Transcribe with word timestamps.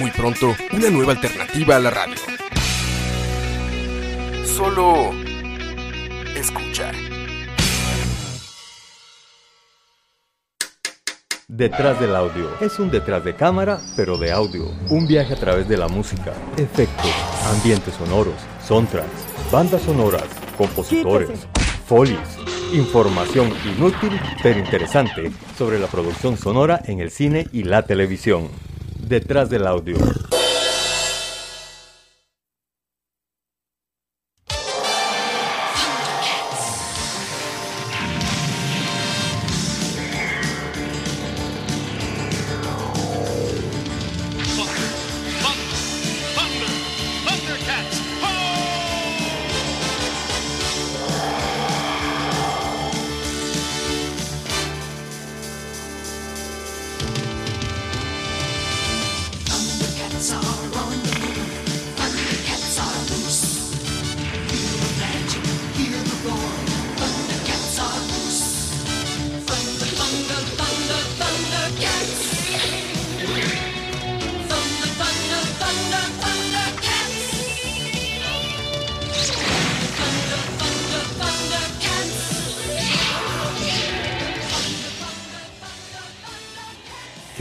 Muy 0.00 0.10
pronto, 0.12 0.56
una 0.72 0.88
nueva 0.88 1.12
alternativa 1.12 1.76
a 1.76 1.78
la 1.78 1.90
radio. 1.90 2.14
Solo 4.46 5.10
escucha. 6.34 6.90
Detrás 11.48 12.00
del 12.00 12.16
audio. 12.16 12.48
Es 12.62 12.78
un 12.78 12.90
detrás 12.90 13.22
de 13.24 13.34
cámara, 13.34 13.78
pero 13.94 14.16
de 14.16 14.32
audio. 14.32 14.70
Un 14.88 15.06
viaje 15.06 15.34
a 15.34 15.36
través 15.36 15.68
de 15.68 15.76
la 15.76 15.88
música, 15.88 16.32
efectos, 16.56 17.12
ambientes 17.54 17.92
sonoros, 17.92 18.36
soundtracks, 18.66 19.52
bandas 19.52 19.82
sonoras, 19.82 20.24
compositores, 20.56 21.46
folies, 21.84 22.38
información 22.72 23.52
inútil 23.76 24.18
pero 24.42 24.60
interesante 24.60 25.30
sobre 25.58 25.78
la 25.78 25.88
producción 25.88 26.38
sonora 26.38 26.80
en 26.86 27.00
el 27.00 27.10
cine 27.10 27.48
y 27.52 27.64
la 27.64 27.82
televisión. 27.82 28.48
Detrás 29.10 29.50
del 29.50 29.66
audio. 29.66 29.96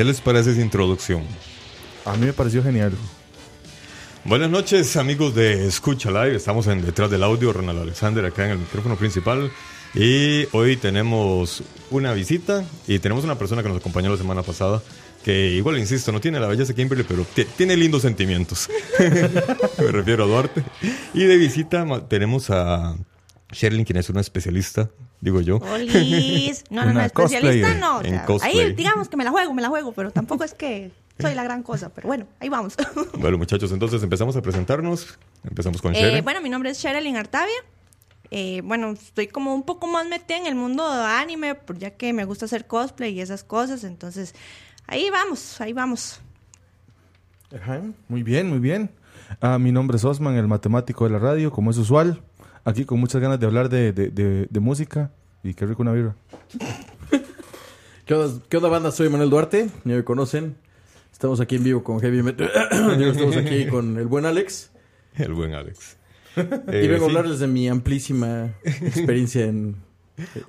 Les 0.09 0.21
parece 0.21 0.51
esa 0.51 0.61
introducción? 0.61 1.23
A 2.05 2.15
mí 2.17 2.25
me 2.25 2.33
pareció 2.33 2.63
genial. 2.63 2.93
Buenas 4.25 4.49
noches, 4.49 4.97
amigos 4.97 5.33
de 5.35 5.67
Escucha 5.67 6.09
Live. 6.09 6.35
Estamos 6.35 6.67
en 6.67 6.81
Detrás 6.85 7.09
del 7.09 7.23
Audio, 7.23 7.53
Ronald 7.53 7.79
Alexander 7.79 8.25
acá 8.25 8.45
en 8.45 8.51
el 8.51 8.57
micrófono 8.59 8.95
principal. 8.95 9.51
Y 9.95 10.45
hoy 10.51 10.77
tenemos 10.77 11.63
una 11.89 12.13
visita 12.13 12.63
y 12.87 12.99
tenemos 12.99 13.23
una 13.23 13.35
persona 13.37 13.63
que 13.63 13.69
nos 13.69 13.77
acompañó 13.77 14.09
la 14.11 14.17
semana 14.17 14.43
pasada. 14.43 14.81
Que 15.23 15.51
igual, 15.51 15.77
insisto, 15.77 16.11
no 16.11 16.19
tiene 16.21 16.39
la 16.39 16.47
belleza 16.47 16.73
Kimberly, 16.73 17.03
pero 17.07 17.23
ti- 17.35 17.45
tiene 17.57 17.75
lindos 17.77 18.01
sentimientos. 18.03 18.69
Me 18.99 19.91
refiero 19.91 20.23
a 20.23 20.27
Duarte. 20.27 20.63
Y 21.13 21.23
de 21.25 21.37
visita 21.37 21.85
tenemos 22.07 22.49
a 22.49 22.95
Sherlyn, 23.51 23.83
quien 23.85 23.97
es 23.97 24.09
una 24.09 24.21
especialista, 24.21 24.89
digo 25.21 25.41
yo. 25.41 25.57
Olis. 25.57 26.63
No, 26.69 26.85
no, 26.85 26.93
no, 26.93 27.01
especialista 27.01 27.73
no. 27.75 27.97
o 27.97 28.03
en 28.03 28.11
sea, 28.11 28.25
cosplay. 28.25 28.59
ahí 28.59 28.73
digamos 28.73 29.09
que 29.09 29.17
me 29.17 29.23
la 29.23 29.31
juego, 29.31 29.53
me 29.53 29.61
la 29.61 29.69
juego, 29.69 29.91
pero 29.93 30.11
tampoco 30.11 30.43
es 30.43 30.53
que 30.53 30.91
soy 31.19 31.35
la 31.35 31.43
gran 31.43 31.63
cosa. 31.63 31.89
Pero 31.93 32.07
bueno, 32.07 32.25
ahí 32.39 32.49
vamos. 32.49 32.75
Bueno, 33.17 33.37
muchachos, 33.37 33.71
entonces 33.71 34.01
empezamos 34.03 34.35
a 34.35 34.41
presentarnos. 34.41 35.17
Empezamos 35.43 35.81
con 35.81 35.93
Eh, 35.95 35.99
Sherlyn. 35.99 36.23
bueno, 36.23 36.41
mi 36.41 36.49
nombre 36.49 36.69
es 36.69 36.77
Sherilyn 36.79 37.17
Artavia. 37.17 37.55
Eh, 38.31 38.61
bueno, 38.63 38.91
estoy 38.91 39.27
como 39.27 39.55
un 39.55 39.63
poco 39.63 39.87
más 39.87 40.07
metida 40.07 40.37
en 40.37 40.45
el 40.45 40.53
mundo 40.55 40.89
de 40.93 41.03
anime, 41.03 41.55
por- 41.55 41.77
ya 41.79 41.91
que 41.91 42.13
me 42.13 42.25
gusta 42.25 42.45
hacer 42.45 42.67
cosplay 42.67 43.13
y 43.13 43.21
esas 43.21 43.43
cosas. 43.43 43.83
Entonces, 43.83 44.35
ahí 44.87 45.09
vamos, 45.09 45.59
ahí 45.59 45.73
vamos. 45.73 46.21
Ajá, 47.55 47.81
Muy 48.07 48.21
bien, 48.23 48.49
muy 48.49 48.59
bien. 48.59 48.91
Ah, 49.41 49.57
mi 49.57 49.71
nombre 49.71 49.97
es 49.97 50.03
Osman, 50.05 50.35
el 50.35 50.47
matemático 50.47 51.05
de 51.05 51.09
la 51.11 51.19
radio, 51.19 51.51
como 51.51 51.71
es 51.71 51.77
usual. 51.77 52.21
Aquí 52.69 52.85
con 52.85 52.99
muchas 52.99 53.19
ganas 53.21 53.39
de 53.39 53.45
hablar 53.47 53.67
de, 53.69 53.91
de- 53.93 54.09
de- 54.09 54.47
de 54.49 54.59
música. 54.59 55.11
Y 55.43 55.53
qué 55.53 55.65
rico 55.65 55.81
una 55.81 55.91
birra. 55.93 56.15
¿Qué 58.05 58.13
onda, 58.13 58.41
qué 58.49 58.57
onda, 58.57 58.69
banda? 58.69 58.91
Soy 58.91 59.09
Manuel 59.09 59.29
Duarte, 59.29 59.69
ya 59.85 59.95
me 59.95 60.03
conocen. 60.03 60.55
Estamos 61.11 61.39
aquí 61.39 61.55
en 61.55 61.63
vivo 61.63 61.83
con 61.83 61.99
Heavy 61.99 62.23
Metal. 62.23 62.49
Estamos 63.01 63.37
aquí 63.37 63.65
con 63.69 63.97
el 63.97 64.07
buen 64.07 64.25
Alex. 64.25 64.71
El 65.15 65.33
buen 65.33 65.53
Alex. 65.53 65.97
y 66.37 66.39
Eh, 66.41 66.87
vengo 66.87 67.05
a 67.05 67.09
sí. 67.09 67.15
hablarles 67.15 67.39
de 67.39 67.47
mi 67.47 67.67
amplísima 67.67 68.53
experiencia 68.63 69.45
en, 69.45 69.75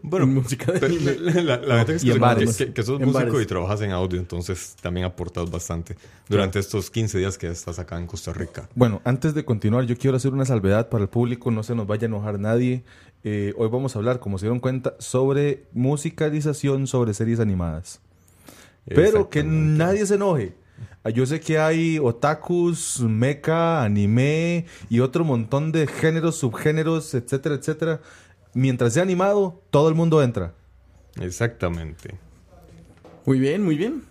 Bueno, 0.02 0.26
en 0.26 0.34
música 0.34 0.72
de 0.72 0.80
Pero 0.80 0.94
anime. 0.94 1.42
La, 1.42 1.56
la 1.58 1.74
ventaja 1.76 1.92
es 1.96 2.04
que, 2.04 2.18
bares. 2.18 2.56
que- 2.56 2.72
que 2.72 2.82
sos 2.82 2.98
músico 3.00 3.18
bares. 3.18 3.42
y 3.42 3.46
trabajas 3.46 3.80
en 3.82 3.90
audio, 3.92 4.18
entonces 4.18 4.76
también 4.80 5.06
aportas 5.06 5.50
bastante 5.50 5.96
durante 6.28 6.58
estos 6.58 6.90
15 6.90 7.18
días 7.18 7.38
que 7.38 7.48
estás 7.48 7.78
acá 7.78 7.98
en 7.98 8.06
Costa 8.06 8.32
Rica. 8.32 8.68
Bueno, 8.74 9.00
antes 9.04 9.34
de 9.34 9.44
continuar, 9.44 9.84
yo 9.84 9.96
quiero 9.96 10.16
hacer 10.16 10.32
una 10.32 10.44
salvedad 10.44 10.88
para 10.88 11.02
el 11.04 11.08
público, 11.08 11.50
no 11.50 11.62
se 11.62 11.74
nos 11.74 11.86
vaya 11.86 12.04
a 12.04 12.06
enojar 12.08 12.38
nadie. 12.38 12.82
Eh, 13.24 13.52
hoy 13.58 13.68
vamos 13.68 13.94
a 13.94 13.98
hablar, 13.98 14.18
como 14.20 14.38
se 14.38 14.46
dieron 14.46 14.60
cuenta, 14.60 14.94
sobre 14.98 15.64
musicalización 15.72 16.86
sobre 16.86 17.14
series 17.14 17.40
animadas. 17.40 18.00
Pero 18.86 19.28
que 19.30 19.44
nadie 19.44 20.06
se 20.06 20.14
enoje. 20.14 20.54
Yo 21.14 21.24
sé 21.26 21.40
que 21.40 21.58
hay 21.58 21.98
otakus, 21.98 23.00
mecha, 23.00 23.82
anime 23.82 24.66
y 24.88 25.00
otro 25.00 25.24
montón 25.24 25.72
de 25.72 25.86
géneros, 25.86 26.36
subgéneros, 26.36 27.14
etcétera, 27.14 27.54
etcétera. 27.54 28.00
Mientras 28.54 28.94
sea 28.94 29.02
animado, 29.02 29.62
todo 29.70 29.88
el 29.88 29.94
mundo 29.94 30.22
entra. 30.22 30.54
Exactamente. 31.20 32.14
Muy 33.26 33.38
bien, 33.38 33.62
muy 33.64 33.76
bien. 33.76 34.02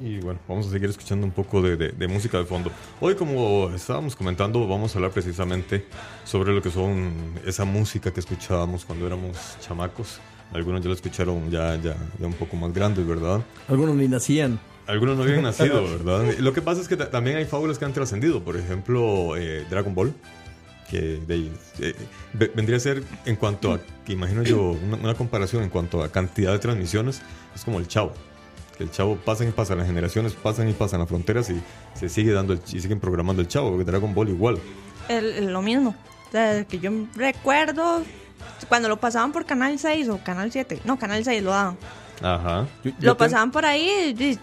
Y 0.00 0.18
bueno, 0.18 0.40
vamos 0.48 0.66
a 0.66 0.70
seguir 0.70 0.90
escuchando 0.90 1.24
un 1.24 1.32
poco 1.32 1.62
de, 1.62 1.76
de- 1.76 1.92
de 1.92 2.08
música 2.08 2.38
de 2.38 2.44
fondo. 2.44 2.70
Hoy, 3.00 3.14
como 3.14 3.70
estábamos 3.74 4.16
comentando, 4.16 4.66
vamos 4.66 4.94
a 4.94 4.98
hablar 4.98 5.12
precisamente 5.12 5.84
sobre 6.24 6.52
lo 6.52 6.60
que 6.60 6.70
son 6.70 7.12
esa 7.46 7.64
música 7.64 8.12
que 8.12 8.18
escuchábamos 8.20 8.84
cuando 8.84 9.06
éramos 9.06 9.36
chamacos. 9.60 10.18
Algunos 10.52 10.82
ya 10.82 10.88
lo 10.88 10.94
escucharon 10.94 11.50
ya, 11.50 11.76
ya, 11.76 11.96
ya 12.18 12.26
un 12.26 12.32
poco 12.34 12.56
más 12.56 12.74
grandes, 12.74 13.06
¿verdad? 13.06 13.40
Algunos 13.68 13.94
ni 13.94 14.08
nacían. 14.08 14.58
Algunos 14.86 15.16
no 15.16 15.22
habían 15.22 15.42
nacido, 15.44 15.82
¿verdad? 15.90 16.34
Lo 16.40 16.52
que 16.52 16.60
pasa 16.60 16.80
es 16.80 16.88
que 16.88 16.96
ta- 16.96 17.08
también 17.08 17.36
hay 17.36 17.44
fábulas 17.44 17.78
que 17.78 17.84
han 17.84 17.92
trascendido. 17.92 18.42
Por 18.42 18.56
ejemplo, 18.56 19.36
eh, 19.36 19.64
Dragon 19.70 19.94
Ball, 19.94 20.12
que 20.92 21.20
de 21.26 21.34
ahí, 21.34 21.52
eh, 21.80 21.96
ve- 22.34 22.52
vendría 22.54 22.76
a 22.76 22.80
ser, 22.80 23.02
en 23.24 23.34
cuanto 23.36 23.72
a, 23.72 23.80
que 24.04 24.12
imagino 24.12 24.42
yo, 24.44 24.60
una, 24.86 24.96
una 24.98 25.14
comparación 25.14 25.62
en 25.64 25.70
cuanto 25.70 26.02
a 26.04 26.12
cantidad 26.12 26.52
de 26.52 26.58
transmisiones, 26.60 27.22
es 27.56 27.64
como 27.64 27.78
el 27.80 27.88
Chavo. 27.88 28.12
Que 28.78 28.84
el 28.84 28.90
Chavo 28.90 29.16
pasan 29.16 29.48
y 29.48 29.52
pasan 29.52 29.78
las 29.78 29.86
generaciones, 29.86 30.34
pasan 30.34 30.68
y 30.68 30.72
pasan 30.74 31.00
las 31.00 31.08
fronteras 31.08 31.50
y 31.50 31.60
se 31.94 32.08
sigue 32.08 32.32
dando 32.32 32.52
el, 32.52 32.60
y 32.72 32.80
siguen 32.80 33.00
programando 33.00 33.42
el 33.42 33.48
Chavo. 33.48 33.70
porque 33.70 33.84
Dragon 33.84 34.14
Ball 34.14 34.28
igual. 34.28 34.58
El- 35.08 35.32
el- 35.32 35.52
lo 35.52 35.62
mismo. 35.62 35.96
O 36.28 36.30
sea, 36.30 36.64
que 36.64 36.78
yo 36.78 36.90
recuerdo 37.16 38.02
cuando 38.68 38.88
lo 38.88 38.98
pasaban 38.98 39.32
por 39.32 39.44
Canal 39.46 39.78
6 39.78 40.08
o 40.10 40.18
Canal 40.22 40.52
7. 40.52 40.80
No, 40.84 40.98
Canal 40.98 41.24
6 41.24 41.42
lo 41.42 41.50
daban. 41.50 41.76
Ajá. 42.22 42.66
Yo- 42.84 42.90
yo 42.92 42.96
Lo 43.00 43.16
ten- 43.16 43.26
pasaban 43.26 43.50
por 43.50 43.64
ahí. 43.66 44.14
y 44.18 44.38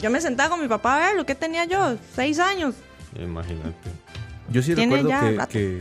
yo 0.00 0.10
me 0.10 0.20
sentaba 0.20 0.50
con 0.50 0.60
mi 0.60 0.68
papá 0.68 0.96
a 0.96 1.06
ver 1.08 1.16
lo 1.16 1.24
que 1.26 1.34
tenía 1.34 1.64
yo, 1.64 1.96
seis 2.14 2.38
años. 2.38 2.74
Imagínate. 3.18 3.90
Yo 4.50 4.62
sí 4.62 4.74
recuerdo 4.74 5.08
ya 5.08 5.46
que, 5.46 5.80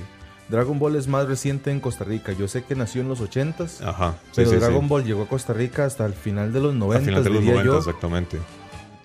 Dragon 0.50 0.80
Ball 0.80 0.96
es 0.96 1.08
más 1.08 1.28
reciente 1.28 1.72
en 1.72 1.80
Costa 1.80 2.04
Rica. 2.06 2.32
Yo 2.32 2.48
sé 2.48 2.64
que 2.64 2.74
nació 2.76 3.02
en 3.02 3.10
los 3.10 3.20
80s, 3.22 3.82
Ajá. 3.86 4.14
sí, 4.28 4.32
pero 4.36 4.50
sí, 4.50 4.56
sí. 4.56 4.62
Dragon 4.62 4.88
Ball 4.88 5.04
llegó 5.04 5.24
a 5.24 5.28
Costa 5.28 5.54
Rica 5.54 5.86
hasta 5.86 6.06
el 6.06 6.14
final 6.14 6.54
de 6.54 6.62
los 6.62 6.74
90, 6.74 6.98
Al 7.00 7.06
final 7.06 7.24
de 7.24 7.30
los 7.30 7.40
diría 7.40 7.54
90, 7.64 7.72
yo. 7.74 7.78
exactamente. 7.80 8.38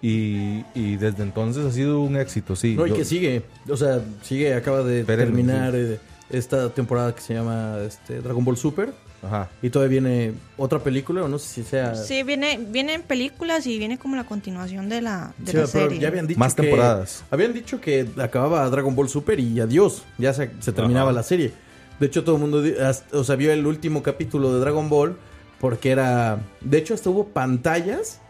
Y, 0.01 0.65
y 0.75 0.97
desde 0.97 1.23
entonces 1.23 1.65
ha 1.65 1.71
sido 1.73 2.01
un 2.01 2.17
éxito, 2.17 2.57
sí. 2.57 2.75
No, 2.77 2.87
y 2.87 2.91
Yo- 2.91 2.97
que 2.97 3.05
sigue. 3.05 3.43
O 3.69 3.77
sea, 3.77 4.01
sigue, 4.23 4.55
acaba 4.55 4.83
de 4.83 5.01
Espérenme, 5.01 5.27
terminar 5.27 5.75
eh, 5.77 6.01
esta 6.31 6.71
temporada 6.71 7.15
que 7.15 7.21
se 7.21 7.35
llama 7.35 7.77
este, 7.87 8.21
Dragon 8.21 8.45
Ball 8.45 8.57
Super. 8.57 8.93
Ajá. 9.23 9.49
Y 9.63 9.71
todavía 9.71 10.01
viene 10.01 10.33
otra 10.57 10.81
película, 10.81 11.23
o 11.23 11.29
no 11.29 11.39
sé 11.39 11.49
si 11.49 11.63
sea... 11.63 11.95
Sí, 11.95 12.23
viene, 12.25 12.59
vienen 12.71 13.03
películas 13.03 13.67
y 13.67 13.79
viene 13.79 13.97
como 13.99 14.17
la 14.17 14.25
continuación 14.25 14.89
de 14.89 15.01
la, 15.01 15.33
de 15.39 15.53
Sí, 15.53 15.57
la 15.57 15.67
pero 15.67 15.85
serie. 15.87 15.99
ya 16.01 16.09
habían 16.09 16.27
dicho 16.27 16.41
Más 16.41 16.55
que- 16.55 16.63
temporadas. 16.63 17.25
Habían 17.31 17.53
dicho 17.53 17.81
que 17.81 18.09
acababa 18.19 18.69
Dragon 18.69 18.97
Ball 18.97 19.09
Super 19.09 19.39
y 19.39 19.61
adiós, 19.61 20.03
ya 20.19 20.33
se, 20.35 20.51
se 20.61 20.73
terminaba 20.73 21.11
Ajá. 21.11 21.17
la 21.19 21.23
serie. 21.23 21.53
De 22.01 22.07
hecho, 22.07 22.25
todo 22.25 22.35
el 22.37 22.41
mundo, 22.41 22.63
hasta- 22.85 23.17
o 23.17 23.23
sea, 23.23 23.37
vio 23.37 23.53
el 23.53 23.65
último 23.67 24.03
capítulo 24.03 24.53
de 24.55 24.61
Dragon 24.61 24.89
Ball 24.89 25.17
porque 25.61 25.91
era... 25.93 26.41
De 26.61 26.79
hecho, 26.79 26.93
hasta 26.95 27.09
hubo 27.09 27.29
pantallas 27.29 28.21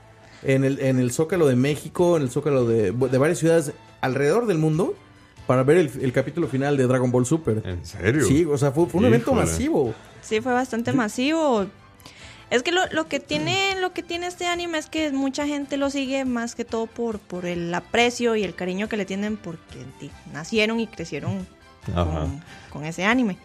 en 0.42 0.64
el, 0.64 0.78
en 0.80 0.98
el 0.98 1.10
Zócalo 1.12 1.46
de 1.46 1.56
México, 1.56 2.18
en 2.18 2.24
el 2.24 2.30
Zócalo 2.30 2.66
de, 2.66 2.92
de 2.92 3.18
varias 3.18 3.38
ciudades 3.38 3.72
alrededor 4.02 4.46
del 4.46 4.58
mundo 4.58 4.94
para 5.46 5.62
ver 5.62 5.78
el, 5.78 5.90
el 6.00 6.12
capítulo 6.12 6.48
final 6.48 6.76
de 6.76 6.86
Dragon 6.86 7.10
Ball 7.10 7.26
Super. 7.26 7.62
¿En 7.64 7.84
serio? 7.84 8.24
Sí, 8.24 8.44
o 8.44 8.56
sea, 8.58 8.72
fue, 8.72 8.86
fue 8.86 9.00
un 9.00 9.06
evento 9.06 9.32
masivo. 9.32 9.94
Sí, 10.20 10.40
fue 10.40 10.52
bastante 10.52 10.92
masivo. 10.92 11.66
Es 12.50 12.62
que 12.62 12.70
lo, 12.70 12.82
lo 12.92 13.08
que 13.08 13.18
tiene 13.18 13.80
lo 13.80 13.94
que 13.94 14.02
tiene 14.02 14.26
este 14.26 14.46
anime 14.46 14.76
es 14.76 14.90
que 14.90 15.10
mucha 15.10 15.46
gente 15.46 15.78
lo 15.78 15.88
sigue 15.88 16.26
más 16.26 16.54
que 16.54 16.66
todo 16.66 16.86
por, 16.86 17.18
por 17.18 17.46
el 17.46 17.72
aprecio 17.74 18.36
y 18.36 18.44
el 18.44 18.54
cariño 18.54 18.90
que 18.90 18.98
le 18.98 19.06
tienen 19.06 19.38
porque 19.38 19.86
nacieron 20.34 20.78
y 20.78 20.86
crecieron 20.86 21.46
con 22.70 22.84
ese 22.84 23.04
anime. 23.04 23.38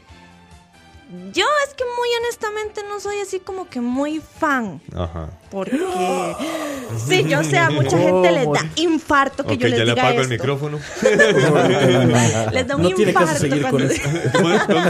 Yo 1.33 1.45
es 1.65 1.73
que 1.73 1.85
muy 1.85 2.09
honestamente 2.21 2.81
no 2.89 2.99
soy 2.99 3.19
así 3.21 3.39
como 3.39 3.69
que 3.69 3.79
muy 3.79 4.21
fan. 4.39 4.81
Ajá. 4.93 5.29
Porque 5.49 5.77
sí, 7.07 7.23
yo 7.29 7.43
sé, 7.45 7.57
a 7.57 7.69
mucha 7.69 7.97
gente 7.97 8.29
les 8.31 8.45
da 8.51 8.65
infarto 8.75 9.45
que 9.45 9.53
Ok, 9.53 9.59
yo 9.61 9.67
les 9.69 9.77
ya 9.79 9.85
le 9.85 9.91
diga 9.91 10.03
apago 10.03 10.17
el 10.21 10.23
esto. 10.23 10.33
micrófono. 10.33 10.79
Les 12.51 12.67
da 12.67 12.75
un 12.75 12.81
No 12.83 12.89
tiene 12.91 13.13
caso 13.13 13.23
infarto 13.25 13.39
seguir 13.39 13.61
cuando- 13.61 13.77
con 13.79 13.89
eso. 13.89 14.01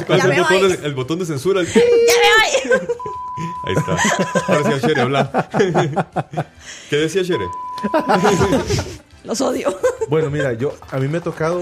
¿Cuál 0.07 0.19
es 0.19 0.25
el 0.25 0.41
botón, 0.41 0.69
de, 0.69 0.87
el 0.87 0.95
botón 0.95 1.19
de 1.19 1.25
censura? 1.27 1.61
¡Ya 1.65 1.71
me 1.75 2.71
voy! 2.71 2.87
Ahí 3.67 3.75
está. 3.77 4.53
Ahora 4.53 4.79
sí, 4.79 4.87
Shere, 4.87 5.01
habla. 5.01 5.49
¿Qué 6.89 6.95
decía 6.95 7.21
Shere? 7.21 7.45
Los 9.27 9.41
odio. 9.41 9.69
Bueno, 10.09 10.29
mira, 10.31 10.53
yo 10.53 10.73
a 10.89 10.99
mí 10.99 11.09
me 11.09 11.17
ha 11.17 11.21
tocado 11.21 11.61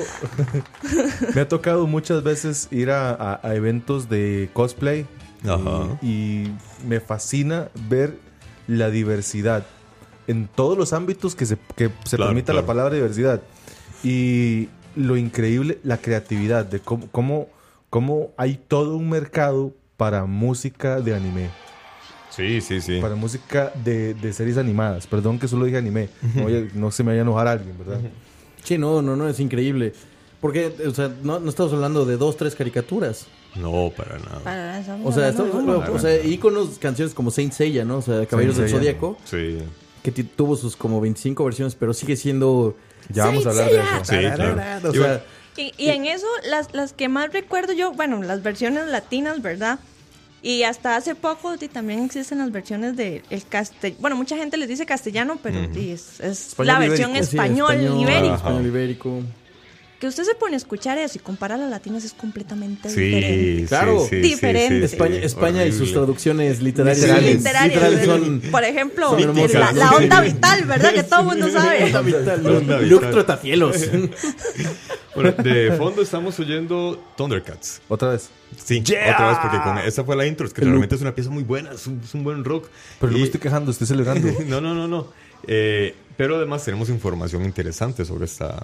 me 1.35 1.41
ha 1.41 1.47
tocado 1.47 1.87
muchas 1.87 2.21
veces 2.23 2.67
ir 2.69 2.91
a, 2.91 3.09
a- 3.09 3.39
a 3.41 3.55
eventos 3.55 4.07
de 4.07 4.49
cosplay 4.53 5.07
Ajá. 5.43 5.97
y, 6.03 6.07
y 6.07 6.55
me 6.87 6.99
fascina 6.99 7.69
ver 7.89 8.19
la 8.67 8.91
diversidad 8.91 9.65
en 10.27 10.47
todos 10.47 10.77
los 10.77 10.93
ámbitos 10.93 11.35
que 11.35 11.47
se, 11.47 11.57
que 11.75 11.89
se 12.05 12.17
Claro, 12.17 12.29
permita 12.29 12.51
claro. 12.53 12.61
la 12.61 12.67
palabra 12.67 12.93
diversidad 12.95 13.41
y 14.03 14.69
lo 14.95 15.17
increíble, 15.17 15.79
la 15.83 15.97
creatividad 15.97 16.65
de 16.65 16.79
cómo, 16.79 17.07
cómo, 17.11 17.47
cómo 17.89 18.29
hay 18.37 18.55
todo 18.67 18.95
un 18.95 19.09
mercado 19.09 19.73
para 19.97 20.25
música 20.25 21.01
de 21.01 21.15
anime. 21.15 21.49
Sí, 22.35 22.61
sí, 22.61 22.81
sí. 22.81 22.99
Para 22.99 23.15
música 23.15 23.71
de, 23.83 24.13
de 24.13 24.33
series 24.33 24.57
animadas. 24.57 25.07
Perdón 25.07 25.39
que 25.39 25.47
solo 25.47 25.65
dije 25.65 25.77
anime. 25.77 26.09
No, 26.35 26.43
vaya- 26.45 26.67
no 26.73 26.91
se 26.91 27.03
me 27.03 27.11
vaya 27.11 27.21
a 27.21 27.23
enojar 27.23 27.47
alguien, 27.47 27.77
¿verdad? 27.77 27.99
Sí, 28.63 28.77
no, 28.77 29.01
no, 29.01 29.15
no, 29.15 29.27
es 29.29 29.39
increíble. 29.39 29.93
Porque, 30.41 30.71
o 30.85 30.93
sea, 30.93 31.11
no, 31.23 31.39
no 31.39 31.49
estamos 31.49 31.71
hablando 31.73 32.05
de 32.05 32.17
dos, 32.17 32.37
tres 32.37 32.55
caricaturas. 32.55 33.25
No, 33.55 33.91
para 33.95 34.19
nada. 34.19 34.39
Para 34.43 34.83
O 35.03 35.11
sea, 35.11 35.29
estamos, 35.29 35.89
o 35.89 35.99
sea, 35.99 36.23
íconos, 36.23 36.77
canciones 36.77 37.13
como 37.13 37.31
Saint 37.31 37.53
Seiya, 37.53 37.85
¿no? 37.85 37.97
O 37.97 38.01
sea, 38.01 38.25
Caballeros 38.25 38.57
del 38.57 38.67
Saint 38.69 38.83
Seiya. 38.83 38.99
Zodíaco, 38.99 39.17
Sí. 39.23 39.57
que 40.03 40.11
ti- 40.11 40.23
tuvo 40.23 40.55
sus 40.57 40.75
como 40.75 40.99
25 41.01 41.43
versiones, 41.45 41.75
pero 41.75 41.93
sigue 41.93 42.15
siendo... 42.15 42.75
Ya 43.09 43.25
vamos 43.25 43.45
a 43.45 43.51
hablar 43.51 43.69
de 43.71 43.77
eso. 43.77 43.87
Sí, 44.03 44.17
claro. 44.35 44.89
O 44.89 44.93
sea, 44.93 45.23
Y, 45.57 45.71
y 45.77 45.89
en 45.89 46.05
eso, 46.05 46.27
las, 46.49 46.73
las 46.73 46.91
que 46.93 47.07
más 47.07 47.31
recuerdo 47.31 47.71
yo, 47.71 47.93
bueno, 47.93 48.21
las 48.21 48.43
versiones 48.43 48.87
latinas, 48.87 49.41
¿verdad? 49.41 49.79
Y 50.45 50.61
hasta 50.61 50.95
hace 50.95 51.15
poco 51.15 51.57
también 51.57 52.03
existen 52.03 52.37
las 52.37 52.51
versiones 52.51 52.95
de 52.95 53.23
el 53.31 53.47
castellano. 53.47 53.99
Bueno, 53.99 54.15
mucha 54.15 54.37
gente 54.37 54.57
les 54.57 54.69
dice 54.69 54.85
castellano, 54.85 55.39
pero 55.41 55.57
es, 55.91 56.19
es 56.19 56.53
Español 56.53 56.67
la 56.67 56.77
versión 56.77 57.09
ibérico. 57.09 57.31
sí, 57.31 57.35
español, 57.35 57.73
ibérico. 57.99 58.33
Ajá. 58.35 58.35
Español 58.35 58.65
ibérico. 58.67 59.23
Que 60.05 60.09
usted 60.09 60.23
se 60.23 60.35
pone 60.35 60.53
a 60.53 60.57
escuchar 60.57 60.99
eso 60.99 61.17
y 61.17 61.19
compara 61.19 61.57
las 61.57 61.67
latinas 61.67 62.03
es 62.03 62.13
completamente 62.13 62.91
Sí, 62.91 63.01
diferente. 63.01 63.59
sí, 63.61 63.65
Claro. 63.65 63.99
sí, 64.01 64.09
sí, 64.09 64.15
Diferente. 64.17 64.87
sí, 64.87 64.93
España, 64.93 65.15
sí, 65.19 65.25
España 65.25 65.65
y 65.65 65.71
sus 65.71 65.93
traducciones 65.93 66.61
literarias. 66.61 66.99
Literales. 66.99 67.35
Literarias, 67.73 68.05
son... 68.05 68.41
Por 68.51 68.63
ejemplo, 68.63 69.09
son 69.19 69.35
la, 69.53 69.71
la 69.71 69.91
onda 69.93 70.21
vital, 70.21 70.65
¿verdad? 70.65 70.93
Que 70.93 71.01
todo 71.01 71.21
el 71.21 71.25
mundo 71.25 71.49
sabe. 71.49 71.85
Onda 71.85 72.01
vital, 72.01 72.45
Onda 72.45 72.79
Luke 72.81 73.07
vital. 73.07 74.11
Bueno, 75.15 75.31
de 75.31 75.71
fondo 75.75 76.03
estamos 76.03 76.39
oyendo 76.39 77.01
Thundercats. 77.17 77.81
Otra 77.87 78.09
vez. 78.09 78.29
Sí, 78.63 78.81
otra 78.81 79.29
vez, 79.29 79.37
porque 79.41 79.57
con 79.63 79.77
esa 79.79 80.03
fue 80.03 80.15
la 80.15 80.27
intro. 80.27 80.45
Es 80.45 80.53
que 80.53 80.61
El 80.61 80.67
realmente 80.67 80.93
es 80.93 81.01
una 81.01 81.15
pieza 81.15 81.31
muy 81.31 81.41
buena, 81.43 81.71
es 81.71 81.87
un, 81.87 81.99
es 82.03 82.13
un 82.13 82.23
buen 82.23 82.43
rock. 82.43 82.67
Pero 82.99 83.11
no 83.11 83.17
Y- 83.17 83.21
me 83.21 83.25
estoy 83.25 83.39
quejando, 83.41 83.71
estoy 83.71 83.87
celebrando. 83.87 84.27
no, 84.45 84.61
no, 84.61 84.75
no, 84.75 84.87
no. 84.87 85.07
Eh, 85.47 85.95
pero 86.15 86.35
además 86.35 86.63
tenemos 86.63 86.89
información 86.89 87.43
interesante 87.43 88.05
sobre 88.05 88.25
esta, 88.25 88.61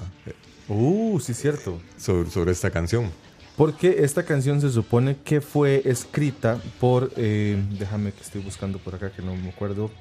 uh, 0.67 1.19
sí, 1.19 1.33
cierto. 1.33 1.79
sobre, 1.97 2.29
sobre 2.29 2.51
esta 2.51 2.69
canción. 2.71 3.11
Porque 3.57 3.97
esta 4.03 4.23
canción 4.23 4.61
se 4.61 4.71
supone 4.71 5.17
que 5.23 5.41
fue 5.41 5.81
escrita 5.85 6.59
por. 6.79 7.11
eh, 7.17 7.61
déjame 7.77 8.11
que 8.13 8.21
estoy 8.21 8.41
buscando 8.41 8.79
por 8.79 8.95
acá 8.95 9.11
que 9.11 9.21
no 9.21 9.35
me 9.35 9.49
acuerdo. 9.49 9.91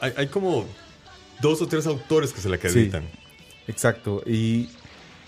Hay, 0.00 0.12
hay 0.16 0.26
como 0.28 0.64
dos 1.40 1.60
o 1.62 1.66
tres 1.66 1.86
autores 1.86 2.32
que 2.32 2.40
se 2.40 2.48
la 2.48 2.56
Sí. 2.56 2.66
acreditan. 2.68 3.04
Exacto. 3.66 4.22
Y 4.26 4.70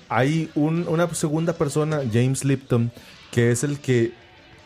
hay 0.09 0.51
un- 0.55 0.87
una 0.89 1.13
segunda 1.15 1.53
persona, 1.55 2.03
James 2.13 2.45
Lipton, 2.45 2.91
que 3.31 3.51
es 3.51 3.65
el 3.65 3.79
que, 3.81 4.13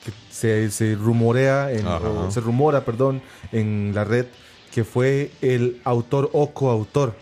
que 0.05 0.13
se, 0.31 0.71
se 0.71 0.95
rumorea, 0.95 1.73
en, 1.73 1.87
Ajá. 1.87 2.09
o 2.09 2.31
se 2.31 2.41
rumora, 2.41 2.85
perdón, 2.85 3.23
en 3.53 3.93
la 3.95 4.05
red, 4.05 4.27
que 4.73 4.85
fue 4.85 5.31
el 5.41 5.81
autor 5.85 6.29
o 6.35 6.51
coautor. 6.53 7.15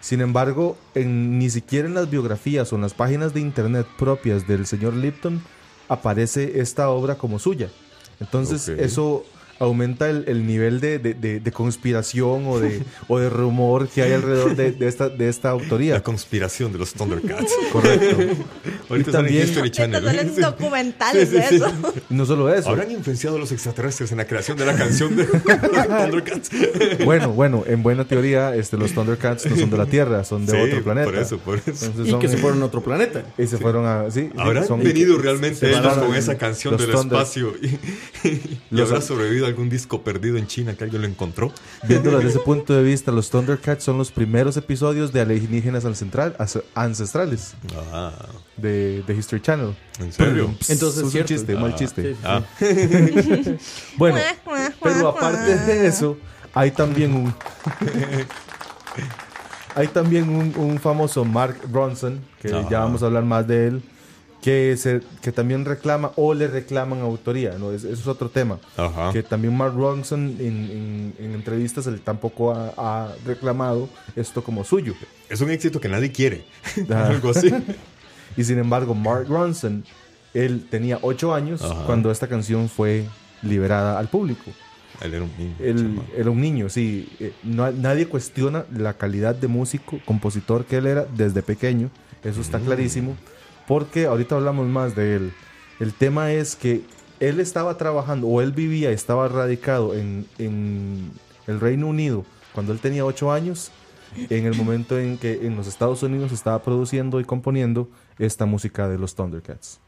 Sin 0.00 0.20
embargo, 0.20 0.76
en, 0.94 1.38
ni 1.38 1.50
siquiera 1.50 1.86
en 1.86 1.94
las 1.94 2.10
biografías 2.10 2.72
o 2.72 2.76
en 2.76 2.82
las 2.82 2.94
páginas 2.94 3.34
de 3.34 3.40
internet 3.40 3.86
propias 3.98 4.46
del 4.46 4.66
señor 4.66 4.94
Lipton 4.94 5.42
aparece 5.88 6.60
esta 6.60 6.88
obra 6.88 7.16
como 7.16 7.38
suya. 7.38 7.70
Entonces, 8.18 8.68
eso 8.68 9.24
aumenta 9.58 10.08
el, 10.10 10.24
el 10.28 10.46
nivel 10.46 10.80
de, 10.80 10.98
de- 10.98 11.14
de- 11.14 11.40
de 11.40 11.52
conspiración 11.52 12.46
o 12.46 12.60
de, 12.60 12.82
o 13.08 13.18
de 13.18 13.30
rumor 13.30 13.88
que 13.88 14.02
hay 14.02 14.12
alrededor 14.12 14.54
de, 14.56 14.72
de 14.72 14.88
esta, 14.88 15.08
de 15.08 15.28
esta 15.28 15.48
La 15.48 15.52
autoría. 15.54 16.02
conspiración 16.02 16.72
de 16.72 16.78
los 16.78 16.92
Thundercats. 16.94 17.52
Correcto. 17.72 18.16
Ahorita 18.90 19.10
Y 19.10 19.12
también- 19.12 19.44
History 19.44 19.68
Estos 19.68 19.70
Channel. 19.70 20.30
Sí. 20.36 20.40
documentales 20.42 21.28
Sí, 21.28 21.36
sí, 21.36 21.40
de 21.42 21.48
sí. 21.48 21.54
eso. 21.56 21.94
Y 22.10 22.14
no 22.14 22.26
solo 22.26 22.52
eso. 22.52 22.68
¿Habrán 22.68 22.90
influenciado 22.90 23.36
a 23.36 23.38
los 23.38 23.52
extraterrestres 23.52 24.10
en 24.12 24.18
la 24.18 24.26
creación 24.26 24.56
de 24.58 24.66
la 24.66 24.74
canción 24.76 25.16
de 25.16 25.24
los 25.24 25.42
Thundercats? 25.42 26.50
Bueno, 27.04 27.30
bueno, 27.32 27.64
en 27.66 27.82
buena 27.82 28.04
teoría, 28.04 28.54
este, 28.54 28.76
los 28.76 28.92
Thundercats 28.92 29.46
no 29.46 29.56
son 29.56 29.70
de 29.70 29.76
la 29.78 29.86
Tierra, 29.86 30.24
son 30.24 30.46
de 30.46 30.52
Sí, 30.52 30.58
otro 30.58 30.82
planeta. 30.84 31.06
Por 31.06 31.16
eso, 31.16 31.38
por 31.38 31.56
eso. 31.58 31.70
Entonces 31.86 32.06
y 32.06 32.10
son- 32.10 32.20
que 32.20 32.28
se 32.28 32.36
fueron 32.38 32.62
a 32.62 32.66
otro 32.66 32.82
planeta. 32.82 33.24
y 33.38 33.46
se 33.46 33.56
fueron 33.58 33.86
a. 33.86 34.10
Sí, 34.10 34.28
sí, 34.32 34.38
¿Habrán 34.38 34.66
son- 34.66 34.82
venido 34.82 35.16
realmente 35.18 35.68
ellos 35.70 35.96
con 35.98 36.14
esa 36.14 36.36
canción 36.36 36.76
del 36.76 36.90
Thunder- 36.90 37.18
espacio? 37.20 37.54
¿Y, 37.62 38.28
y 38.28 38.58
Los- 38.70 38.90
habrá 38.90 39.00
sobrevivido 39.02 39.45
algún 39.46 39.68
disco 39.68 40.02
perdido 40.02 40.36
en 40.36 40.46
China 40.46 40.74
que 40.74 40.84
alguien 40.84 41.02
lo 41.02 41.08
encontró? 41.08 41.52
Viéndolo 41.88 42.18
desde 42.18 42.30
ese 42.30 42.38
punto 42.40 42.74
de 42.74 42.82
vista, 42.82 43.10
los 43.12 43.30
Thundercats 43.30 43.84
son 43.84 43.98
los 43.98 44.10
primeros 44.12 44.56
episodios 44.56 45.12
de 45.12 45.20
alienígenas 45.22 45.84
ancestral- 45.84 46.34
as- 46.38 46.60
ancestrales 46.74 47.54
Ah, 47.92 48.12
de, 48.56 49.02
de 49.06 49.14
History 49.14 49.40
Channel. 49.42 49.74
¿en 50.00 50.12
serio? 50.12 50.54
Entonces, 50.68 51.04
es 51.06 51.14
un 51.14 51.24
chiste, 51.24 51.54
mal 51.54 51.72
Ah, 51.72 51.76
chiste. 51.76 52.02
Sí, 52.02 52.14
sí, 52.14 52.20
Ah, 52.24 52.42
Bueno, 53.96 54.18
pero 54.82 55.08
aparte 55.08 55.56
de 55.56 55.86
eso, 55.86 56.16
hay 56.52 56.70
también 56.70 57.14
un. 57.14 57.34
hay 59.74 59.88
también 59.88 60.28
un, 60.28 60.54
un 60.56 60.78
famoso 60.78 61.24
Mark 61.24 61.58
Bronson, 61.68 62.20
que 62.40 62.48
Ajá. 62.48 62.68
ya 62.70 62.78
vamos 62.80 63.02
a 63.02 63.06
hablar 63.06 63.24
más 63.24 63.46
de 63.46 63.66
él, 63.68 63.82
que, 64.46 64.76
se, 64.76 65.00
que 65.22 65.32
también 65.32 65.64
reclama 65.64 66.12
o 66.14 66.32
le 66.32 66.46
reclaman 66.46 67.00
autoría, 67.00 67.58
¿no? 67.58 67.72
Es- 67.72 67.82
eso 67.82 67.94
es 68.00 68.06
otro 68.06 68.28
tema. 68.28 68.60
Ajá. 68.76 69.12
Que 69.12 69.24
también 69.24 69.56
Mark 69.56 69.74
Ronson 69.74 70.36
en, 70.38 70.56
en- 70.70 71.14
en 71.18 71.34
entrevistas 71.34 71.88
él 71.88 72.00
tampoco 72.00 72.52
ha, 72.54 72.72
ha 72.76 73.12
reclamado 73.26 73.88
esto 74.14 74.44
como 74.44 74.62
suyo. 74.62 74.94
Es 75.28 75.40
un 75.40 75.50
éxito 75.50 75.80
que 75.80 75.88
nadie 75.88 76.12
quiere. 76.12 76.44
Ah. 76.90 77.08
Algo 77.08 77.30
así. 77.30 77.50
Y 78.36 78.44
sin 78.44 78.58
embargo, 78.58 78.94
Mark 78.94 79.26
Ronson, 79.28 79.82
él 80.32 80.64
tenía 80.70 81.00
ocho 81.02 81.34
años 81.34 81.62
Ajá. 81.62 81.84
cuando 81.86 82.12
esta 82.12 82.28
canción 82.28 82.68
fue 82.68 83.04
liberada 83.42 83.98
al 83.98 84.06
público. 84.08 84.44
Él 85.00 85.14
era 85.14 85.24
un 85.24 85.32
niño. 85.36 85.54
Él 85.58 86.00
era 86.16 86.30
un 86.30 86.40
niño, 86.40 86.68
sí. 86.68 87.08
Eh, 87.18 87.32
no- 87.42 87.72
nadie 87.72 88.06
cuestiona 88.06 88.64
la 88.72 88.92
calidad 88.92 89.34
de 89.34 89.48
músico, 89.48 89.98
compositor 90.04 90.66
que 90.66 90.76
él 90.76 90.86
era 90.86 91.04
desde 91.16 91.42
pequeño. 91.42 91.90
Eso 92.22 92.40
está 92.40 92.60
clarísimo. 92.60 93.16
Porque 93.66 94.06
ahorita 94.06 94.36
hablamos 94.36 94.66
más 94.68 94.94
de 94.94 95.16
él. 95.16 95.32
El 95.80 95.92
tema 95.92 96.32
es 96.32 96.56
que 96.56 96.82
él 97.20 97.40
estaba 97.40 97.76
trabajando, 97.76 98.26
o 98.28 98.40
él 98.40 98.52
vivía, 98.52 98.90
estaba 98.90 99.28
radicado 99.28 99.94
en, 99.94 100.26
en 100.38 101.10
el 101.46 101.60
Reino 101.60 101.86
Unido 101.88 102.24
cuando 102.52 102.72
él 102.72 102.78
tenía 102.78 103.04
ocho 103.04 103.32
años. 103.32 103.70
En 104.30 104.46
el 104.46 104.54
momento 104.54 104.98
en 104.98 105.18
que 105.18 105.46
en 105.46 105.56
los 105.56 105.66
Estados 105.66 106.02
Unidos 106.02 106.32
estaba 106.32 106.62
produciendo 106.62 107.20
y 107.20 107.24
componiendo 107.24 107.88
esta 108.18 108.46
música 108.46 108.88
de 108.88 108.96
los 108.98 109.14
Thundercats. 109.14 109.78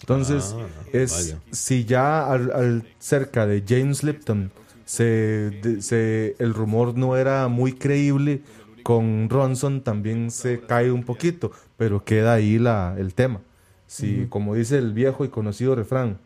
Entonces, 0.00 0.56
Ah, 0.58 0.66
es 0.92 1.12
vaya. 1.12 1.40
si 1.52 1.84
ya 1.84 2.26
al, 2.30 2.50
al- 2.52 2.84
cerca 2.98 3.46
de 3.46 3.62
James 3.68 4.02
Lipton 4.02 4.50
se, 4.84 5.04
de- 5.04 5.82
se- 5.82 6.34
el 6.38 6.52
rumor 6.54 6.96
no 6.96 7.16
era 7.16 7.46
muy 7.48 7.74
creíble, 7.74 8.42
con 8.82 9.28
Ronson 9.30 9.82
también 9.82 10.30
se 10.30 10.60
cae 10.60 10.90
un 10.90 11.04
poquito, 11.04 11.52
pero 11.76 12.04
queda 12.04 12.34
ahí 12.34 12.58
la, 12.58 12.94
el 12.98 13.14
tema. 13.14 13.40
Si, 13.86 14.26
como 14.28 14.54
dice 14.54 14.78
el 14.78 14.92
viejo 14.92 15.24
y 15.24 15.28
conocido 15.28 15.74
refrán, 15.76 16.18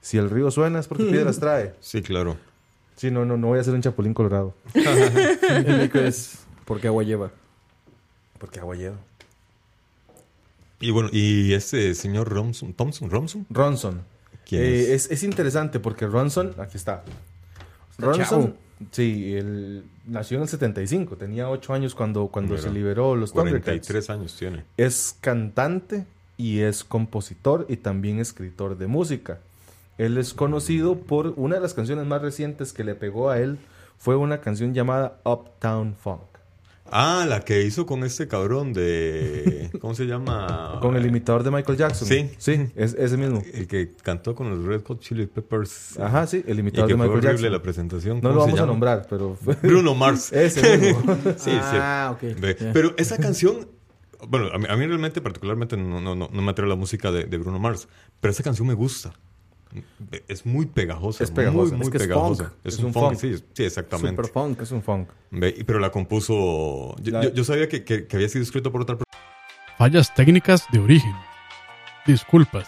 si 0.00 0.18
el 0.18 0.28
río 0.30 0.50
suena 0.50 0.78
es 0.80 0.88
porque 0.88 1.04
piedras 1.10 1.38
trae. 1.38 1.74
Sí, 1.80 2.02
claro. 2.02 2.36
Sí, 2.96 3.10
no, 3.12 3.24
no, 3.24 3.36
no 3.36 3.48
voy 3.48 3.60
a 3.60 3.64
ser 3.64 3.74
un 3.74 3.82
chapulín 3.82 4.12
colorado. 4.12 4.54
El 4.74 5.90
es 5.94 6.40
porque 6.64 6.88
agua 6.88 7.04
lleva. 7.04 7.30
Porque 8.38 8.58
agua 8.58 8.74
lleva. 8.74 8.96
Y 10.80 10.90
bueno, 10.90 11.08
y 11.12 11.52
este 11.54 11.94
señor 11.94 12.28
Romson, 12.28 12.72
Thompson, 12.72 13.08
Romson, 13.10 13.46
Ronson. 13.50 14.02
¿Quién 14.46 14.62
Eh, 14.62 14.80
es? 14.94 15.06
es? 15.06 15.10
es 15.12 15.22
interesante 15.22 15.78
porque 15.80 16.06
Ronson, 16.06 16.54
aquí 16.58 16.76
está. 16.76 17.04
Ronson. 17.98 18.56
Sí, 18.90 19.34
él 19.34 19.84
nació 20.06 20.36
en 20.36 20.42
el 20.44 20.48
75, 20.48 21.16
tenía 21.16 21.48
8 21.48 21.74
años 21.74 21.94
cuando, 21.94 22.28
cuando 22.28 22.54
Mira, 22.54 22.62
se 22.62 22.70
liberó 22.70 23.16
los 23.16 23.32
Thundercats. 23.32 23.86
43 23.86 24.10
años 24.10 24.36
tiene. 24.36 24.64
Es 24.76 25.16
cantante 25.20 26.06
y 26.36 26.60
es 26.60 26.84
compositor 26.84 27.66
y 27.68 27.76
también 27.76 28.20
escritor 28.20 28.78
de 28.78 28.86
música. 28.86 29.40
Él 29.98 30.16
es 30.16 30.32
conocido 30.32 30.96
por 30.96 31.34
una 31.36 31.56
de 31.56 31.60
las 31.60 31.74
canciones 31.74 32.06
más 32.06 32.22
recientes 32.22 32.72
que 32.72 32.84
le 32.84 32.94
pegó 32.94 33.30
a 33.30 33.40
él, 33.40 33.58
fue 33.98 34.14
una 34.14 34.40
canción 34.40 34.72
llamada 34.72 35.18
Uptown 35.24 35.94
Funk. 35.94 36.37
Ah, 36.90 37.26
la 37.28 37.40
que 37.40 37.62
hizo 37.62 37.86
con 37.86 38.04
este 38.04 38.28
cabrón 38.28 38.72
de. 38.72 39.70
¿Cómo 39.80 39.94
se 39.94 40.04
llama? 40.06 40.78
Con 40.80 40.96
el 40.96 41.06
imitador 41.06 41.42
de 41.42 41.50
Michael 41.50 41.78
Jackson. 41.78 42.08
Sí. 42.08 42.30
Sí, 42.38 42.66
es 42.76 42.94
ese 42.94 43.16
mismo. 43.16 43.42
El 43.52 43.66
que 43.66 43.94
cantó 44.02 44.34
con 44.34 44.50
los 44.50 44.64
Red 44.64 44.82
Hot 44.86 45.00
Chili 45.00 45.26
Peppers. 45.26 45.98
Ajá, 45.98 46.26
sí, 46.26 46.42
el 46.46 46.56
Y 46.56 46.60
imitador 46.60 46.88
que 46.88 46.94
de 46.94 46.98
fue 46.98 47.06
Michael 47.06 47.18
horrible 47.26 47.42
Jackson. 47.42 47.52
la 47.52 47.62
presentación. 47.62 48.16
No 48.16 48.22
¿Cómo 48.22 48.34
lo 48.34 48.40
vamos 48.40 48.60
a 48.60 48.66
nombrar, 48.66 49.06
pero 49.08 49.36
Bruno 49.62 49.94
Mars. 49.94 50.32
ese 50.32 50.78
mismo. 50.78 51.16
Sí, 51.36 51.50
ah, 51.52 52.10
ok. 52.14 52.20
sí. 52.20 52.54
Ya. 52.60 52.72
Pero 52.72 52.94
esa 52.96 53.18
canción. 53.18 53.68
Bueno, 54.28 54.48
a 54.52 54.58
mí, 54.58 54.66
a 54.68 54.76
mí 54.76 54.86
realmente, 54.86 55.20
particularmente, 55.20 55.76
no, 55.76 56.00
no, 56.00 56.14
no, 56.16 56.28
no 56.32 56.42
me 56.42 56.50
atrae 56.50 56.68
la 56.68 56.74
música 56.74 57.12
de, 57.12 57.24
de 57.24 57.38
Bruno 57.38 57.58
Mars. 57.58 57.86
Pero 58.20 58.32
esa 58.32 58.42
canción 58.42 58.66
me 58.66 58.74
gusta. 58.74 59.12
Es 60.28 60.46
muy 60.46 60.66
pegajosa. 60.66 61.24
Es 61.24 61.30
pegajosa. 61.30 61.70
Muy, 61.76 61.78
muy 61.78 61.86
Es 61.86 61.90
que 61.90 61.96
es 61.98 62.02
pegajosa. 62.04 62.44
funk. 62.44 62.56
Es, 62.64 62.74
Es 62.74 62.80
un, 62.80 62.86
un 62.86 62.92
funk, 62.92 63.04
funk. 63.04 63.18
sí, 63.18 63.44
sí, 63.52 63.64
exactamente. 63.64 64.10
Super 64.22 64.30
funk. 64.32 64.60
Es 64.62 64.70
un 64.72 64.82
funk. 64.82 65.08
Pero 65.66 65.78
la 65.78 65.90
compuso. 65.90 66.96
Yo, 67.02 67.12
La- 67.12 67.22
yo- 67.24 67.32
yo 67.34 67.44
sabía 67.44 67.68
que, 67.68 67.84
que- 67.84 68.06
que 68.06 68.16
había 68.16 68.28
sido 68.28 68.42
escrito 68.42 68.72
por 68.72 68.82
otra 68.82 68.96
persona. 68.96 69.26
Fallas 69.76 70.14
técnicas 70.14 70.64
de 70.72 70.78
origen. 70.78 71.14
Disculpas. 72.06 72.66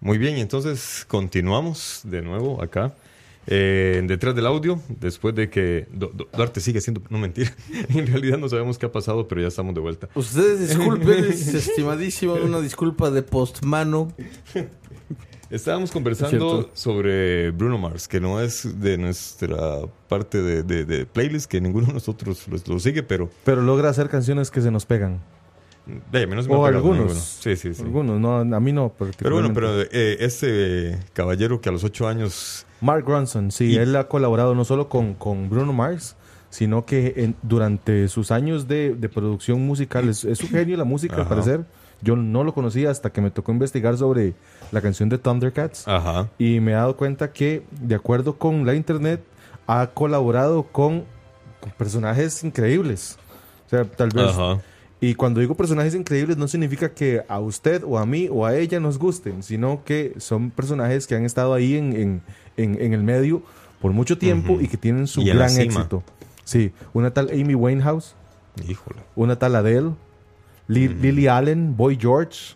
Muy 0.00 0.16
bien, 0.18 0.36
entonces 0.38 1.04
continuamos 1.08 2.02
de 2.04 2.22
nuevo 2.22 2.62
acá. 2.62 2.94
Eh, 3.50 4.02
detrás 4.06 4.34
del 4.34 4.46
audio, 4.46 4.80
después 5.00 5.34
de 5.34 5.48
que 5.50 5.88
Du- 5.90 6.10
Du- 6.14 6.28
Duarte 6.32 6.60
sigue 6.60 6.80
siendo, 6.80 7.02
no 7.08 7.18
mentira, 7.18 7.50
en 7.88 8.06
realidad 8.06 8.36
no 8.38 8.48
sabemos 8.48 8.76
qué 8.78 8.86
ha 8.86 8.92
pasado, 8.92 9.26
pero 9.26 9.40
ya 9.40 9.48
estamos 9.48 9.74
de 9.74 9.80
vuelta. 9.80 10.08
Ustedes 10.14 10.60
disculpen, 10.68 11.24
estimadísimo, 11.24 12.34
una 12.34 12.60
disculpa 12.60 13.10
de 13.10 13.22
postmano. 13.22 14.12
Estábamos 15.50 15.88
Es 15.88 15.94
conversando 15.94 16.68
sobre 16.74 17.50
Bruno 17.52 17.78
Mars, 17.78 18.06
que 18.06 18.20
no 18.20 18.38
es 18.38 18.78
de 18.80 18.98
nuestra 18.98 19.56
parte 20.06 20.42
de, 20.42 20.62
de- 20.62 20.84
de 20.84 21.06
playlist, 21.06 21.50
que 21.50 21.58
ninguno 21.58 21.86
de 21.86 21.94
nosotros 21.94 22.46
lo, 22.48 22.58
lo 22.74 22.78
sigue, 22.78 23.02
pero 23.02 23.30
Pero 23.44 23.62
logra 23.62 23.88
hacer 23.88 24.10
canciones 24.10 24.50
que 24.50 24.60
se 24.60 24.70
nos 24.70 24.84
pegan. 24.84 25.22
de 26.12 26.26
menos 26.26 26.46
me 26.46 26.52
ha 26.54 26.58
O 26.58 26.66
algunos. 26.66 27.14
Sí, 27.40 27.56
sí, 27.56 27.72
sí. 27.72 27.80
Algunos, 27.82 28.20
no, 28.20 28.40
a 28.40 28.60
mí 28.60 28.72
no. 28.72 28.92
Pero 29.18 29.36
bueno, 29.36 29.54
pero 29.54 29.80
eh, 29.80 30.18
este 30.20 30.98
caballero 31.14 31.62
que 31.62 31.70
a 31.70 31.72
los 31.72 31.82
ocho 31.82 32.06
años 32.06 32.66
Mark 32.80 33.04
Ronson, 33.06 33.50
sí, 33.50 33.72
Y- 33.72 33.76
él 33.76 33.94
ha 33.96 34.08
colaborado 34.08 34.54
no 34.54 34.64
solo 34.64 34.88
con, 34.88 35.14
con 35.14 35.48
Bruno 35.50 35.72
Mars, 35.72 36.16
sino 36.50 36.86
que 36.86 37.14
en- 37.16 37.34
durante 37.42 38.08
sus 38.08 38.30
años 38.30 38.68
de, 38.68 38.94
de 38.94 39.08
producción 39.08 39.66
musical, 39.66 40.08
es, 40.08 40.24
es 40.24 40.40
un 40.42 40.48
genio 40.50 40.76
la 40.76 40.84
música 40.84 41.16
al 41.16 41.28
parecer. 41.28 41.64
Yo 42.00 42.14
no 42.14 42.44
lo 42.44 42.54
conocía 42.54 42.90
hasta 42.90 43.10
que 43.10 43.20
me 43.20 43.30
tocó 43.32 43.50
investigar 43.50 43.98
sobre 43.98 44.34
la 44.70 44.80
canción 44.80 45.08
de 45.08 45.18
Thundercats. 45.18 45.86
Ajá. 45.88 46.28
Y 46.38 46.60
me 46.60 46.70
he 46.70 46.74
dado 46.74 46.96
cuenta 46.96 47.32
que, 47.32 47.64
de 47.80 47.96
acuerdo 47.96 48.36
con 48.38 48.64
la 48.64 48.74
internet, 48.74 49.20
ha 49.66 49.88
colaborado 49.88 50.62
con, 50.62 51.04
con 51.60 51.72
personajes 51.76 52.44
increíbles. 52.44 53.18
O 53.66 53.70
sea, 53.70 53.84
tal 53.84 54.10
vez. 54.10 54.26
Ajá. 54.30 54.60
Y 55.00 55.14
cuando 55.14 55.40
digo 55.40 55.54
personajes 55.56 55.94
increíbles, 55.94 56.36
no 56.36 56.48
significa 56.48 56.88
que 56.92 57.22
a 57.28 57.38
usted 57.40 57.82
o 57.84 57.98
a 57.98 58.06
mí 58.06 58.28
o 58.30 58.46
a 58.46 58.56
ella 58.56 58.80
nos 58.80 58.98
gusten, 58.98 59.42
sino 59.42 59.82
que 59.84 60.14
son 60.18 60.50
personajes 60.50 61.06
que 61.06 61.14
han 61.16 61.24
estado 61.24 61.52
ahí 61.54 61.74
en, 61.76 61.92
en- 61.96 62.22
en- 62.58 62.80
en 62.80 62.92
el 62.92 63.02
medio 63.02 63.42
por 63.80 63.92
mucho 63.92 64.18
tiempo 64.18 64.60
y 64.60 64.68
que 64.68 64.76
tienen 64.76 65.06
su 65.06 65.22
gran 65.24 65.56
éxito. 65.58 66.02
Sí, 66.44 66.72
una 66.92 67.12
tal 67.12 67.30
Amy 67.30 67.54
Winehouse, 67.54 68.14
Híjole. 68.68 69.00
una 69.16 69.38
tal 69.38 69.54
Adele, 69.56 69.92
Li-. 70.66 70.88
Lily 70.88 71.26
Allen, 71.28 71.76
Boy 71.76 71.96
George, 72.00 72.54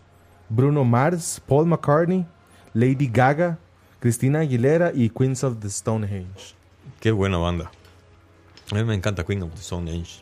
Bruno 0.49 0.83
Mars, 0.83 1.41
Paul 1.47 1.65
McCartney, 1.67 2.25
Lady 2.73 3.07
Gaga, 3.11 3.57
Christina 3.99 4.39
Aguilera 4.39 4.91
y 4.93 5.09
Queens 5.09 5.43
of 5.43 5.59
the 5.59 5.69
Stonehenge. 5.69 6.55
Qué 6.99 7.11
buena 7.11 7.37
banda. 7.37 7.71
A 8.71 8.75
mí 8.75 8.83
me 8.83 8.95
encanta 8.95 9.23
Queen 9.23 9.41
of 9.43 9.51
the 9.53 9.59
Stone 9.61 9.89
Age. 9.91 10.19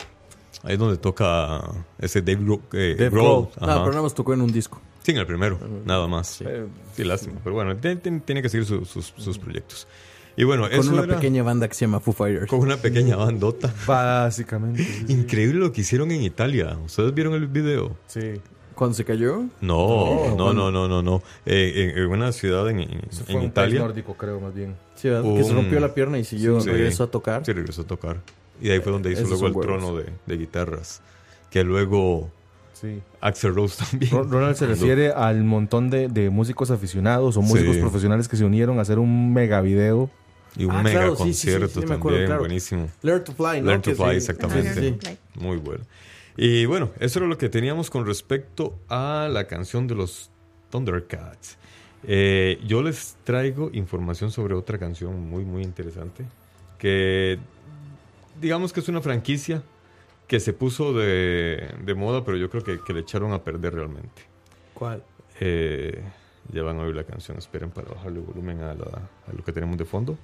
Ahí 0.63 0.73
es 0.73 0.79
donde 0.79 0.97
toca 0.97 1.61
ese 1.97 2.21
Dave, 2.21 2.59
eh, 2.73 2.95
Dave 2.97 3.09
Grohl. 3.09 3.23
Grohl. 3.25 3.49
No, 3.59 3.67
Ajá. 3.67 3.79
pero 3.79 3.91
nada 3.91 4.03
más 4.03 4.13
tocó 4.13 4.33
en 4.33 4.41
un 4.41 4.51
disco. 4.51 4.79
Sí, 5.03 5.11
en 5.11 5.17
el 5.17 5.25
primero, 5.25 5.59
nada 5.85 6.07
más. 6.07 6.41
Sí, 6.95 7.03
lástima. 7.03 7.39
Pero 7.43 7.55
bueno, 7.55 7.75
tiene, 7.77 8.41
que 8.41 8.49
seguir 8.49 8.65
su- 8.65 8.85
sus, 8.85 9.13
sus 9.17 9.37
proyectos. 9.39 9.87
Y 10.37 10.43
bueno, 10.45 10.63
Con 10.63 10.73
eso 10.79 10.91
una 10.93 11.03
era 11.03 11.15
pequeña 11.15 11.43
banda 11.43 11.67
que 11.67 11.73
se 11.73 11.85
llama 11.85 11.99
Foo 11.99 12.13
Fighters. 12.13 12.47
con 12.47 12.59
una 12.59 12.77
pequeña 12.77 13.15
bandota. 13.17 13.73
Básicamente. 13.87 14.83
sí, 14.83 15.03
sí. 15.07 15.13
Increíble 15.13 15.59
lo 15.59 15.71
que 15.71 15.81
hicieron 15.81 16.11
en 16.11 16.21
Italia. 16.21 16.77
¿Ustedes 16.85 17.13
vieron 17.13 17.33
el 17.33 17.47
video? 17.47 17.97
Sí. 18.07 18.33
¿Cuándo 18.75 18.95
se 18.95 19.03
cayó? 19.03 19.43
No, 19.59 20.33
no, 20.37 20.53
no, 20.53 20.71
no, 20.71 20.87
no, 20.87 21.03
no. 21.03 21.21
Eh, 21.45 21.91
en, 21.93 22.03
en 22.03 22.07
una 22.09 22.31
ciudad 22.31 22.69
en, 22.69 22.79
en- 22.79 23.01
Eso 23.09 23.21
en 23.21 23.25
fue 23.25 23.35
un 23.35 23.41
país 23.51 23.67
Italia. 23.73 23.79
nórdico, 23.81 24.13
creo, 24.15 24.39
más 24.39 24.53
bien. 24.55 24.75
Sí, 24.95 25.09
¿verdad? 25.09 25.23
que 25.35 25.43
se 25.43 25.49
Un- 25.51 25.55
rompió 25.57 25.79
la 25.79 25.93
pierna 25.93 26.17
y 26.17 26.23
siguió, 26.23 26.61
Sí. 26.61 26.69
regresó 26.69 27.03
a 27.03 27.07
tocar. 27.11 27.45
Sí, 27.45 27.51
regresó 27.51 27.81
a 27.81 27.87
tocar. 27.87 28.21
Y 28.61 28.67
de 28.69 28.73
ahí 28.75 28.79
fue 28.79 28.91
donde 28.93 29.11
hizo 29.11 29.23
Esos 29.23 29.41
luego 29.41 29.47
el 29.61 29.67
huevos. 29.69 29.83
trono 29.83 29.97
de, 29.97 30.13
de 30.25 30.37
guitarras. 30.37 31.01
Que 31.51 31.63
luego 31.63 32.31
Sí. 32.81 32.99
Axel 33.21 33.53
Rose 33.53 33.83
también. 33.85 34.11
Ro- 34.11 34.23
Ronald 34.23 34.55
se 34.55 34.65
refiere 34.65 35.11
al 35.11 35.43
montón 35.43 35.89
de, 35.91 36.07
de 36.07 36.29
músicos 36.31 36.71
aficionados 36.71 37.37
o 37.37 37.41
músicos 37.43 37.75
Sí. 37.75 37.81
profesionales 37.81 38.27
que 38.27 38.35
se 38.37 38.43
unieron 38.43 38.79
a 38.79 38.81
hacer 38.81 38.97
un 38.99 39.31
mega 39.33 39.61
video. 39.61 40.09
Y 40.57 40.65
un 40.65 40.71
Ah, 40.71 40.83
mega 40.83 40.99
claro, 40.99 41.15
sí, 41.15 41.23
sí, 41.25 41.33
sí, 41.33 41.47
concierto 41.51 41.79
también, 41.79 41.99
acuerdo, 41.99 42.25
claro. 42.25 42.39
buenísimo. 42.41 42.89
Learn 43.03 43.23
to 43.23 43.31
Fly, 43.33 43.61
¿no? 43.61 43.67
Learn 43.67 43.81
to 43.83 43.95
Fly, 43.95 44.15
exactamente. 44.17 44.73
Sí, 44.73 44.91
Play. 44.99 45.17
Muy 45.35 45.57
bueno. 45.57 45.85
Y 46.35 46.65
bueno, 46.65 46.89
eso 46.99 47.19
era 47.19 47.27
lo 47.27 47.37
que 47.37 47.47
teníamos 47.47 47.89
con 47.89 48.05
respecto 48.05 48.77
a 48.89 49.29
la 49.31 49.45
canción 49.47 49.87
de 49.87 49.95
los 49.95 50.29
Thundercats. 50.69 51.57
Eh, 52.03 52.59
yo 52.67 52.81
les 52.81 53.15
traigo 53.23 53.69
información 53.73 54.31
sobre 54.31 54.53
otra 54.55 54.77
canción 54.77 55.29
muy, 55.29 55.45
muy 55.45 55.61
interesante. 55.63 56.25
Que 56.79 57.37
digamos 58.41 58.73
que 58.73 58.79
es 58.79 58.89
una 58.89 59.01
franquicia 59.01 59.61
que 60.31 60.39
se 60.39 60.53
puso 60.53 60.93
de, 60.93 61.75
de 61.83 61.93
moda, 61.93 62.23
pero 62.23 62.37
yo 62.37 62.49
creo 62.49 62.63
que, 62.63 62.79
que 62.81 62.93
le 62.93 63.01
echaron 63.01 63.33
a 63.33 63.43
perder 63.43 63.73
realmente. 63.75 64.21
¿Cuál? 64.73 65.03
Eh, 65.41 66.01
ya 66.53 66.63
van 66.63 66.79
a 66.79 66.83
oír 66.83 66.95
la 66.95 67.03
canción. 67.03 67.37
Esperen 67.37 67.69
para 67.69 67.89
bajarle 67.89 68.21
volumen 68.21 68.61
a, 68.61 68.73
la- 68.73 69.09
a 69.27 69.33
lo 69.35 69.43
que 69.43 69.51
tenemos 69.51 69.77
de 69.77 69.83
fondo. 69.83 70.17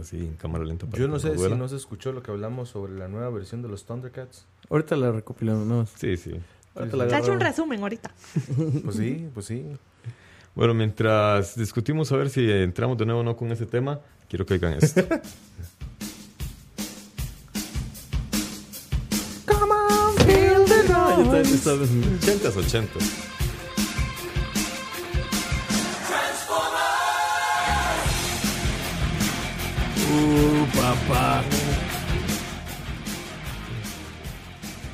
Así 0.00 0.16
en 0.16 0.36
cámara 0.36 0.64
lenta. 0.64 0.86
para 0.86 0.98
Yo 0.98 1.08
no 1.08 1.18
sé 1.18 1.36
si 1.36 1.54
no 1.54 1.68
se 1.68 1.76
escuchó 1.76 2.10
lo 2.12 2.22
que 2.22 2.30
hablamos 2.30 2.70
sobre 2.70 2.94
la 2.94 3.06
nueva 3.06 3.28
versión 3.28 3.60
de 3.60 3.68
los 3.68 3.84
Thundercats. 3.84 4.46
Ahorita 4.70 4.96
la 4.96 5.12
recopilamos. 5.12 5.66
No, 5.66 5.84
Sí, 5.84 6.16
sí. 6.16 6.32
ahorita 6.74 7.18
hecho 7.18 7.32
un 7.32 7.40
resumen 7.40 7.82
ahorita. 7.82 8.10
Pues 8.82 8.96
sí, 8.96 9.28
pues 9.34 9.44
sí. 9.44 9.66
Bueno, 10.54 10.72
mientras 10.72 11.54
discutimos 11.54 12.10
a 12.12 12.16
ver 12.16 12.30
si 12.30 12.50
entramos 12.50 12.96
de 12.96 13.04
nuevo 13.04 13.20
o 13.20 13.24
no 13.24 13.36
con 13.36 13.52
ese 13.52 13.66
tema, 13.66 14.00
quiero 14.26 14.46
que 14.46 14.54
oigan 14.54 14.72
esto. 14.72 15.02
80s, 21.42 22.56
80 22.56 22.98
Uh, 30.12 30.66
papá. 30.78 31.42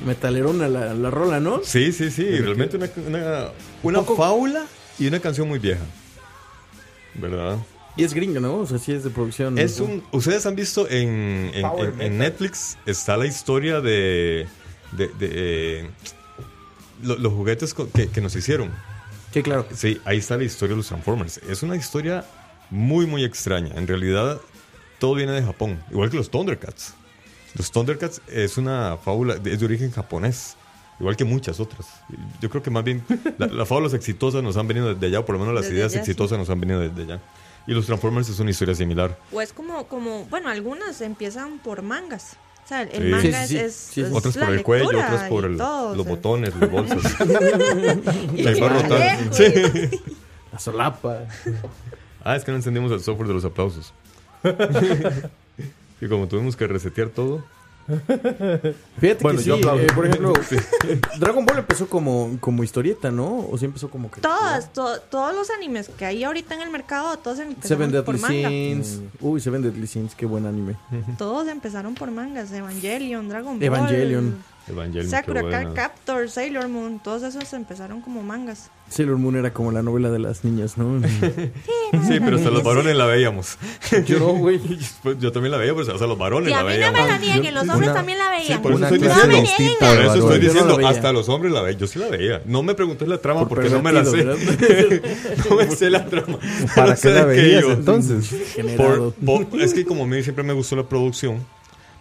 Metalerona 0.05 0.67
la, 0.67 0.93
la 0.93 1.09
rola, 1.11 1.39
¿no? 1.39 1.61
Sí, 1.63 1.91
sí, 1.93 2.11
sí. 2.11 2.25
Realmente 2.25 2.75
una, 2.77 2.89
una, 3.07 3.47
una 3.83 4.03
fábula 4.03 4.65
y 4.99 5.07
una 5.07 5.19
canción 5.19 5.47
muy 5.47 5.59
vieja. 5.59 5.83
¿Verdad? 7.15 7.57
Y 7.95 8.03
es 8.03 8.13
gringa, 8.13 8.39
¿no? 8.39 8.55
O 8.57 8.65
sea, 8.65 8.79
sí 8.79 8.91
es 8.91 9.03
de 9.03 9.11
producción. 9.11 9.57
Es 9.57 9.79
un. 9.79 10.03
Ustedes 10.11 10.45
han 10.45 10.55
visto 10.55 10.89
en, 10.89 11.51
en- 11.53 11.65
en- 11.77 12.01
en 12.01 12.17
Netflix 12.17 12.77
está 12.85 13.15
la 13.17 13.27
historia 13.27 13.79
de. 13.81 14.47
de, 14.91 15.07
de, 15.07 15.29
eh, 15.31 15.89
lo- 17.03 17.17
los 17.17 17.33
juguetes 17.33 17.73
que, 17.73 18.09
que 18.09 18.21
nos 18.21 18.35
hicieron. 18.35 18.71
Sí, 19.33 19.41
claro. 19.43 19.65
Sí, 19.73 19.99
ahí 20.05 20.17
está 20.17 20.37
la 20.37 20.43
historia 20.43 20.73
de 20.73 20.77
los 20.77 20.87
Transformers. 20.87 21.37
Es 21.49 21.63
una 21.63 21.75
historia 21.75 22.25
muy, 22.69 23.05
muy 23.05 23.23
extraña. 23.23 23.73
En 23.75 23.87
realidad, 23.87 24.39
todo 24.99 25.15
viene 25.15 25.31
de 25.31 25.43
Japón, 25.43 25.83
igual 25.91 26.09
que 26.09 26.17
los 26.17 26.29
Thundercats. 26.29 26.93
Los 27.55 27.71
Thundercats 27.71 28.21
es 28.27 28.57
una 28.57 28.97
fábula, 28.97 29.35
de- 29.35 29.53
es 29.53 29.59
de 29.59 29.65
origen 29.65 29.91
japonés, 29.91 30.55
igual 30.99 31.15
que 31.15 31.23
muchas 31.25 31.59
otras. 31.59 31.87
Yo 32.41 32.49
creo 32.49 32.63
que 32.63 32.69
más 32.71 32.83
bien 32.83 33.03
la- 33.37 33.47
las 33.47 33.67
fábulas 33.67 33.93
exitosas 33.93 34.41
nos 34.43 34.57
han 34.57 34.67
venido 34.67 34.93
desde 34.93 35.07
allá, 35.07 35.19
o 35.19 35.25
por 35.25 35.33
lo 35.33 35.39
menos 35.39 35.53
las 35.53 35.63
Desde 35.65 35.75
ideas 35.77 35.91
allá, 35.93 36.03
sí. 36.05 36.11
exitosas 36.11 36.37
nos 36.37 36.49
han 36.49 36.59
venido 36.59 36.79
desde 36.79 37.01
allá. 37.03 37.19
Y 37.65 37.73
los 37.73 37.85
Transformers 37.85 38.27
es 38.29 38.39
una 38.39 38.51
historia 38.51 38.75
similar. 38.75 39.17
O 39.31 39.41
es 39.41 39.53
como, 39.53 39.87
como, 39.87 40.25
bueno, 40.25 40.49
algunas 40.49 40.99
empiezan 41.01 41.59
por 41.59 41.81
mangas. 41.81 42.35
O 42.63 42.67
sea, 42.67 42.81
el 42.83 42.91
Sí. 43.03 43.09
manga 43.09 43.21
Sí, 43.21 43.33
sí, 43.33 43.47
sí. 43.47 43.57
es, 43.57 43.73
Sí, 43.75 43.91
sí. 43.95 44.01
es 44.01 44.11
Otras 44.13 44.35
la 44.37 44.45
por 44.45 44.53
el 44.55 44.63
cuello, 44.63 44.87
otras 44.87 45.29
por 45.29 45.43
y 45.43 45.47
el- 45.47 45.57
todo, 45.57 45.89
o 45.91 45.95
los 45.95 46.05
sea. 46.05 46.15
botones, 46.15 46.55
las 46.55 46.71
bolsas. 46.71 46.97
Y 48.35 48.47
Ahí 48.47 48.59
va. 48.59 48.69
La 50.53 50.59
solapa. 50.59 51.19
Ah, 52.23 52.35
es 52.35 52.43
que 52.45 52.51
no 52.51 52.57
encendimos 52.57 52.91
el 52.91 53.01
software 53.01 53.27
de 53.27 53.33
los 53.33 53.43
aplausos. 53.45 53.91
y 56.01 56.07
como 56.07 56.27
tuvimos 56.27 56.55
que 56.55 56.67
resetear 56.67 57.09
todo, 57.09 57.43
Fíjate 58.99 59.23
Bueno, 59.23 59.37
que 59.39 59.43
sí, 59.43 59.51
eh, 59.51 59.87
por 59.93 60.05
ejemplo, 60.05 60.33
Dragon 61.19 61.45
Ball 61.45 61.59
empezó 61.59 61.87
como, 61.87 62.37
como 62.39 62.63
historieta, 62.63 63.11
¿no? 63.11 63.39
O 63.49 63.57
sí 63.57 63.65
empezó 63.65 63.89
como 63.89 64.09
que... 64.09 64.21
Todas, 64.21 64.71
to- 64.71 64.99
todos 65.09 65.35
los 65.35 65.49
animes 65.49 65.89
que 65.89 66.05
hay 66.05 66.23
ahorita 66.23 66.55
en 66.55 66.61
el 66.61 66.69
mercado, 66.69 67.17
todos 67.17 67.39
empezaron 67.39 67.91
Seven 67.91 68.03
por 68.05 68.17
Deadly 68.17 68.21
manga. 68.43 68.49
Sins. 68.49 69.01
Uy, 69.19 69.39
Seven 69.41 69.61
Deadly 69.61 69.87
Sins, 69.87 70.15
qué 70.15 70.25
buen 70.25 70.45
anime. 70.45 70.75
Todos 71.17 71.47
empezaron 71.47 71.93
por 71.95 72.09
mangas. 72.11 72.51
Evangelion, 72.51 73.27
Dragon 73.29 73.55
Ball. 73.55 73.63
Evangelion. 73.63 74.52
Evangelion, 74.67 75.09
Sakura. 75.09 75.73
Captor, 75.73 76.29
Sailor 76.29 76.69
Moon, 76.69 76.99
todos 77.03 77.21
esos 77.23 77.51
empezaron 77.53 77.99
como 78.01 78.23
mangas. 78.23 78.69
Sailor 78.89 79.17
Moon 79.17 79.35
era 79.35 79.51
como 79.53 79.71
la 79.71 79.81
novela 79.81 80.09
de 80.09 80.19
las 80.19 80.43
niñas, 80.45 80.77
¿no? 80.77 81.01
Sí, 82.07 82.19
pero 82.23 82.37
hasta 82.37 82.49
los 82.49 82.63
varones 82.63 82.95
la 82.95 83.05
veíamos. 83.05 83.57
Yo 84.05 84.19
no, 84.19 84.27
güey. 84.33 84.59
Yo 85.19 85.31
también 85.31 85.51
la 85.51 85.57
veía, 85.57 85.73
pero 85.75 85.93
hasta 85.93 86.07
los 86.07 86.17
varones 86.17 86.49
Y 86.49 86.53
a 86.53 86.57
la 86.57 86.63
mí 86.63 86.69
no 86.69 86.75
veíamos. 86.77 87.01
me 87.01 87.07
la 87.07 87.17
nieguen, 87.17 87.53
los 87.53 87.63
hombres 87.69 87.89
Una- 87.89 87.93
también 87.93 88.17
la 88.17 88.29
veían. 88.31 88.61
por 88.61 88.71
eso 88.73 88.83
estoy 88.85 88.99
no 88.99 89.05
diciendo. 89.41 89.75
Por 89.79 89.87
eso 89.89 90.03
estoy 90.13 90.19
no 90.21 90.29
la 90.29 90.37
diciendo, 90.39 90.77
veía. 90.77 90.89
hasta 90.89 91.13
los 91.13 91.29
hombres 91.29 91.53
la 91.53 91.61
veía. 91.61 91.77
Yo 91.77 91.87
sí 91.87 91.99
la 91.99 92.07
veía. 92.07 92.41
No 92.45 92.63
me 92.63 92.73
preguntes 92.73 93.07
la 93.07 93.17
trama 93.17 93.41
Por 93.41 93.49
porque 93.49 93.69
no 93.69 93.81
me 93.81 93.91
la 93.91 94.05
sé. 94.05 94.23
no 94.23 95.55
me 95.55 95.69
sé 95.71 95.89
la 95.89 96.05
trama. 96.05 96.39
¿Para 96.75 96.95
qué 96.95 97.09
la 97.09 97.25
veías 97.25 97.65
entonces? 97.65 98.33
Por- 98.77 99.13
por- 99.13 99.61
es 99.61 99.73
que 99.73 99.85
como 99.85 100.03
a 100.03 100.07
mí 100.07 100.23
siempre 100.23 100.43
me 100.43 100.53
gustó 100.53 100.75
la 100.75 100.83
producción, 100.83 101.45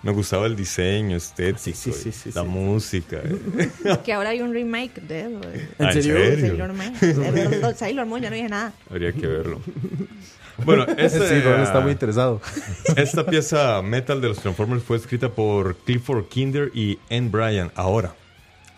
me 0.02 0.12
gustaba 0.12 0.46
el 0.46 0.56
diseño 0.56 1.16
estético, 1.16 1.58
Sí, 1.60 1.72
sí, 1.74 1.92
sí, 1.92 2.12
sí, 2.12 2.30
la 2.34 2.42
sí. 2.42 2.48
música. 2.48 3.20
Que 4.04 4.12
ahora 4.12 4.30
hay 4.30 4.40
un 4.40 4.52
remake 4.52 5.00
de 5.00 5.20
eso. 5.20 5.40
¿En 5.78 5.86
Ah, 5.86 5.92
serio? 5.92 6.16
Sailor 6.16 6.72
Moon. 6.72 6.92
Eh, 7.00 7.74
Sailor 7.76 8.06
Moon, 8.06 8.22
ya 8.22 8.30
no 8.30 8.36
dije 8.36 8.48
nada. 8.48 8.72
Habría 8.90 9.12
que 9.12 9.26
verlo. 9.26 9.60
Bueno, 10.64 10.84
esta, 10.98 11.26
Sí, 11.26 11.40
Ron 11.40 11.62
está 11.62 11.80
muy 11.80 11.92
interesado. 11.92 12.40
esta 12.94 13.24
pieza 13.26 13.80
metal 13.82 14.20
de 14.20 14.28
los 14.28 14.38
Transformers 14.38 14.82
fue 14.84 14.98
escrita 14.98 15.30
por 15.30 15.74
Clifford 15.78 16.26
Kinder 16.28 16.70
y 16.74 16.98
Ann 17.10 17.30
Bryan 17.32 17.72
ahora. 17.74 18.14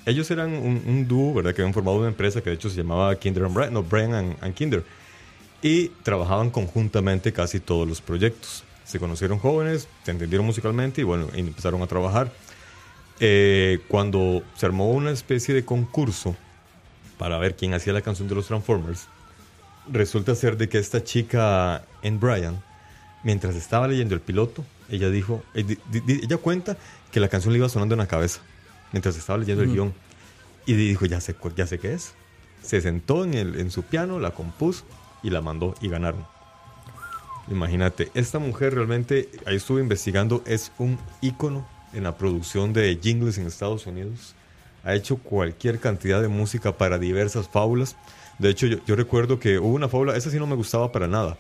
Ellos 0.07 0.31
eran 0.31 0.53
un, 0.55 0.83
un 0.87 1.09
dúo, 1.09 1.35
¿verdad? 1.35 1.53
Que 1.53 1.63
habían 1.63 1.75
formado 1.75 1.99
una 1.99 2.09
empresa 2.09 2.41
que 2.43 2.51
de 2.51 2.57
hecho 2.57 2.71
se 2.71 2.77
llamaba 2.77 3.15
Kinder 3.19 3.45
and 3.45 3.55
Bryan, 3.55 3.73
no, 3.75 3.83
Bryan 3.83 4.15
and, 4.15 4.37
and 4.41 4.55
Kinder. 4.55 4.85
Y 5.63 5.89
trabajaban 6.05 6.49
conjuntamente 6.51 7.33
casi 7.33 7.59
todos 7.59 7.89
los 7.89 8.01
proyectos. 8.01 8.63
Se 8.85 8.99
conocieron 8.99 9.39
jóvenes, 9.39 9.89
se 10.05 10.11
entendieron 10.11 10.47
musicalmente 10.47 11.01
y 11.01 11.05
bueno, 11.05 11.29
empezaron 11.35 11.83
a 11.83 11.87
trabajar. 11.87 12.33
Eh, 13.21 13.81
cuando 13.89 14.43
se 14.57 14.67
armó 14.67 14.91
una 14.91 15.11
especie 15.11 15.55
de 15.55 15.65
concurso 15.65 16.37
para 17.19 17.39
ver 17.39 17.57
quién 17.57 17.73
hacía 17.75 17.93
la 17.93 18.03
canción 18.03 18.29
de 18.29 18.35
los 18.35 18.47
Transformers, 18.47 19.09
resulta 19.91 20.35
ser 20.35 20.57
de 20.57 20.69
que 20.69 20.79
esta 20.79 21.03
chica, 21.03 21.85
en 22.03 22.21
Bryan, 22.21 22.63
mientras 23.23 23.55
estaba 23.57 23.89
leyendo 23.89 24.15
el 24.15 24.21
piloto, 24.21 24.65
ella 24.91 25.11
dijo, 25.11 25.43
eh, 25.55 25.77
ella 26.07 26.37
cuenta 26.37 26.77
que 27.11 27.21
la 27.21 27.29
canción 27.29 27.53
le 27.53 27.59
iba 27.59 27.69
sonando 27.69 27.95
en 27.95 28.01
la 28.01 28.07
cabeza 28.07 28.41
mientras 28.93 29.17
estaba 29.17 29.39
leyendo 29.39 29.63
el 29.65 29.73
guion. 29.73 29.95
Y 30.67 30.75
dijo, 30.75 31.05
ya 31.05 31.21
sé, 31.21 31.35
ya 31.57 31.67
sé 31.67 31.79
qué 31.79 31.93
es. 31.93 32.15
Se 32.63 32.81
sentó 32.81 33.25
en, 33.25 33.35
el, 33.35 33.61
en 33.61 33.71
su 33.71 33.83
piano, 33.83 34.19
la 34.19 34.31
compuso 34.31 34.85
y 35.23 35.31
la 35.31 35.43
mandó 35.43 35.75
y 35.81 35.89
ganaron. 35.89 36.25
Imagínate, 37.51 38.11
esta 38.15 38.39
mujer 38.39 38.75
realmente, 38.75 39.29
ahí 39.47 39.57
estuve 39.57 39.81
investigando, 39.83 40.43
es 40.47 40.73
un 40.79 40.99
ícono 41.21 41.67
en 41.93 42.05
la 42.05 42.17
producción 42.17 42.73
de 42.73 42.99
jingles 43.03 43.39
en 43.39 43.47
Estados 43.47 43.87
Unidos. 43.87 44.35
Ha 44.83 44.95
hecho 44.95 45.17
cualquier 45.17 45.79
cantidad 45.79 46.21
de 46.23 46.29
música 46.29 46.73
para 46.77 46.99
diversas 46.99 47.49
fábulas. 47.49 47.97
De 48.39 48.51
hecho, 48.51 48.67
yo, 48.67 48.79
yo 48.87 48.97
recuerdo 48.97 49.39
que 49.39 49.59
hubo 49.59 49.75
una 49.75 49.89
fábula, 49.89 50.17
esa 50.17 50.31
sí 50.31 50.39
no 50.39 50.47
me 50.47 50.57
gustaba 50.57 50.91
para 50.91 51.07
nada, 51.07 51.37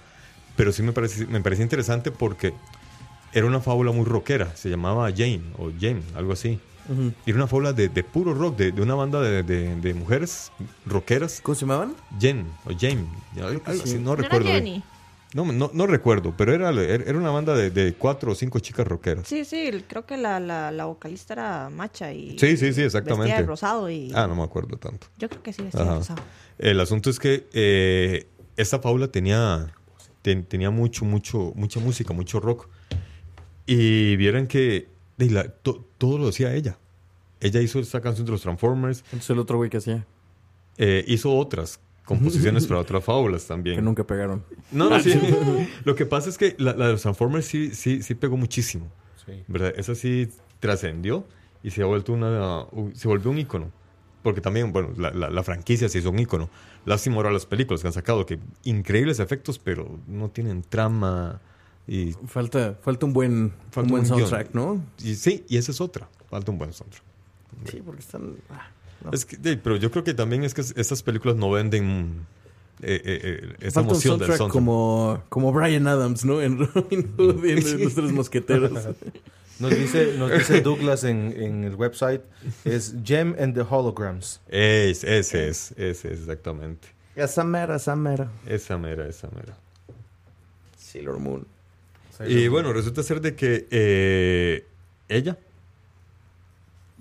pero 0.56 0.72
sí 0.72 0.82
me 0.82 0.92
parecía, 0.92 1.26
me 1.26 1.40
parecía 1.40 1.62
interesante 1.64 2.10
porque 2.10 2.52
era 3.32 3.46
una 3.46 3.60
fábula 3.60 3.90
muy 3.90 4.04
rockera, 4.04 4.54
se 4.54 4.68
llamaba 4.70 5.10
Jane 5.10 5.42
o 5.58 5.70
Jane, 5.78 6.02
algo 6.14 6.32
así. 6.34 6.60
Era 7.26 7.36
una 7.38 7.46
fábula 7.46 7.72
de, 7.72 7.88
de 7.88 8.04
puro 8.04 8.34
rock, 8.34 8.58
de, 8.58 8.70
de 8.72 8.82
una 8.82 8.94
banda 8.94 9.20
de, 9.22 9.42
de- 9.42 9.74
de 9.76 9.94
mujeres 9.94 10.52
rockeras, 10.84 11.40
¿Cómo 11.42 11.54
se 11.54 11.62
llamaban? 11.62 11.94
Jen 12.20 12.46
o 12.66 12.70
Jane, 12.78 13.06
algo 13.42 13.62
así, 13.64 13.80
sí. 13.86 13.94
no 13.94 14.00
¿No 14.00 14.12
era 14.12 14.22
recuerdo. 14.22 14.48
Jenny? 14.50 14.82
No, 15.34 15.44
no, 15.52 15.70
no 15.74 15.86
recuerdo, 15.88 16.32
pero 16.36 16.54
era, 16.54 16.70
era 16.70 17.18
una 17.18 17.30
banda 17.30 17.54
de, 17.56 17.68
de 17.70 17.92
cuatro 17.94 18.32
o 18.32 18.34
cinco 18.36 18.60
chicas 18.60 18.86
rockeras. 18.86 19.26
Sí, 19.26 19.44
sí, 19.44 19.68
creo 19.88 20.06
que 20.06 20.16
la, 20.16 20.38
la, 20.38 20.70
la 20.70 20.84
vocalista 20.86 21.32
era 21.34 21.70
macha 21.70 22.12
y... 22.12 22.38
Sí, 22.38 22.56
sí, 22.56 22.72
sí, 22.72 22.82
exactamente. 22.82 23.24
Vestida 23.24 23.40
de 23.40 23.46
rosado 23.46 23.90
y... 23.90 24.12
Ah, 24.14 24.26
no 24.28 24.36
me 24.36 24.44
acuerdo 24.44 24.76
tanto. 24.78 25.08
Yo 25.18 25.28
creo 25.28 25.42
que 25.42 25.52
sí, 25.52 25.62
vestida 25.64 25.84
de 25.84 25.90
rosado. 25.96 26.22
El 26.56 26.78
asunto 26.80 27.10
es 27.10 27.18
que 27.18 27.48
eh, 27.52 28.28
esta 28.56 28.80
Paula 28.80 29.08
tenía, 29.08 29.74
ten- 30.22 30.44
tenía 30.44 30.70
mucho, 30.70 31.04
mucho, 31.04 31.52
mucha 31.56 31.80
música, 31.80 32.14
mucho 32.14 32.38
rock. 32.38 32.68
Y 33.66 34.16
vieran 34.16 34.46
que 34.46 34.88
de 35.16 35.30
la- 35.30 35.48
to- 35.48 35.84
todo 35.98 36.18
lo 36.18 36.28
hacía 36.28 36.54
ella. 36.54 36.78
Ella 37.40 37.60
hizo 37.60 37.80
esta 37.80 38.00
canción 38.00 38.24
de 38.26 38.32
los 38.32 38.42
Transformers, 38.42 39.00
Entonces 39.06 39.30
el 39.30 39.38
otro 39.40 39.56
güey 39.56 39.68
que 39.68 39.78
hacía. 39.78 40.06
eh, 40.78 41.04
hizo 41.08 41.34
otras 41.36 41.80
composiciones 42.04 42.66
para 42.68 42.80
otras 42.80 43.04
fábulas 43.04 43.46
también. 43.46 43.76
Que 43.76 43.82
nunca 43.82 44.04
pegaron. 44.04 44.44
No, 44.72 44.90
no, 44.90 45.00
sí. 45.00 45.18
Lo 45.84 45.94
que 45.94 46.06
pasa 46.06 46.28
es 46.28 46.38
que 46.38 46.54
la, 46.58 46.74
la 46.74 46.86
de 46.86 46.92
los 46.92 47.02
Transformers 47.02 47.46
sí, 47.46 47.74
sí, 47.74 48.02
sí 48.02 48.14
pegó 48.14 48.36
muchísimo. 48.36 48.86
¿Verdad? 49.48 49.72
Esa 49.76 49.94
sí 49.94 50.28
trascendió 50.60 51.26
y 51.62 51.70
se 51.70 51.82
ha 51.82 51.86
vuelto 51.86 52.12
una, 52.12 52.64
u- 52.72 52.92
se 52.94 53.08
volvió 53.08 53.30
un 53.30 53.38
ícono. 53.38 53.70
Porque 54.22 54.40
también, 54.42 54.72
bueno, 54.72 54.90
la, 54.98 55.10
la- 55.12 55.30
la 55.30 55.42
franquicia 55.42 55.88
sí 55.88 55.98
es 55.98 56.04
un 56.06 56.18
ícono. 56.18 56.50
Lástima 56.84 57.16
ahora 57.16 57.30
las 57.30 57.46
películas 57.46 57.80
que 57.80 57.86
han 57.86 57.92
sacado, 57.94 58.26
que 58.26 58.38
increíbles 58.64 59.18
efectos, 59.20 59.58
pero 59.58 59.98
no 60.06 60.28
tienen 60.30 60.62
trama. 60.62 61.40
Y, 61.86 62.12
Falta, 62.26 62.78
falta 62.82 63.04
un 63.06 63.12
buen, 63.14 63.52
Falta 63.70 63.80
un 63.82 63.88
buen 63.90 64.06
soundtrack, 64.06 64.54
¿no? 64.54 64.82
y 65.02 65.14
sí, 65.14 65.44
y 65.48 65.56
esa 65.58 65.72
es 65.72 65.80
otra. 65.80 66.08
Falta 66.28 66.50
un 66.52 66.58
buen 66.58 66.72
soundtrack. 66.72 67.02
Sí, 67.70 67.82
porque 67.84 68.00
están... 68.00 68.36
ah, 68.50 68.68
no. 69.04 69.10
Es 69.12 69.24
que, 69.24 69.36
pero 69.56 69.76
yo 69.76 69.90
creo 69.90 70.04
que 70.04 70.14
también 70.14 70.44
es 70.44 70.54
que 70.54 70.62
estas 70.62 71.02
películas 71.02 71.36
no 71.36 71.50
venden 71.50 72.26
eh, 72.82 73.00
eh, 73.04 73.20
eh, 73.22 73.56
esa 73.60 73.80
Falta 73.80 73.80
un 73.80 73.86
emoción 73.88 74.18
del 74.18 74.26
soundtrack 74.28 74.38
soundtrack. 74.38 74.52
como, 74.52 75.22
como 75.28 75.52
Brian 75.52 75.86
Adams, 75.86 76.24
¿no? 76.24 76.42
En 76.42 76.58
Robin 76.58 77.14
Hood 77.16 77.44
y 77.44 77.50
en 77.50 77.84
Los 77.84 77.94
Tres 77.94 78.12
Mosqueteros. 78.12 78.72
Nos 79.60 79.70
dice, 79.70 80.16
nos 80.18 80.32
dice 80.32 80.62
Douglas 80.62 81.04
en, 81.04 81.32
en 81.36 81.62
el 81.62 81.76
website, 81.76 82.22
es 82.64 82.92
Gem 83.04 83.36
and 83.38 83.54
the 83.54 83.60
Holograms. 83.60 84.40
Es, 84.48 85.04
ese 85.04 85.48
es, 85.48 85.70
ese 85.76 86.12
es 86.12 86.20
exactamente. 86.20 86.88
esa 87.14 87.44
mera, 87.44 87.76
esa 87.76 87.94
mera. 87.94 88.32
Esa 88.46 88.76
mera, 88.78 89.06
esa 89.06 89.28
mera. 89.28 89.56
Sailor 90.76 91.20
Moon. 91.20 91.46
Y 92.26 92.48
bueno, 92.48 92.72
resulta 92.72 93.04
ser 93.04 93.20
de 93.20 93.36
que 93.36 93.66
eh, 93.70 94.66
ella 95.08 95.38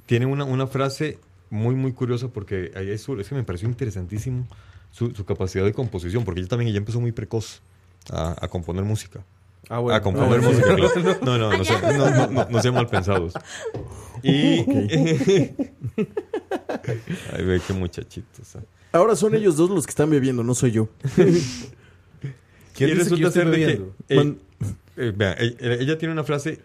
tiene 0.05 0.27
una, 0.27 0.43
una 0.43 0.67
frase 0.67 1.17
muy, 1.53 1.75
muy 1.75 1.93
curiosa 1.93 2.29
porque 2.29 2.71
ahí 2.75 2.89
es, 2.89 3.07
es 3.07 3.29
que 3.29 3.35
me 3.35 3.43
pareció 3.43 3.67
interesantísimo 3.69 4.47
su, 4.91 5.11
su 5.11 5.23
capacidad 5.23 5.63
de 5.63 5.71
composición, 5.71 6.25
porque 6.25 6.39
ella 6.41 6.49
también 6.49 6.69
ella 6.69 6.79
empezó 6.79 6.99
muy 6.99 7.11
precoz 7.11 7.61
a, 8.11 8.35
a 8.43 8.47
componer 8.47 8.83
música. 8.83 9.23
Ah, 9.69 9.77
bueno. 9.79 9.95
a 9.95 10.01
componer 10.01 10.41
música, 10.41 10.75
claro. 10.75 10.91
No, 11.21 11.37
no, 11.37 11.55
no, 11.57 11.63
sean, 11.63 11.81
no, 11.97 12.45
no, 12.49 12.61
sean 12.61 12.73
mal 12.73 12.87
pensados. 12.87 13.33
Y... 14.25 14.59
Ay, 17.33 17.43
ve 17.43 17.61
qué 17.67 17.73
muchachitos. 17.73 18.55
ah. 18.55 18.61
Ahora 18.93 19.15
son 19.17 19.35
ellos 19.35 19.57
dos 19.57 19.69
los 19.69 19.85
que 19.85 19.89
están 19.89 20.09
bebiendo, 20.09 20.43
no 20.43 20.55
soy 20.55 20.71
yo. 20.71 20.87
¿Quién 22.73 22.89
Y 22.89 22.93
dice 22.93 23.09
que 23.09 23.17
yo 23.17 23.27
estoy 23.27 23.43
ser 23.43 23.49
de 23.51 23.57
que, 23.57 23.65
bebiendo? 23.65 23.95
eh, 24.09 24.35
eh, 24.95 25.13
vea, 25.15 25.35
ella, 25.39 25.73
ella 25.73 25.97
tiene 25.97 26.13
una 26.13 26.23
frase 26.23 26.59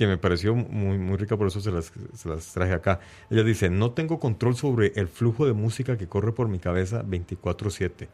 que 0.00 0.06
me 0.06 0.16
pareció 0.16 0.54
muy, 0.54 0.96
muy 0.96 1.18
rica, 1.18 1.36
por 1.36 1.48
eso 1.48 1.60
se 1.60 1.70
las, 1.70 1.92
se 2.14 2.26
las 2.26 2.54
traje 2.54 2.72
acá. 2.72 3.00
Ella 3.28 3.42
dice, 3.42 3.68
no 3.68 3.90
tengo 3.90 4.18
control 4.18 4.56
sobre 4.56 4.94
el 4.96 5.08
flujo 5.08 5.44
de 5.44 5.52
música 5.52 5.98
que 5.98 6.08
corre 6.08 6.32
por 6.32 6.48
mi 6.48 6.58
cabeza 6.58 7.02
24/7 7.02 8.08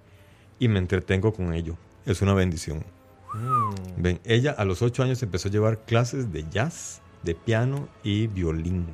y 0.59 0.67
me 0.67 0.81
entretengo 0.81 1.33
con 1.33 1.55
ello. 1.55 1.77
Es 2.05 2.23
una 2.23 2.35
bendición. 2.35 2.83
Ven, 3.97 4.19
ella 4.25 4.51
a 4.51 4.65
los 4.65 4.83
8 4.83 5.05
años 5.05 5.23
empezó 5.23 5.47
a 5.47 5.53
llevar 5.53 5.85
clases 5.85 6.33
de 6.33 6.45
jazz, 6.51 7.03
de 7.23 7.37
piano 7.37 7.89
y 8.03 8.27
violín. 8.27 8.85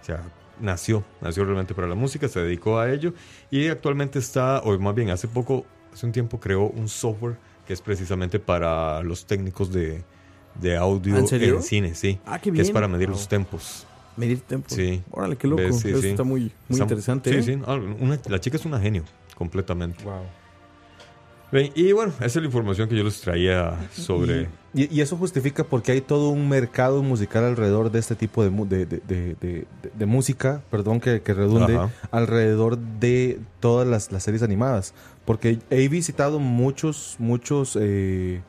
O 0.00 0.04
sea, 0.06 0.22
nació, 0.60 1.04
nació 1.20 1.44
realmente 1.44 1.74
para 1.74 1.88
la 1.88 1.94
música, 1.94 2.26
se 2.26 2.40
dedicó 2.40 2.78
a 2.78 2.90
ello 2.90 3.12
y 3.50 3.68
actualmente 3.68 4.18
está, 4.18 4.60
o 4.60 4.78
más 4.78 4.94
bien 4.94 5.10
hace 5.10 5.28
poco, 5.28 5.66
hace 5.92 6.06
un 6.06 6.12
tiempo 6.12 6.40
creó 6.40 6.70
un 6.70 6.88
software 6.88 7.36
que 7.66 7.74
es 7.74 7.82
precisamente 7.82 8.38
para 8.38 9.02
los 9.02 9.26
técnicos 9.26 9.70
de, 9.70 10.02
de 10.60 10.76
audio 10.76 11.16
¿En 11.16 11.26
serio? 11.28 11.60
cine, 11.62 11.94
sí. 11.94 12.18
Ah, 12.26 12.38
qué 12.38 12.52
Que 12.52 12.60
es 12.60 12.66
bien. 12.68 12.74
para 12.74 12.88
medir 12.88 13.08
los 13.08 13.28
tempos. 13.28 13.86
Medir 14.16 14.40
tiempo. 14.40 14.66
Sí. 14.68 15.02
Órale, 15.10 15.36
qué 15.36 15.46
loco. 15.48 15.62
Eso 15.62 15.78
sí. 16.00 16.08
está 16.08 16.22
muy, 16.22 16.40
muy 16.40 16.50
Está- 16.70 16.84
interesante. 16.84 17.30
Sí, 17.42 17.50
¿eh? 17.52 17.54
sí. 17.56 17.62
Ah, 17.66 17.74
una- 17.74 18.20
la 18.28 18.40
chica 18.40 18.56
es 18.56 18.64
una 18.66 18.78
genio, 18.78 19.04
completamente. 19.36 20.04
Wow. 20.04 20.22
Y 21.74 21.92
bueno, 21.92 22.14
esa 22.16 22.24
es 22.26 22.36
la 22.36 22.46
información 22.46 22.88
que 22.88 22.96
yo 22.96 23.04
les 23.04 23.20
traía 23.20 23.76
sobre... 23.92 24.48
Y, 24.72 24.94
y 24.94 25.02
eso 25.02 25.18
justifica 25.18 25.64
porque 25.64 25.92
hay 25.92 26.00
todo 26.00 26.30
un 26.30 26.48
mercado 26.48 27.02
musical 27.02 27.44
alrededor 27.44 27.90
de 27.90 27.98
este 27.98 28.14
tipo 28.14 28.42
de, 28.42 28.48
de, 28.50 28.86
de- 28.86 29.00
de- 29.06 29.36
de- 29.38 29.66
de 29.92 30.06
música, 30.06 30.62
perdón 30.70 30.98
que, 30.98 31.20
que 31.20 31.34
redunde, 31.34 31.76
Ajá. 31.76 31.90
alrededor 32.10 32.78
de 32.78 33.38
todas 33.60 33.86
las, 33.86 34.10
las 34.12 34.22
series 34.22 34.42
animadas. 34.42 34.94
Porque 35.26 35.58
he 35.68 35.88
visitado 35.88 36.38
muchos, 36.38 37.16
muchos 37.18 37.76
eh, 37.78 38.40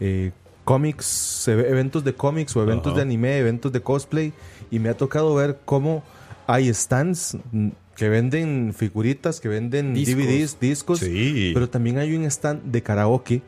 eh, 0.00 0.32
cómics, 0.64 1.48
eventos 1.48 2.04
de 2.04 2.14
cómics 2.14 2.54
o 2.56 2.62
eventos 2.62 2.94
de 2.94 3.02
anime, 3.02 3.38
eventos 3.38 3.72
de 3.72 3.80
cosplay, 3.80 4.32
y 4.70 4.78
me 4.78 4.88
ha 4.88 4.96
tocado 4.96 5.34
ver 5.34 5.58
cómo 5.64 6.02
hay 6.46 6.72
stands 6.72 7.36
mm, 7.52 7.68
que 7.96 8.08
venden 8.08 8.72
figuritas, 8.76 9.40
que 9.40 9.48
venden 9.48 9.94
Discos. 9.94 10.16
DVDs, 10.16 10.60
discos, 10.60 10.98
Sí. 11.00 11.50
pero 11.54 11.68
también 11.68 11.98
hay 11.98 12.14
un 12.16 12.24
stand 12.24 12.62
de 12.70 12.82
karaoke 12.82 13.42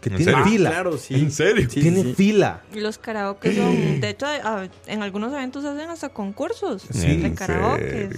que 0.00 0.08
¿En 0.08 0.16
tiene 0.16 0.32
serio? 0.32 0.44
fila. 0.46 0.68
Ah, 0.70 0.72
claro, 0.72 0.98
sí. 0.98 1.14
¿En 1.14 1.30
serio? 1.30 1.68
Sí, 1.70 1.80
tiene 1.80 2.02
sí. 2.02 2.14
fila. 2.14 2.62
Y 2.74 2.80
los 2.80 2.98
karaoke 2.98 3.54
son, 3.54 4.00
de 4.00 4.08
hecho, 4.10 4.26
a- 4.26 4.68
en 4.86 5.02
algunos 5.02 5.32
eventos 5.32 5.64
hacen 5.64 5.90
hasta 5.90 6.08
concursos 6.08 6.82
Sí, 6.90 7.16
de 7.18 7.26
¿en 7.26 7.34
karaoke. 7.36 8.08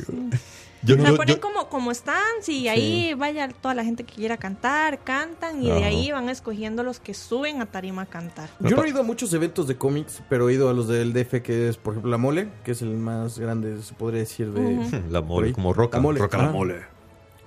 Sí. 0.87 0.92
Yo- 0.92 0.94
O 0.97 0.99
sea, 0.99 1.11
yo- 1.11 1.16
ponen 1.16 1.35
yo- 1.37 1.40
como, 1.40 1.68
como 1.68 1.94
stands 1.94 2.49
y 2.49 2.68
ahí 2.68 3.14
vaya 3.14 3.49
toda 3.49 3.75
la 3.75 3.85
gente 3.85 4.05
que 4.05 4.14
quiera 4.14 4.37
cantar, 4.37 5.03
cantan 5.03 5.62
y 5.62 5.66
de 5.70 5.85
ahí 5.85 6.11
van 6.12 6.29
escogiendo 6.29 6.83
los 6.83 7.01
que 7.01 7.14
suben 7.14 7.62
a 7.62 7.66
tarima 7.66 8.03
a 8.03 8.07
cantar. 8.07 8.51
Yo 8.61 8.77
no 8.77 8.85
he 8.85 8.88
ido 8.90 9.01
a 9.01 9.03
muchos 9.03 9.33
eventos 9.33 9.66
de 9.66 9.77
cómics, 9.77 10.23
pero 10.29 10.49
he 10.49 10.55
ido 10.55 10.68
a 10.68 10.73
los 10.75 10.88
del 10.88 11.12
DF, 11.12 11.42
que 11.42 11.68
es, 11.68 11.77
por 11.77 11.94
ejemplo, 11.94 12.11
La 12.11 12.18
Mole, 12.18 12.49
que 12.64 12.73
es 12.73 12.83
el 12.83 12.97
más 12.97 13.38
grande, 13.38 13.81
se 13.83 13.94
podría 13.94 14.20
decir, 14.20 14.51
de. 14.53 15.03
La 15.11 15.20
mole, 15.23 15.53
como 15.53 15.73
roca. 15.73 15.99
La 15.99 16.03
mole. 16.03 16.20
Roca 16.20 16.38
la 16.38 16.51
mole. 16.51 16.83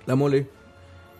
La 0.06 0.14
Mole. 0.16 0.48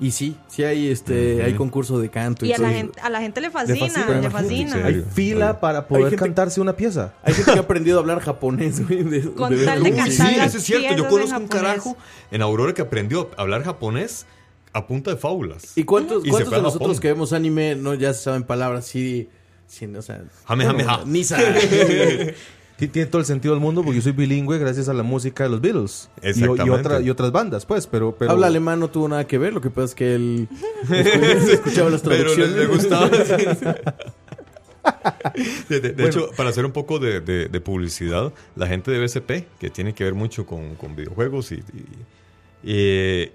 Y 0.01 0.13
sí, 0.13 0.37
sí 0.47 0.63
hay 0.63 0.91
este 0.93 1.43
hay 1.43 1.55
concurso 1.55 1.99
de 1.99 2.09
canto 2.09 2.47
y, 2.47 2.51
Y 2.51 2.53
a 2.53 2.59
la, 2.59 2.71
gente, 2.71 3.01
a 3.01 3.11
la 3.11 3.21
gente 3.21 3.41
le 3.41 3.51
fascina, 3.51 3.89
fascina, 3.89 4.21
le 4.21 4.31
fascina. 4.31 4.87
Hay 4.87 5.05
fila 5.13 5.59
para 5.59 5.89
poder 5.89 6.05
gente- 6.11 6.17
cantarse 6.25 6.61
una 6.61 6.77
pieza. 6.77 7.15
Hay 7.25 7.35
gente 7.35 7.53
que 7.53 7.59
ha 7.59 7.63
aprendido 7.63 7.99
a 7.99 8.01
hablar 8.03 8.21
japonés, 8.21 8.87
güey. 8.87 9.03
de- 9.03 9.33
Con 9.33 9.57
de 9.57 9.65
tal 9.65 9.83
de 9.83 9.91
cantar 9.91 10.13
Sí, 10.13 10.37
eso 10.41 10.59
es 10.59 10.63
cierto. 10.63 10.97
Yo 10.97 11.09
conozco 11.09 11.37
un 11.39 11.49
carajo 11.49 11.97
en 12.31 12.43
Aurora 12.43 12.75
que 12.75 12.83
aprendió 12.83 13.29
a 13.37 13.43
hablar 13.43 13.65
japonés 13.65 14.25
a 14.73 14.87
punta 14.87 15.11
de 15.11 15.17
fábulas. 15.17 15.73
¿Y 15.77 15.83
cuántos, 15.83 16.25
Y 16.25 16.31
cuántos 16.31 16.53
de 16.53 16.63
nosotros 16.63 16.89
Japón. 16.91 17.01
que 17.03 17.09
vemos 17.09 17.33
anime 17.33 17.75
no 17.75 17.95
ya 17.95 18.15
se 18.15 18.23
saben 18.23 18.45
palabras 18.45 18.85
así, 18.85 19.29
sin, 19.67 19.97
o 19.97 20.03
sea, 20.03 20.23
Jame, 20.45 20.65
jame, 20.65 20.85
ja. 20.85 21.03
Nisa. 21.07 21.39
Sí, 21.39 21.67
tiene 22.87 23.07
todo 23.07 23.19
el 23.19 23.27
sentido 23.27 23.55
del 23.55 23.61
mundo 23.61 23.83
porque 23.83 23.97
yo 23.97 24.03
soy 24.03 24.13
bilingüe 24.13 24.57
gracias 24.59 24.89
a 24.89 24.95
la 24.95 25.03
música 25.03 25.43
de 25.43 25.51
los 25.51 25.61
Beatles. 25.61 26.09
Y, 26.23 26.45
y, 26.45 26.71
otra- 26.71 27.01
y 27.01 27.11
otras 27.11 27.33
bandas, 27.33 27.67
pues, 27.67 27.89
pero... 27.89 28.15
pero 28.17 28.31
Habla 28.31 28.47
alemán 28.47 28.79
no 28.79 28.89
tuvo 28.89 29.09
nada 29.09 29.27
que 29.27 29.37
ver, 29.39 29.53
lo 29.53 29.61
que 29.61 29.71
pasa 29.71 29.87
es 29.87 29.95
que 29.97 30.15
él 30.15 30.49
escu- 30.89 31.49
escuchaba 31.51 31.91
las 31.91 32.03
Pero 32.03 32.15
le, 32.15 32.35
traducciones. 32.35 32.55
le 32.57 32.67
gustaba. 32.67 33.11
De, 35.69 35.81
de- 35.81 35.93
de 35.93 36.07
hecho, 36.07 36.31
para 36.37 36.49
hacer 36.49 36.65
un 36.65 36.73
poco 36.73 36.99
de, 36.99 37.21
de- 37.21 37.49
de 37.49 37.61
publicidad, 37.61 38.33
la 38.57 38.67
gente 38.67 38.91
de 38.91 38.99
BCP, 39.01 39.59
que 39.59 39.69
tiene 39.71 39.93
que 39.93 40.05
ver 40.05 40.15
mucho 40.15 40.47
con, 40.47 40.77
con 40.77 40.97
videojuegos 40.97 41.53
y, 41.53 41.57
y- 42.63 42.73
y, 42.73 43.33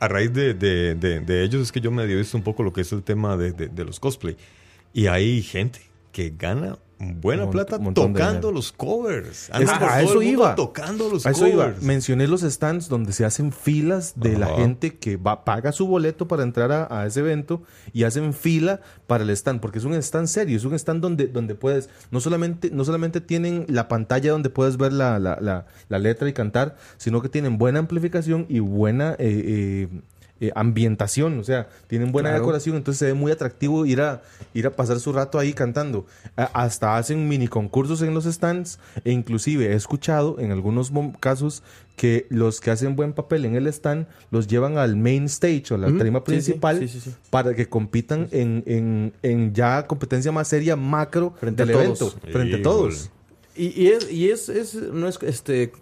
a 0.00 0.08
raíz 0.08 0.32
de, 0.32 0.54
de- 0.54 0.94
de- 0.94 1.20
de 1.20 1.44
ellos 1.44 1.62
es 1.62 1.72
que 1.72 1.80
yo 1.80 1.90
me 1.90 2.04
he 2.04 2.06
visto 2.06 2.36
un 2.38 2.42
poco 2.44 2.62
lo 2.62 2.72
que 2.72 2.80
es 2.82 2.92
el 2.92 3.02
tema 3.02 3.36
de, 3.36 3.52
de- 3.52 3.68
de 3.68 3.84
los 3.84 4.00
cosplay. 4.00 4.36
Y 4.94 5.08
hay 5.08 5.42
gente 5.42 5.80
que 6.12 6.32
gana 6.38 6.78
buena 6.98 7.44
mont- 7.46 7.50
plata 7.52 7.78
tocando 7.94 8.50
los 8.50 8.72
covers. 8.72 9.50
Es- 9.50 9.68
a 9.70 10.02
eso 10.02 10.20
iba. 10.22 10.54
Tocando 10.56 11.08
los 11.08 11.26
A 11.26 11.30
eso 11.30 11.46
iba. 11.46 11.66
covers. 11.66 11.82
Mencioné 11.82 12.26
los 12.26 12.40
stands 12.42 12.88
donde 12.88 13.12
se 13.12 13.24
hacen 13.24 13.52
filas 13.52 14.14
de 14.16 14.36
la 14.36 14.48
gente 14.48 14.96
que 14.98 15.16
va, 15.16 15.44
paga 15.44 15.70
su 15.72 15.86
boleto 15.86 16.26
para 16.26 16.42
entrar 16.42 16.72
a, 16.72 16.88
a 16.90 17.06
ese 17.06 17.20
evento 17.20 17.62
y 17.92 18.02
hacen 18.04 18.34
fila 18.34 18.80
para 19.06 19.22
el 19.24 19.30
stand, 19.30 19.60
porque 19.60 19.78
es 19.78 19.84
un 19.84 19.94
stand 19.94 20.26
serio, 20.26 20.56
es 20.56 20.64
un 20.64 20.74
stand 20.74 21.00
donde, 21.00 21.28
donde 21.28 21.54
puedes, 21.54 21.88
no 22.10 22.20
solamente, 22.20 22.70
no 22.72 22.84
solamente 22.84 23.20
tienen 23.20 23.64
la 23.68 23.86
pantalla 23.88 24.32
donde 24.32 24.50
puedes 24.50 24.76
ver 24.76 24.92
la, 24.92 25.18
la- 25.18 25.38
la- 25.40 25.66
la 25.88 25.98
letra 25.98 26.28
y 26.28 26.32
cantar, 26.32 26.76
sino 26.96 27.22
que 27.22 27.28
tienen 27.28 27.58
buena 27.58 27.78
amplificación 27.78 28.46
y 28.48 28.58
buena 28.58 29.12
eh, 29.12 29.16
eh, 29.20 29.88
eh, 30.40 30.52
ambientación, 30.54 31.38
o 31.38 31.44
sea, 31.44 31.68
tienen 31.86 32.12
buena 32.12 32.28
Claro. 32.30 32.42
decoración, 32.44 32.76
entonces 32.76 32.98
se 33.00 33.06
ve 33.06 33.14
muy 33.14 33.32
atractivo 33.32 33.84
ir 33.86 34.00
a, 34.00 34.22
ir 34.54 34.66
a 34.66 34.70
pasar 34.70 35.00
su 35.00 35.12
rato 35.12 35.38
ahí 35.38 35.52
cantando. 35.52 36.06
A- 36.36 36.44
hasta 36.62 36.96
hacen 36.96 37.28
mini 37.28 37.48
concursos 37.48 38.02
en 38.02 38.14
los 38.14 38.24
stands 38.24 38.78
e 39.04 39.12
inclusive 39.12 39.66
he 39.66 39.74
escuchado 39.74 40.36
en 40.38 40.52
algunos 40.52 40.92
casos 41.20 41.62
que 41.96 42.26
los 42.30 42.60
que 42.60 42.70
hacen 42.70 42.94
buen 42.94 43.12
papel 43.12 43.44
en 43.44 43.56
el 43.56 43.66
stand 43.66 44.06
los 44.30 44.46
llevan 44.46 44.78
al 44.78 44.94
main 44.94 45.24
stage 45.24 45.64
o 45.72 45.76
la 45.76 45.88
Ujú. 45.88 45.98
tarima 45.98 46.18
Sí, 46.20 46.24
sí, 46.26 46.30
principal 46.30 46.78
sí, 46.78 46.86
sí, 46.88 47.00
sí. 47.00 47.10
para 47.30 47.54
que 47.54 47.68
compitan 47.68 48.28
en, 48.30 48.62
en- 48.66 49.12
en 49.22 49.52
ya 49.52 49.84
competencia 49.88 50.30
más 50.30 50.46
seria 50.46 50.76
macro 50.76 51.34
Frente 51.40 51.64
del 51.66 51.76
a 51.76 51.82
evento, 51.82 52.10
frente 52.30 52.56
a 52.56 52.62
todos. 52.62 53.10
Y, 53.56 53.82
y 53.82 53.88
es, 53.88 54.12
y 54.12 54.30
es, 54.30 54.48
es- 54.48 54.74
no 54.74 55.08
es 55.08 55.18
este 55.22 55.72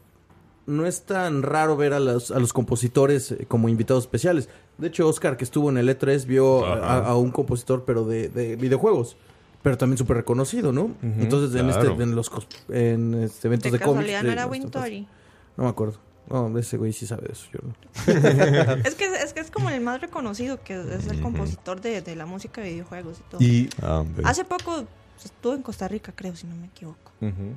no 0.67 0.87
es 0.87 1.03
tan 1.03 1.43
raro 1.43 1.77
ver 1.77 1.93
a 1.93 2.01
los, 2.01 2.31
a 2.31 2.39
los 2.39 2.53
compositores 2.53 3.33
eh, 3.33 3.47
como 3.47 3.69
invitados 3.69 4.05
especiales. 4.05 4.49
De 4.79 4.89
hecho, 4.89 5.07
Oscar, 5.09 5.37
que 5.37 5.45
estuvo 5.45 5.71
en 5.71 5.79
el 5.79 5.89
E3, 5.89 6.27
vio 6.27 6.65
a, 6.67 7.17
un 7.17 7.31
compositor, 7.31 7.85
pero 7.85 8.05
de, 8.05 8.29
de 8.29 8.57
videojuegos. 8.57 9.17
Pero 9.63 9.77
también 9.79 9.99
súper 9.99 10.19
reconocido, 10.19 10.71
¿no? 10.73 10.93
Entonces, 11.03 11.59
en, 11.59 11.67
claro. 11.69 11.91
este, 11.93 12.03
en 12.03 12.15
los 12.15 12.31
en 12.69 13.15
este, 13.15 13.49
eventos 13.49 13.73
De 13.73 13.79
de, 13.79 13.85
cómics. 13.85 14.07
casualidad 14.07 14.23
no 14.23 14.27
de- 14.29 14.33
era 14.33 14.47
Wintory. 14.47 15.09
No 15.57 15.65
me 15.65 15.71
acuerdo. 15.71 15.99
No, 16.29 16.57
ese 16.59 16.77
güey 16.77 16.93
sí 16.93 17.07
sabe 17.07 17.29
de 17.29 17.33
eso. 17.33 17.47
Yo 17.53 17.61
no. 17.63 17.75
Es 18.85 18.95
que, 18.97 19.07
es 19.07 19.33
que 19.33 19.41
es 19.41 19.51
como 19.51 19.71
el 19.71 19.81
más 19.81 20.01
reconocido, 20.01 20.61
que 20.63 20.75
es 20.95 21.07
el 21.07 21.21
compositor 21.21 21.81
de, 21.81 22.03
de 22.03 22.17
la 22.17 22.27
música 22.27 22.61
de 22.61 22.71
videojuegos 22.73 23.19
y 23.21 23.31
todo. 23.31 23.41
Y 23.41 23.69
Ah. 23.83 24.05
Hace 24.25 24.45
poco 24.45 24.85
estuvo 25.25 25.55
en 25.55 25.63
Costa 25.63 25.87
Rica, 25.89 26.13
creo, 26.15 26.35
si 26.37 26.47
no 26.47 26.57
me 26.57 26.67
equivoco. 26.67 27.13
ujú. 27.21 27.55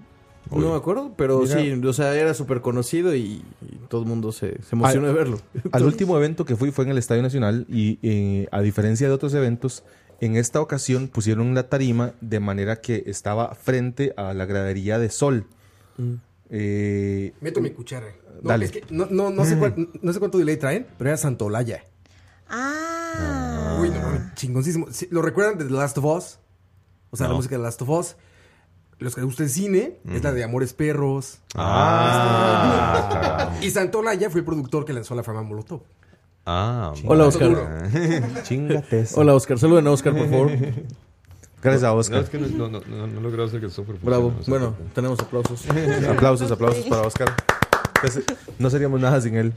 Oye. 0.51 0.61
No 0.65 0.71
me 0.71 0.77
acuerdo, 0.77 1.13
pero 1.15 1.39
Mira. 1.41 1.59
sí, 1.61 1.71
o 1.85 1.93
sea, 1.93 2.15
era 2.15 2.33
súper 2.33 2.61
conocido 2.61 3.13
y, 3.15 3.43
y 3.61 3.75
todo 3.87 4.01
el 4.01 4.07
mundo 4.07 4.31
se, 4.31 4.61
se 4.63 4.75
emocionó 4.75 5.07
Al- 5.07 5.13
de 5.13 5.17
verlo. 5.19 5.39
Al 5.71 5.83
último 5.83 6.17
evento 6.17 6.43
que 6.45 6.55
fui 6.55 6.71
fue 6.71 6.85
en 6.85 6.91
el 6.91 6.97
Estadio 6.97 7.21
Nacional 7.21 7.65
y 7.69 7.99
eh, 8.01 8.47
a 8.51 8.61
diferencia 8.61 9.07
de 9.07 9.13
otros 9.13 9.33
eventos, 9.35 9.83
en 10.21 10.35
esta 10.35 10.59
ocasión 10.59 11.07
pusieron 11.07 11.53
la 11.53 11.69
tarima 11.69 12.13
de 12.21 12.39
manera 12.39 12.81
que 12.81 13.03
estaba 13.05 13.53
frente 13.55 14.13
a 14.17 14.33
la 14.33 14.45
gradería 14.45 14.97
de 14.99 15.09
sol. 15.11 15.45
Eh, 16.49 17.33
Meto 17.41 17.61
mi 17.61 17.69
cuchara. 17.71 18.07
No, 18.41 18.49
Dale. 18.49 18.65
es 18.65 18.71
que 18.71 18.83
no, 18.89 19.05
no, 19.11 19.29
no, 19.29 19.45
sé 19.45 19.57
cuál- 19.57 19.89
no 20.01 20.13
sé 20.13 20.19
cuánto 20.19 20.37
delay 20.37 20.57
traen, 20.57 20.87
pero 20.97 21.09
era 21.11 21.17
Santolaya. 21.17 21.83
Ah. 22.49 23.77
Uy, 23.81 23.89
no 23.89 24.31
chingoncísimo. 24.35 24.87
Sí, 24.91 25.07
¿Lo 25.11 25.21
recuerdan 25.21 25.57
de 25.57 25.65
The 25.65 25.71
Last 25.71 25.97
of 25.99 26.05
Us? 26.05 26.39
O 27.11 27.17
sea, 27.17 27.27
la 27.27 27.33
música 27.35 27.55
de 27.55 27.59
The 27.59 27.63
Last 27.65 27.81
of 27.81 27.89
Us. 27.89 28.15
Los 28.99 29.15
que 29.15 29.21
les 29.21 29.25
gusta 29.27 29.43
el 29.43 29.49
cine, 29.49 29.97
es 30.13 30.21
la 30.23 30.31
de 30.33 30.43
Amores 30.43 30.73
Perros. 30.73 31.39
Ah, 31.55 33.51
Y 33.61 33.69
Santolaya 33.71 34.29
fue 34.29 34.41
el 34.41 34.45
productor 34.45 34.85
que 34.85 34.93
lanzó 34.93 35.15
la 35.15 35.23
fama 35.23 35.41
Molotov. 35.41 35.81
ah, 36.45 36.93
Hola, 37.05 37.25
Oscar. 37.27 37.89
chingate. 38.43 39.05
Hola, 39.15 39.33
Oscar. 39.35 39.57
Saluden 39.57 39.87
a 39.87 39.91
Oscar, 39.91 40.13
por 40.15 40.29
favor. 40.29 40.51
Gracias 41.61 41.83
a 41.83 41.87
No, 41.87 41.95
Oscar. 41.95 42.23
es 42.23 42.29
que 42.29 42.37
no, 42.39 42.47
no, 42.47 42.67
no, 42.69 42.81
no, 42.87 43.07
no 43.07 43.21
logré 43.21 43.43
hacer 43.43 43.59
que 43.59 43.65
el 43.67 43.71
software 43.71 43.99
Bravo. 44.01 44.31
no 44.37 44.43
Bueno, 44.47 44.75
tenemos 44.93 45.19
aplausos. 45.19 45.65
aplausos, 46.09 46.51
aplausos 46.51 46.85
para 46.85 47.01
Oscar. 47.03 47.29
Pues, 48.01 48.21
no 48.57 48.69
seríamos 48.69 49.01
nada 49.01 49.19
sin 49.19 49.35
él, 49.35 49.53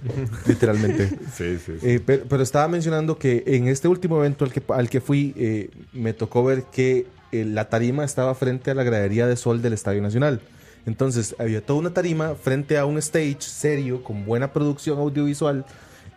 literalmente. 0.47 1.09
Sí, 1.33 1.59
sí, 1.65 1.79
sí. 1.81 1.87
Eh, 1.89 2.01
pero, 2.05 2.25
pero 2.29 2.43
estaba 2.43 2.67
mencionando 2.67 3.17
que 3.17 3.45
en 3.47 3.69
este 3.69 3.87
último 3.87 4.19
evento 4.19 4.45
al 4.45 4.53
que, 4.53 4.61
al 4.73 4.89
que 4.91 5.01
fui, 5.01 5.33
eh, 5.37 5.71
me 5.93 6.13
tocó 6.13 6.43
ver 6.43 6.65
que 6.65 7.07
eh, 7.33 7.45
la 7.45 7.69
tarima 7.69 8.05
estaba 8.05 8.35
frente 8.35 8.71
a 8.71 8.75
la 8.75 8.83
gradería 8.83 9.27
de 9.27 9.37
sol 9.37 9.63
del 9.63 9.73
Estadio 9.73 10.03
Nacional. 10.03 10.41
Entonces, 10.85 11.35
había 11.39 11.65
toda 11.65 11.79
una 11.79 11.95
tarima 11.95 12.35
frente 12.35 12.77
a 12.77 12.85
un 12.85 12.99
stage 12.99 13.41
serio, 13.41 14.03
con 14.03 14.25
buena 14.25 14.53
producción 14.53 14.99
audiovisual, 14.99 15.65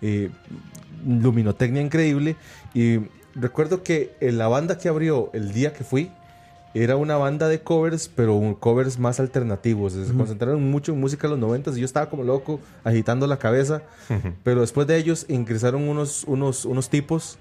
eh, 0.02 0.30
luminotecnia 1.08 1.82
increíble. 1.82 2.36
Y 2.74 3.00
recuerdo 3.36 3.84
que 3.84 4.16
eh, 4.20 4.32
la 4.32 4.48
banda 4.48 4.78
que 4.78 4.90
abrió 4.90 5.30
el 5.34 5.54
día 5.54 5.74
que 5.74 5.84
fui 5.84 6.12
era 6.74 6.98
una 6.98 7.16
banda 7.16 7.48
de 7.48 7.62
covers, 7.62 8.10
pero 8.14 8.58
covers 8.60 9.00
más 9.00 9.22
alternativos. 9.22 9.94
Se 9.94 10.14
concentraron 10.14 10.70
mucho 10.70 10.92
en 10.92 11.00
música 11.00 11.28
de 11.28 11.32
los 11.32 11.40
90 11.40 11.72
y 11.72 11.80
yo 11.80 11.86
estaba 11.86 12.10
como 12.10 12.24
loco, 12.24 12.60
agitando 12.84 13.28
la 13.28 13.38
cabeza. 13.38 13.84
Pero 14.44 14.60
después 14.60 14.86
de 14.86 14.98
ellos 14.98 15.26
ingresaron 15.30 15.88
unos, 15.88 16.26
unos, 16.26 16.66
unos 16.66 16.90
tipos 16.90 17.38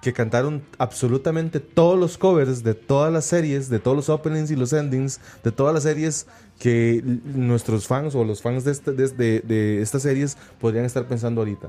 que 0.00 0.12
cantaron 0.12 0.62
absolutamente 0.78 1.58
todos 1.60 1.98
los 1.98 2.18
covers 2.18 2.62
de 2.62 2.74
todas 2.74 3.12
las 3.12 3.24
series, 3.24 3.68
de 3.68 3.78
todos 3.80 3.96
los 3.96 4.08
openings 4.08 4.50
y 4.50 4.56
los 4.56 4.72
endings, 4.72 5.20
de 5.42 5.50
todas 5.52 5.74
las 5.74 5.82
series 5.82 6.26
que 6.58 7.02
nuestros 7.24 7.86
fans 7.86 8.14
o 8.14 8.24
los 8.24 8.40
fans 8.42 8.64
de, 8.64 8.72
esta- 8.72 8.92
de 8.92 9.82
estas 9.82 10.02
series 10.02 10.36
podrían 10.60 10.84
estar 10.84 11.06
pensando 11.06 11.40
ahorita. 11.40 11.68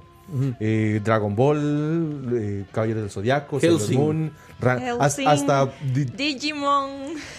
Eh, 0.59 1.01
Dragon 1.03 1.35
Ball, 1.35 2.29
eh, 2.33 2.65
Caballeros 2.71 3.03
del 3.03 3.11
Zodiaco, 3.11 3.59
Sailor 3.59 3.79
Hellsing. 3.79 3.97
Moon, 3.99 4.31
hasta... 4.99 5.69
di- 5.93 6.05
Digimon, 6.05 6.89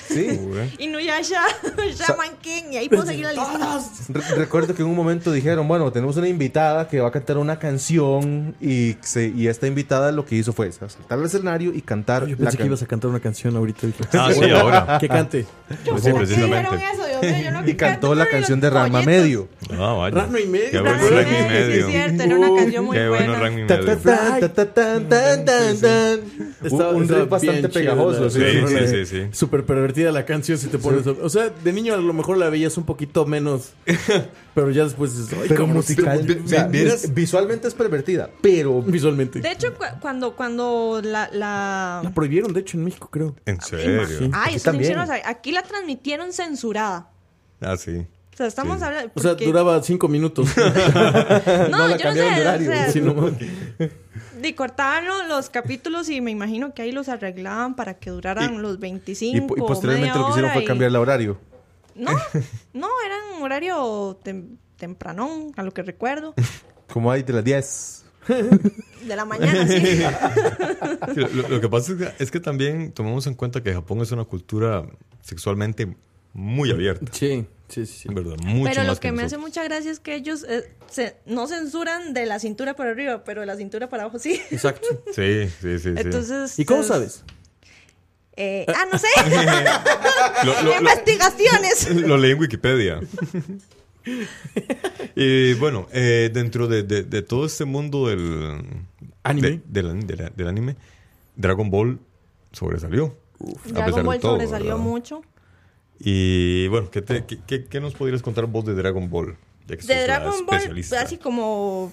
sí. 0.08 0.40
Inuyasha, 0.78 1.42
Shaman 1.94 2.36
King, 2.40 2.72
y 2.72 2.76
ahí 2.78 2.88
puedo 2.88 3.04
seguir 3.04 3.24
la 3.26 3.32
lista. 3.32 3.80
Re- 4.08 4.36
recuerdo 4.36 4.74
que 4.74 4.82
en 4.82 4.88
un 4.88 4.96
momento 4.96 5.30
dijeron, 5.30 5.68
bueno, 5.68 5.92
tenemos 5.92 6.16
una 6.16 6.28
invitada 6.28 6.88
que 6.88 7.00
va 7.00 7.08
a 7.08 7.12
cantar 7.12 7.38
una 7.38 7.58
canción 7.58 8.54
y, 8.60 8.96
se- 9.02 9.28
y 9.28 9.46
esta 9.48 9.66
invitada 9.66 10.12
lo 10.12 10.24
que 10.24 10.36
hizo 10.36 10.52
fue 10.52 10.70
saltar 10.72 11.18
al 11.18 11.24
escenario 11.24 11.72
y 11.74 11.82
cantar 11.82 12.22
Yo 12.26 12.30
la 12.30 12.36
pensé 12.36 12.52
que 12.52 12.58
can- 12.58 12.66
ibas 12.68 12.82
a 12.82 12.86
cantar 12.86 13.10
una 13.10 13.20
canción 13.20 13.56
ahorita. 13.56 13.86
Ah, 14.14 14.30
sí, 14.32 14.50
ahora. 14.50 14.98
Que 14.98 15.08
cante. 15.08 15.46
Pues 15.68 16.02
sí, 16.02 16.10
¿Por 16.10 16.20
qué 16.22 16.26
dijeron 16.26 16.50
precisamente. 16.66 16.84
eso, 16.92 17.06
Dios 17.06 17.22
mío? 17.22 17.44
Yo 17.44 17.50
no 17.60 17.68
y 17.68 17.74
cantó 17.74 18.14
la 18.14 18.26
canción 18.26 18.60
de 18.60 18.70
Rama. 18.70 19.02
Medio. 19.02 19.48
Ah, 19.72 19.92
vaya. 19.92 20.14
Rano 20.16 20.38
y 20.38 20.46
medio. 20.46 20.82
Bueno, 20.82 20.96
Rano 20.98 21.20
y 21.20 21.48
medio. 21.48 21.86
Sí, 21.88 21.94
es 21.94 22.02
cierto, 22.04 22.22
era 22.24 22.36
una 22.36 22.54
canción 22.56 22.79
muy 22.82 22.96
Qué 22.96 23.08
bueno, 23.08 23.32
Un- 26.92 27.08
riff 27.08 27.28
bastante 27.28 27.68
pegajoso. 27.68 28.30
sí. 28.30 28.40
Sí, 28.88 29.06
sí. 29.06 29.28
Súper 29.32 29.64
pervertida 29.64 30.12
la 30.12 30.24
canción 30.24 30.58
si 30.58 30.68
te 30.68 30.78
pones. 30.78 31.06
a- 31.06 31.10
O 31.10 31.28
sea, 31.28 31.48
de 31.50 31.72
niño 31.72 31.94
a 31.94 31.98
lo 31.98 32.12
mejor 32.12 32.38
la 32.38 32.48
veías 32.50 32.76
un 32.76 32.84
poquito 32.84 33.24
menos. 33.26 33.72
pero 34.54 34.70
ya 34.70 34.84
después 34.84 35.16
dices, 35.16 35.32
"Ay, 35.40 35.46
Pero 35.48 35.66
musical, 35.66 36.26
visualmente 37.12 37.68
es 37.68 37.74
pervertida, 37.74 38.30
pero 38.40 38.82
Visualmente. 38.82 39.40
De 39.40 39.52
hecho, 39.52 39.74
cu- 39.74 39.84
cuando, 40.00 40.34
cuando 40.36 41.00
la, 41.02 41.28
la... 41.32 42.00
La 42.02 42.10
prohibieron, 42.14 42.52
de 42.52 42.60
hecho, 42.60 42.76
en 42.76 42.84
México, 42.84 43.08
creo. 43.10 43.36
En 43.46 43.60
serio. 43.60 44.02
Ay, 44.32 44.56
eso 44.56 44.70
aquí 45.24 45.52
la 45.52 45.62
transmitieron 45.62 46.32
censurada. 46.32 47.10
Ah, 47.60 47.76
sí. 47.76 48.06
O 48.40 48.42
sea, 48.42 48.48
estamos 48.48 48.78
Sí. 48.78 48.84
hablando... 48.84 49.12
O 49.14 49.20
sea, 49.20 49.34
duraba 49.34 49.82
cinco 49.82 50.08
minutos. 50.08 50.48
No, 50.56 51.78
no 51.78 51.88
la 51.88 51.96
yo 51.96 52.02
cambiaron 52.02 52.14
no 52.14 52.18
de 52.18 52.34
sé, 52.34 52.40
horario. 52.40 52.70
o 53.26 53.30
sea, 53.30 53.88
y 54.42 54.52
cortaban 54.54 55.06
lo- 55.06 55.26
los 55.28 55.50
capítulos 55.50 56.08
y 56.08 56.20
me 56.22 56.30
imagino 56.30 56.72
que 56.72 56.80
ahí 56.82 56.92
los 56.92 57.08
arreglaban 57.10 57.76
para 57.76 57.94
que 57.98 58.08
duraran 58.10 58.62
los 58.62 58.76
y, 58.76 58.80
25 58.80 59.46
po- 59.46 59.56
y 59.56 59.60
posteriormente 59.60 60.18
lo 60.18 60.24
que 60.24 60.30
hicieron 60.30 60.52
fue 60.52 60.62
y- 60.62 60.66
cambiar 60.66 60.88
el 60.90 60.96
horario. 60.96 61.38
No, 61.94 62.10
no, 62.72 62.88
era 63.04 63.16
un 63.36 63.42
horario 63.42 64.18
tem- 64.24 64.56
tempranón, 64.78 65.52
a 65.56 65.62
lo 65.62 65.72
que 65.72 65.82
recuerdo. 65.82 66.32
Como 66.90 67.12
hay 67.12 67.22
de 67.22 67.32
las 67.34 67.44
10. 67.44 68.04
De 69.06 69.16
la 69.16 69.24
mañana, 69.26 69.66
sí. 69.66 69.80
Sí, 71.14 71.20
Lo, 71.34 71.48
lo 71.48 71.60
que 71.60 71.68
pasa 71.68 71.92
es 71.92 71.98
que, 71.98 72.22
es 72.24 72.30
que 72.30 72.40
también 72.40 72.92
tomemos 72.92 73.26
en 73.26 73.34
cuenta 73.34 73.62
que 73.62 73.72
Japón 73.74 74.00
es 74.00 74.10
una 74.12 74.24
cultura 74.24 74.84
sexualmente 75.22 75.96
muy 76.32 76.70
abierta. 76.70 77.10
Sí, 77.12 77.46
sí, 77.70 77.86
sí. 77.86 77.92
sí. 78.02 78.08
En 78.08 78.14
verdad, 78.14 78.36
mucho 78.44 78.64
Pero 78.70 78.82
más 78.82 78.86
lo 78.86 79.00
que 79.00 79.12
me 79.12 79.22
hace 79.22 79.38
mucha 79.38 79.62
gracia 79.64 79.90
es 79.90 80.00
que 80.00 80.14
ellos 80.14 80.44
eh, 80.48 80.70
se- 80.90 81.16
no 81.26 81.46
censuran 81.46 82.12
de 82.12 82.26
la 82.26 82.38
cintura 82.38 82.74
para 82.76 82.90
arriba, 82.90 83.24
pero 83.24 83.40
de 83.40 83.46
la 83.46 83.56
cintura 83.56 83.88
para 83.88 84.02
abajo 84.04 84.18
sí. 84.18 84.40
Exacto. 84.50 84.86
Sí, 85.14 85.48
sí, 85.60 85.78
sí. 85.78 85.88
Entonces. 85.96 86.58
¿Y 86.58 86.64
cómo 86.64 86.80
es- 86.82 86.86
sabes? 86.86 87.24
eh, 88.36 88.64
ah, 88.68 88.86
no 88.90 88.98
sé. 88.98 89.06
Lo- 90.44 90.54
lo- 90.54 90.62
lo- 90.70 90.78
Investigaciones. 90.78 91.90
Lo 91.94 92.16
leí 92.16 92.32
en 92.32 92.40
Wikipedia. 92.40 93.00
y 95.16 95.54
bueno, 95.54 95.86
eh, 95.92 96.30
dentro 96.32 96.66
de, 96.68 96.82
de- 96.82 97.02
de 97.02 97.22
todo 97.22 97.44
este 97.46 97.64
mundo 97.64 98.08
del 98.08 98.62
Anime. 99.22 99.60
de- 99.66 100.30
del, 100.34 100.48
anime, 100.48 100.76
Dragon 101.36 101.70
Ball 101.70 101.98
sobresalió. 102.52 103.16
pesar 103.38 103.72
Dragon 103.74 104.04
Ball 104.06 104.20
todo, 104.20 104.32
sobresalió 104.32 104.70
¿verdad? 104.70 104.82
mucho. 104.84 105.22
Y 106.02 106.66
bueno, 106.68 106.90
¿qué, 106.90 107.02
te- 107.02 107.26
qué- 107.26 107.38
qué- 107.46 107.64
qué 107.66 107.78
nos 107.80 107.94
podrías 107.94 108.22
contar 108.22 108.46
vos 108.46 108.64
de 108.64 108.74
Dragon 108.74 109.08
Ball? 109.10 109.36
Ya 109.66 109.76
que 109.76 109.82
sos 109.82 109.88
De 109.88 110.06
la 110.06 110.18
Dragon 110.20 110.46
Ball, 110.46 110.84
así 110.98 111.18
como. 111.18 111.92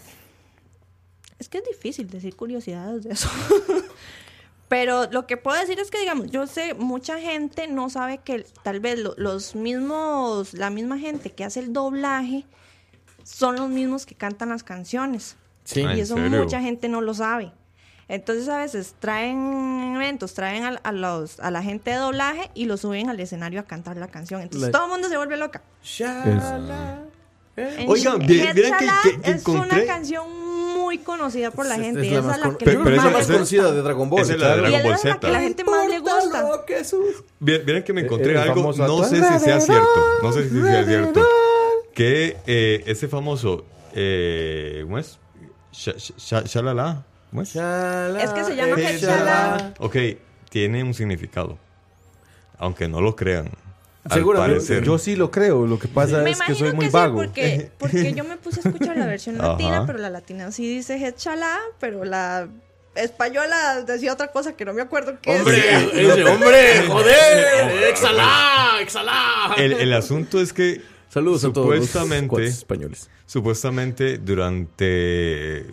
Es 1.40 1.50
que 1.50 1.58
es 1.60 1.66
difícil 1.66 2.10
decir 2.10 2.36
curiosidades 2.36 3.04
de 3.04 3.12
eso. 3.12 3.30
Pero 4.70 5.10
lo 5.12 5.28
que 5.28 5.38
puedo 5.38 5.58
decir 5.60 5.80
es 5.80 5.90
que, 5.92 6.00
digamos, 6.00 6.30
yo 6.32 6.46
sé, 6.48 6.74
mucha 6.74 7.20
gente 7.20 7.68
no 7.68 7.90
sabe 7.90 8.18
que 8.18 8.46
tal 8.64 8.80
vez 8.82 9.00
lo- 9.00 9.14
los 9.18 9.56
mismos, 9.56 10.54
la 10.54 10.70
misma 10.70 10.98
gente 11.00 11.30
que 11.32 11.44
hace 11.46 11.60
el 11.62 11.72
doblaje 11.74 12.46
son 13.24 13.56
los 13.56 13.70
mismos 13.70 14.06
que 14.06 14.16
cantan 14.16 14.50
las 14.50 14.64
canciones. 14.64 15.38
Sí. 15.64 15.82
Ah, 15.86 15.92
y 15.92 15.98
¿en 15.98 16.04
eso 16.04 16.16
serio? 16.16 16.44
mucha 16.44 16.62
gente 16.62 16.90
no 16.90 17.02
lo 17.02 17.14
sabe. 17.14 17.52
Entonces 18.10 18.48
a 18.48 18.60
veces 18.60 18.96
traen 19.00 19.94
eventos, 19.96 20.34
traen 20.34 20.64
a, 20.64 20.70
a 20.82 20.92
los, 20.94 21.40
a 21.42 21.52
la 21.52 21.62
gente 21.62 21.92
de 21.92 21.98
doblaje 21.98 22.50
y 22.54 22.66
lo 22.66 22.78
suben 22.78 23.10
al 23.10 23.20
escenario 23.20 23.60
a 23.60 23.64
cantar 23.64 23.98
la 23.98 24.08
canción. 24.08 24.42
Entonces 24.42 24.70
La- 24.70 24.72
todo 24.72 24.86
el 24.86 24.92
mundo 24.92 25.10
se 25.10 25.18
vuelve 25.18 25.36
loca. 25.38 25.62
Shala. 25.84 27.00
En- 27.58 27.90
Oigan, 27.90 28.22
en 28.22 28.28
vi- 28.28 28.48
vieran 28.54 28.80
que- 28.80 28.88
que- 29.22 29.32
es 29.32 29.44
encontré- 29.44 29.78
una 29.82 29.86
canción 29.86 30.26
muy 30.76 31.00
conocida 31.00 31.52
por 31.52 31.66
la 31.66 31.76
Es- 31.76 31.82
gente. 31.82 32.02
es 32.02 32.12
la 32.14 32.20
esa 32.20 32.28
más 32.28 32.36
es 32.36 32.40
la 32.42 32.46
con- 32.48 32.56
que 32.58 32.66
Pero- 32.66 32.80
la 32.80 32.86
pero 32.86 33.02
más 33.12 33.28
conocida 33.28 33.72
de 33.72 33.82
Dragon 33.82 34.10
Ball. 34.10 34.22
esa 34.22 34.34
es 34.34 34.40
la 34.40 34.48
de 34.50 34.58
Dragon 34.58 34.74
es 34.76 34.84
Ball 34.84 34.92
la 34.92 34.98
Z. 35.00 35.20
que 35.20 35.28
la 35.32 35.40
gente 35.42 35.64
más 35.66 35.90
le 35.90 36.00
gusta. 36.00 36.46
que 36.68 36.84
Vieran 37.40 37.84
que 37.84 37.94
me 37.94 38.02
encontré 38.02 38.32
El 38.32 38.38
algo, 38.38 38.62
no 38.74 39.04
sé 39.04 39.16
si 39.18 39.40
sea 39.40 39.60
cierto, 39.60 40.02
no 40.24 40.32
sé 40.32 40.50
si 40.50 40.62
sea 40.62 40.86
cierto, 40.86 41.26
que 41.94 42.38
eh, 42.46 42.84
ese 42.86 43.08
famoso, 43.08 43.66
eh, 43.94 44.82
¿cómo 44.84 44.98
es? 45.00 45.18
Sha- 45.74 45.98
sha- 45.98 46.44
Shalala, 46.44 47.06
¿cómo 47.30 47.42
es? 47.42 47.54
Shala, 47.54 48.24
Es 48.24 48.32
que 48.32 48.44
se 48.44 48.56
llama 48.56 48.76
eh, 48.80 48.84
Headshala. 48.94 49.74
Ok, 49.80 49.96
tiene 50.50 50.84
un 50.84 50.94
significado, 50.94 51.58
aunque 52.58 52.88
no 52.88 53.02
lo 53.02 53.16
crean. 53.16 53.50
Al 54.06 54.12
Seguramente. 54.20 54.56
parecer. 54.56 54.84
Yo 54.84 54.98
sí 54.98 55.16
lo 55.18 55.32
creo, 55.32 55.68
lo 55.68 55.78
que 55.78 55.90
pasa 55.90 56.20
Me 56.20 56.32
es 56.32 56.40
que 56.42 56.56
soy 56.56 56.70
que, 56.70 56.76
muy 56.76 56.86
sí, 56.86 56.92
vago. 56.92 57.16
porque, 57.18 57.72
porque 57.78 58.14
yo 58.14 58.24
me 58.24 58.38
puse 58.38 58.62
a 58.64 58.70
escuchar 58.70 58.96
la 58.96 59.06
versión 59.06 59.36
Ajá. 59.40 59.50
latina, 59.50 59.86
pero 59.86 60.00
la 60.00 60.10
latina 60.10 60.50
sí 60.52 60.68
dice 60.76 60.96
Headshala, 60.98 61.58
pero 61.80 62.06
la 62.06 62.48
española 62.96 63.82
decía 63.86 64.14
otra 64.14 64.28
cosa 64.32 64.54
que 64.56 64.64
no 64.66 64.74
me 64.74 64.82
acuerdo 64.82 65.18
qué 65.22 65.38
Hombre, 65.38 65.58
ese 65.94 66.24
hombre, 66.30 66.84
joder, 66.88 67.84
exhala, 67.90 68.78
exhala. 68.82 69.54
el, 69.58 69.74
el 69.74 69.94
asunto 69.94 70.40
es 70.42 70.54
que 70.54 70.82
Saludos 71.10 71.44
a 71.46 71.54
todos 71.54 71.68
los 71.76 71.86
Supuestamente- 71.88 72.46
españoles. 72.46 73.10
supuestamente 73.26 74.18
durante 74.18 75.66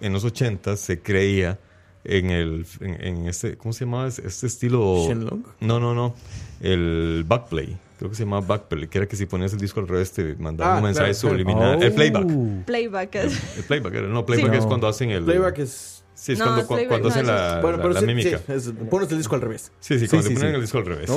en 0.00 0.12
los 0.12 0.24
80 0.24 0.76
se 0.76 1.00
creía 1.00 1.58
en 2.04 2.30
el 2.30 2.66
en, 2.80 3.02
en 3.04 3.26
este 3.28 3.56
¿cómo 3.56 3.72
se 3.72 3.84
llamaba 3.84 4.08
este 4.08 4.46
estilo? 4.46 5.04
¿Shenlong? 5.06 5.42
No, 5.60 5.78
no, 5.80 5.94
no. 5.94 6.14
El 6.60 7.24
backplay. 7.26 7.76
Creo 7.98 8.08
que 8.10 8.16
se 8.16 8.24
llamaba 8.24 8.46
backplay, 8.46 8.88
que 8.88 8.96
era 8.98 9.06
que 9.06 9.16
si 9.16 9.26
ponías 9.26 9.52
el 9.52 9.58
disco 9.60 9.80
al 9.80 9.86
revés 9.88 10.10
te 10.12 10.34
mandaban 10.36 10.74
Ah, 10.74 10.78
un 10.78 10.84
mensaje 10.84 11.12
claro, 11.12 11.28
subliminal. 11.28 11.78
Oh. 11.78 11.82
El 11.82 11.92
playback. 11.92 12.64
Playback. 12.64 13.14
es- 13.16 13.58
El 13.58 13.64
playback 13.64 13.94
era, 13.94 14.08
no, 14.08 14.24
playback 14.24 14.50
Sí. 14.52 14.56
es 14.56 14.62
No. 14.62 14.68
cuando 14.68 14.88
hacen 14.88 15.10
el 15.10 15.24
Playback 15.24 15.58
es. 15.58 16.02
Sí, 16.14 16.32
es 16.32 16.38
No, 16.38 16.44
cuando, 16.66 16.66
cuando 16.88 16.98
no, 16.98 17.08
hacen 17.08 17.22
eso 17.24 17.32
la, 17.32 17.60
Bueno, 17.62 17.76
la- 17.78 17.82
pero 17.82 17.94
la 17.94 18.00
sí, 18.00 18.06
mímica. 18.06 18.38
sí, 18.38 18.52
es- 18.52 18.72
pones 18.90 19.10
el 19.10 19.18
disco 19.18 19.34
al 19.34 19.40
revés. 19.42 19.70
Sí, 19.80 19.98
sí, 19.98 20.06
cuando 20.08 20.28
sí, 20.28 20.34
te 20.34 20.40
ponen 20.40 20.50
sí. 20.52 20.54
el 20.56 20.60
disco 20.62 20.78
al 20.78 20.86
revés. 20.86 21.10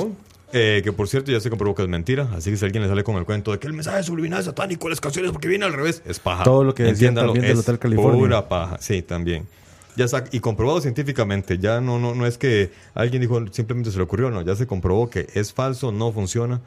Eh, 0.56 0.82
que 0.84 0.92
por 0.92 1.08
cierto 1.08 1.32
ya 1.32 1.40
se 1.40 1.50
comprobó 1.50 1.74
que 1.74 1.82
es 1.82 1.88
mentira. 1.88 2.28
Así 2.32 2.48
que 2.48 2.56
si 2.56 2.64
alguien 2.64 2.84
le 2.84 2.88
sale 2.88 3.02
con 3.02 3.16
el 3.16 3.24
cuento 3.24 3.50
de 3.50 3.58
que 3.58 3.66
el 3.66 3.72
mensaje 3.72 4.04
subliminal 4.04 4.38
es 4.38 4.44
satánico, 4.44 4.88
las 4.88 5.00
canciones 5.00 5.32
porque 5.32 5.48
viene 5.48 5.64
al 5.64 5.72
revés, 5.72 6.00
es 6.06 6.20
paja. 6.20 6.44
Todo 6.44 6.62
lo 6.62 6.76
que 6.76 6.84
decían 6.84 7.16
también 7.16 7.40
del 7.42 7.50
es 7.50 7.58
Hotel 7.58 7.80
California. 7.80 8.20
Pura 8.20 8.48
paja, 8.48 8.78
sí, 8.78 9.02
también. 9.02 9.48
Ya 9.96 10.04
está, 10.04 10.22
y 10.30 10.38
comprobado 10.38 10.80
científicamente, 10.80 11.58
ya 11.58 11.80
no, 11.80 11.98
no, 11.98 12.14
no 12.14 12.24
es 12.24 12.38
que 12.38 12.70
alguien 12.94 13.20
dijo 13.20 13.44
simplemente 13.50 13.90
se 13.90 13.96
le 13.96 14.04
ocurrió, 14.04 14.30
no, 14.30 14.42
ya 14.42 14.54
se 14.54 14.68
comprobó 14.68 15.10
que 15.10 15.26
es 15.34 15.52
falso, 15.52 15.90
no 15.90 16.12
funciona. 16.12 16.60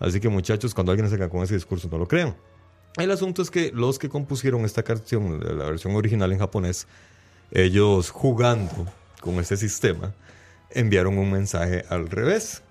Así 0.00 0.20
que 0.20 0.30
muchachos, 0.30 0.72
cuando 0.72 0.92
alguien 0.92 1.10
salga 1.10 1.28
con 1.28 1.42
ese 1.42 1.52
discurso, 1.52 1.86
no 1.92 1.98
lo 1.98 2.08
crean. 2.08 2.34
El 2.96 3.10
asunto 3.10 3.42
es 3.42 3.50
que 3.50 3.72
los 3.74 3.98
que 3.98 4.08
compusieron 4.08 4.64
esta 4.64 4.82
canción, 4.82 5.40
la 5.40 5.66
versión 5.66 5.94
original 5.96 6.32
en 6.32 6.38
japonés, 6.38 6.86
ellos 7.50 8.08
jugando 8.08 8.86
con 9.20 9.34
este 9.34 9.58
sistema, 9.58 10.14
enviaron 10.70 11.18
un 11.18 11.30
mensaje 11.30 11.84
al 11.90 12.08
revés. 12.08 12.62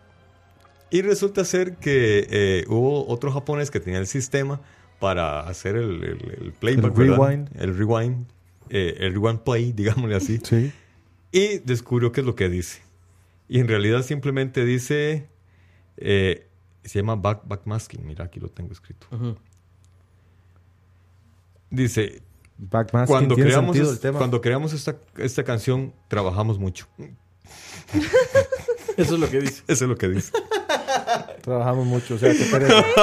Y 0.94 1.02
resulta 1.02 1.44
ser 1.44 1.78
que 1.78 2.28
eh, 2.30 2.66
hubo 2.68 3.08
otro 3.08 3.32
japonés 3.32 3.72
que 3.72 3.80
tenía 3.80 4.00
el 4.00 4.08
sistema 4.08 4.62
para 5.00 5.42
hacer 5.42 5.76
el, 5.76 6.04
el- 6.04 6.38
el 6.46 6.54
playback, 6.54 6.98
El 6.98 7.10
¿verdad? 7.10 7.18
rewind. 7.18 7.50
El 7.60 7.76
rewind. 7.78 8.26
eh, 8.70 8.96
el 9.00 9.14
rewind 9.14 9.40
play, 9.40 9.72
digámosle 9.76 10.16
así. 10.16 10.40
Sí. 10.44 10.72
Y 11.32 11.58
descubrió 11.60 12.12
qué 12.12 12.22
es 12.22 12.28
lo 12.28 12.36
que 12.36 12.48
dice. 12.48 12.82
Y 13.50 13.60
en 13.60 13.68
realidad 13.68 14.04
simplemente 14.04 14.64
dice... 14.66 15.28
eh, 15.98 16.48
se 16.84 17.00
llama 17.00 17.16
back, 17.16 17.42
backmasking. 17.46 18.06
Mira, 18.06 18.26
aquí 18.26 18.40
lo 18.40 18.50
tengo 18.50 18.72
escrito. 18.74 19.08
Dice, 21.70 22.22
Backmasking 22.58 23.08
cuando 23.08 23.36
tiene 23.36 23.50
creamos, 23.50 23.76
sentido 23.76 23.92
el 23.94 24.00
tema. 24.00 24.18
cuando 24.20 24.42
creamos 24.42 24.74
esta, 24.74 24.98
esta 25.18 25.44
canción, 25.44 25.94
trabajamos 26.08 26.60
mucho. 26.60 26.88
Eso 28.98 29.16
es 29.16 29.20
lo 29.20 29.30
que 29.30 29.42
dice. 29.42 29.64
Eso 29.68 29.86
es 29.86 29.90
lo 29.90 29.98
que 29.98 30.08
dice. 30.10 30.32
Trabajamos 31.42 31.86
mucho, 31.86 32.16
o 32.16 32.18
sea, 32.18 32.32
qué 32.32 32.46
pereza. 32.46 32.86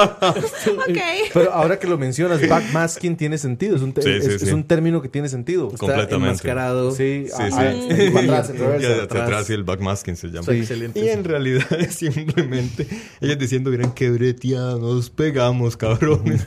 Ok. 0.71 0.97
Pero 1.33 1.53
ahora 1.53 1.77
que 1.79 1.87
lo 1.87 1.97
mencionas, 1.97 2.47
backmasking 2.47 3.15
tiene 3.17 3.37
sentido. 3.37 3.75
Es 3.75 3.81
un, 3.81 3.93
te- 3.93 4.01
Sí, 4.01 4.09
sí, 4.21 4.27
es, 4.35 4.41
sí. 4.41 4.47
es 4.47 4.53
un 4.53 4.63
término 4.63 5.01
que 5.01 5.09
tiene 5.09 5.29
sentido. 5.29 5.65
Está 5.67 5.77
Completamente. 5.77 6.27
enmascarado. 6.27 6.91
Sí, 6.91 7.25
Sí, 7.27 7.33
ah, 7.37 7.45
atrás, 7.47 8.49
en 8.49 8.57
reversa. 8.59 9.03
atrás. 9.03 9.23
atrás 9.23 9.49
y 9.49 9.53
el 9.53 9.63
backmasking 9.63 10.15
se 10.15 10.27
llama. 10.27 10.45
Sí. 10.45 10.59
Excelente. 10.59 10.99
Y 10.99 11.09
en 11.09 11.23
realidad 11.23 11.65
es 11.79 11.95
simplemente 12.01 12.87
ellos 13.21 13.37
diciendo, 13.37 13.69
miren 13.69 13.91
qué 13.91 14.09
breteada, 14.09 14.77
nos 14.77 15.09
pegamos, 15.09 15.77
cabrones. 15.77 16.43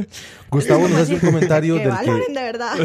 Gustavo 0.50 0.88
nos 0.88 1.00
hace 1.00 1.14
un 1.14 1.20
comentario 1.20 1.74
Que 1.76 1.80
del 1.82 1.90
valoren 1.90 2.24
que 2.26 2.32
de 2.34 2.42
verdad. 2.42 2.76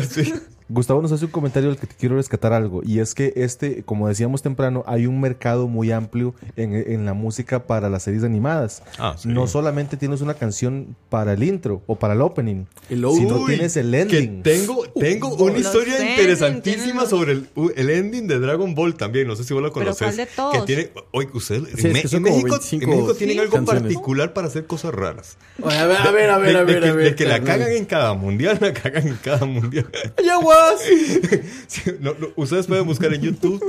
Gustavo 0.67 1.01
nos 1.01 1.11
hace 1.11 1.25
un 1.25 1.31
comentario 1.31 1.69
del 1.69 1.77
que 1.77 1.85
te 1.87 1.95
quiero 1.95 2.15
rescatar 2.15 2.51
algo 2.53 2.81
y 2.83 2.99
es 2.99 3.13
que 3.13 3.33
este, 3.35 3.83
como 3.83 4.07
decíamos 4.07 4.41
temprano, 4.41 4.83
hay 4.87 5.05
un 5.05 5.21
mercado 5.21 5.67
muy 5.67 5.91
amplio 5.91 6.33
en, 6.55 6.73
en 6.73 7.05
la 7.05 7.13
música 7.13 7.63
para 7.67 7.89
las 7.89 8.03
series 8.03 8.23
animadas. 8.23 8.81
Ah, 8.97 9.15
sí. 9.17 9.27
No 9.29 9.45
solamente 9.47 9.95
tienes 9.97 10.21
una 10.21 10.33
canción 10.33 10.95
para 11.09 11.33
el 11.33 11.43
intro 11.43 11.81
o 11.85 11.95
para 11.97 12.13
el 12.15 12.21
opening, 12.21 12.65
El 12.89 13.05
sino 13.11 13.37
Uy, 13.37 13.45
tienes 13.47 13.77
el 13.77 13.91
Que 13.91 14.01
ending. 14.01 14.43
tengo, 14.43 14.87
tengo 14.99 15.35
Uh, 15.35 15.43
una 15.45 15.57
historia 15.59 15.97
ending, 15.97 16.09
interesantísima 16.11 16.83
tienen 16.85 17.07
sobre 17.09 17.31
el, 17.33 17.47
uh, 17.55 17.69
el 17.75 17.89
ending 17.89 18.27
de 18.27 18.39
Dragon 18.39 18.73
Ball 18.73 18.95
también. 18.95 19.27
No 19.27 19.35
sé 19.35 19.43
si 19.43 19.53
vos 19.53 19.61
lo 19.61 19.71
Pero 19.71 19.85
conoces. 19.85 20.05
¿cuál 20.07 20.17
de 20.17 20.25
todos? 20.25 20.53
Que 20.57 20.61
tiene, 20.65 20.89
oye, 21.11 21.29
ustedes, 21.33 21.63
Sí, 21.77 21.87
en, 21.87 21.95
es 21.97 22.09
que 22.09 22.17
en 22.17 22.23
México, 22.23 22.47
25 22.49 22.83
en 22.83 22.89
México 22.89 23.13
tienen 23.15 23.35
Sí. 23.35 23.39
algo 23.41 23.53
canciones. 23.53 23.83
particular 23.83 24.33
para 24.33 24.47
hacer 24.47 24.65
cosas 24.65 24.93
raras. 24.95 25.37
Oye, 25.61 25.77
a 25.77 25.85
ver, 25.85 25.97
a 25.97 26.11
ver, 26.11 26.29
a 26.31 26.37
ver, 26.39 26.53
De- 26.53 26.57
a 26.57 26.63
de 26.65 26.73
ver, 26.73 26.81
que, 26.83 26.89
a 26.89 26.93
ver. 26.93 27.05
de 27.11 27.15
que 27.15 27.25
la 27.25 27.35
carnal. 27.39 27.59
cagan 27.59 27.71
en 27.77 27.85
cada 27.85 28.13
mundial, 28.15 28.57
la 28.61 28.73
cagan 28.73 29.07
en 29.07 29.15
cada 29.23 29.45
mundial. 29.45 29.87
¡Yaguas! 30.25 30.54
Sí, 31.67 31.81
no, 31.99 32.13
no, 32.19 32.27
ustedes 32.35 32.67
pueden 32.67 32.85
buscar 32.85 33.13
en 33.13 33.21
YouTube 33.21 33.61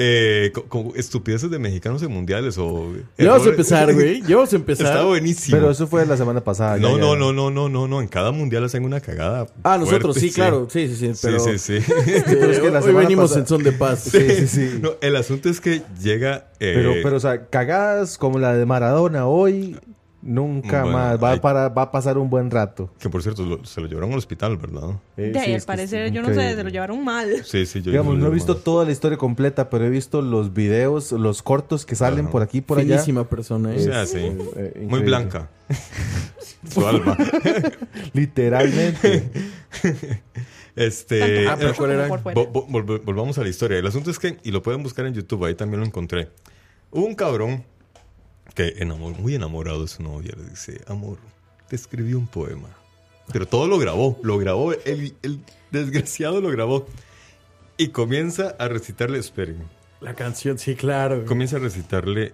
eh, 0.00 0.52
como 0.68 0.94
estupideces 0.94 1.50
de 1.50 1.58
mexicanos 1.58 2.00
en 2.04 2.12
mundiales 2.12 2.56
o... 2.56 2.92
Ya 3.16 3.30
vamos 3.32 3.46
a 3.48 3.50
empezar, 3.50 3.92
güey. 3.92 4.22
Ya 4.22 4.36
vamos 4.36 4.52
a 4.52 4.56
empezar. 4.56 4.86
Está 4.86 5.02
buenísimo. 5.04 5.56
Pero 5.56 5.70
eso 5.72 5.88
fue 5.88 6.06
la 6.06 6.16
semana 6.16 6.40
pasada. 6.44 6.76
ya, 6.76 6.82
no, 6.82 6.96
ya. 6.96 7.00
no, 7.00 7.16
no, 7.16 7.32
no, 7.32 7.50
no, 7.50 7.68
no, 7.68 7.88
no. 7.88 8.00
En 8.00 8.06
cada 8.06 8.30
mundial 8.30 8.62
hacen 8.62 8.84
una 8.84 9.00
cagada. 9.00 9.48
Ah, 9.64 9.76
nosotros, 9.76 10.14
fuerte, 10.16 10.20
sí, 10.20 10.30
claro. 10.32 10.68
Sí, 10.70 10.86
sí, 10.86 10.94
sí. 11.12 11.18
Pero, 11.20 11.40
sí, 11.40 11.58
sí, 11.58 11.80
sí. 11.80 11.92
Pero 12.26 12.50
es 12.52 12.60
que 12.60 12.70
la 12.70 12.78
hoy 12.78 12.92
venimos 12.92 13.30
pasada- 13.30 13.40
en 13.40 13.46
son 13.48 13.62
de 13.64 13.72
paz. 13.72 14.04
Sí, 14.04 14.30
sí, 14.36 14.46
sí. 14.46 14.78
No, 14.80 14.92
el 15.00 15.16
asunto 15.16 15.48
es 15.48 15.60
que 15.60 15.82
llega. 16.00 16.46
eh, 16.60 16.74
Pero, 16.76 16.92
pero, 17.02 17.16
o 17.16 17.20
sea, 17.20 17.46
cagadas 17.46 18.18
como 18.18 18.38
la 18.38 18.54
de 18.54 18.64
Maradona 18.66 19.26
hoy, 19.26 19.76
nunca 20.22 20.82
Bueno, 20.82 20.98
más. 20.98 21.22
Va, 21.22 21.30
hay- 21.32 21.40
para, 21.40 21.68
va 21.68 21.82
a 21.82 21.90
pasar 21.90 22.18
un 22.18 22.28
buen 22.30 22.50
rato. 22.50 22.90
Que 22.98 23.08
por 23.08 23.22
cierto, 23.22 23.44
lo- 23.44 23.64
se 23.64 23.80
lo 23.80 23.86
llevaron 23.86 24.12
al 24.12 24.18
hospital, 24.18 24.56
¿verdad? 24.56 24.90
Eh, 25.16 25.30
De 25.32 25.38
ahí, 25.38 25.46
sí, 25.46 25.54
al 25.54 25.62
parecer, 25.62 26.12
yo 26.12 26.22
no 26.22 26.28
sé, 26.28 26.54
se 26.54 26.64
lo 26.64 26.70
llevaron 26.70 27.04
mal. 27.04 27.44
Sí, 27.44 27.66
sí, 27.66 27.80
yo 27.82 27.90
Digamos, 27.92 28.16
no 28.18 28.26
he 28.26 28.30
visto 28.30 28.56
toda 28.56 28.84
la 28.84 28.92
historia 28.92 29.16
completa, 29.18 29.70
pero 29.70 29.84
he 29.84 29.90
visto 29.90 30.20
los 30.22 30.52
videos, 30.54 31.12
los 31.12 31.42
cortos 31.42 31.86
que 31.86 31.94
salen 31.94 32.24
Ajá. 32.26 32.30
por 32.32 32.42
aquí 32.42 32.58
y 32.58 32.60
por 32.62 32.78
allá. 32.78 32.94
Finísima 32.96 33.28
persona, 33.28 33.68
mal. 33.68 33.78
¿eh? 33.78 33.80
O 33.80 33.84
sea, 33.84 34.02
Es, 34.02 34.10
sí. 34.10 34.18
eh, 34.18 34.72
eh, 34.76 34.86
Muy 34.88 35.00
blanca. 35.00 35.48
Su 36.68 36.86
alma. 36.86 37.16
Literalmente. 38.12 39.30
Este. 40.76 41.48
Ah, 41.48 41.56
por 41.56 41.74
pero 41.88 42.08
vo- 42.22 42.52
vo- 42.52 42.68
volv- 42.68 43.04
volvamos 43.04 43.36
a 43.38 43.42
la 43.42 43.48
historia. 43.48 43.78
El 43.78 43.86
asunto 43.88 44.12
es 44.12 44.18
que, 44.20 44.38
y 44.44 44.52
lo 44.52 44.62
pueden 44.62 44.84
buscar 44.84 45.06
en 45.06 45.14
YouTube, 45.14 45.44
ahí 45.44 45.56
también 45.56 45.80
lo 45.80 45.86
encontré. 45.86 46.28
Hubo 46.92 47.04
un 47.04 47.16
cabrón 47.16 47.64
que 48.58 48.82
enamor, 48.82 49.18
muy 49.18 49.34
enamorado 49.36 49.82
de 49.82 49.88
su 49.88 50.02
novia 50.02 50.32
le 50.36 50.50
dice: 50.50 50.80
Amor, 50.88 51.18
te 51.68 51.76
escribí 51.76 52.14
un 52.14 52.26
poema. 52.26 52.68
Pero 53.32 53.46
todo 53.46 53.68
lo 53.68 53.78
grabó, 53.78 54.18
lo 54.22 54.38
grabó, 54.38 54.72
el, 54.72 55.14
el 55.22 55.40
desgraciado 55.70 56.40
lo 56.40 56.50
grabó. 56.50 56.86
Y 57.76 57.88
comienza 57.88 58.56
a 58.58 58.66
recitarle, 58.68 59.18
esperen, 59.18 59.58
La 60.00 60.14
canción, 60.14 60.58
sí, 60.58 60.74
claro. 60.74 61.24
comienza 61.24 61.56
a 61.56 61.60
recitarle. 61.60 62.32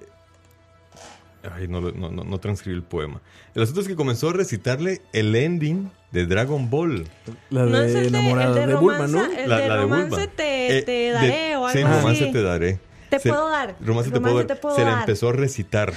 Ay, 1.54 1.68
no, 1.68 1.82
lo- 1.82 1.92
no, 1.92 2.10
no, 2.10 2.24
no 2.24 2.38
transcribí 2.38 2.74
el 2.76 2.82
poema. 2.82 3.20
El 3.54 3.62
asunto 3.62 3.82
es 3.82 3.88
que 3.88 3.96
comenzó 3.96 4.30
a 4.30 4.32
recitarle 4.32 5.02
el 5.12 5.34
ending 5.36 5.90
de 6.10 6.24
Dragon 6.24 6.70
Ball. 6.70 7.06
La 7.50 7.64
No 7.66 7.82
es 7.82 7.92
de 7.92 8.00
de, 8.02 8.08
enamorada 8.08 8.54
de, 8.54 8.66
de 8.68 8.74
Bulma, 8.76 9.06
¿no? 9.08 9.22
el 9.26 9.50
La, 9.50 9.58
de 9.58 9.68
la 9.68 9.74
de 9.76 9.80
romance 9.82 10.08
Bulma. 10.10 10.26
te, 10.34 10.78
Eh, 10.78 10.82
te 10.82 10.92
de- 10.92 11.10
daré 11.10 11.56
o 11.56 11.66
algo 11.66 11.72
Sí, 11.78 11.84
así. 11.84 11.96
romance 12.00 12.26
te 12.32 12.42
daré. 12.42 12.78
Te 13.16 13.22
Se- 13.22 13.28
puedo 13.28 13.48
dar. 13.48 13.76
Romance, 13.80 14.10
te, 14.10 14.20
puedo 14.20 14.36
dar. 14.36 14.46
te 14.46 14.56
puedo 14.56 14.74
se 14.76 14.84
le 14.84 14.90
dar. 14.90 15.00
empezó 15.00 15.28
a 15.28 15.32
recitar. 15.32 15.92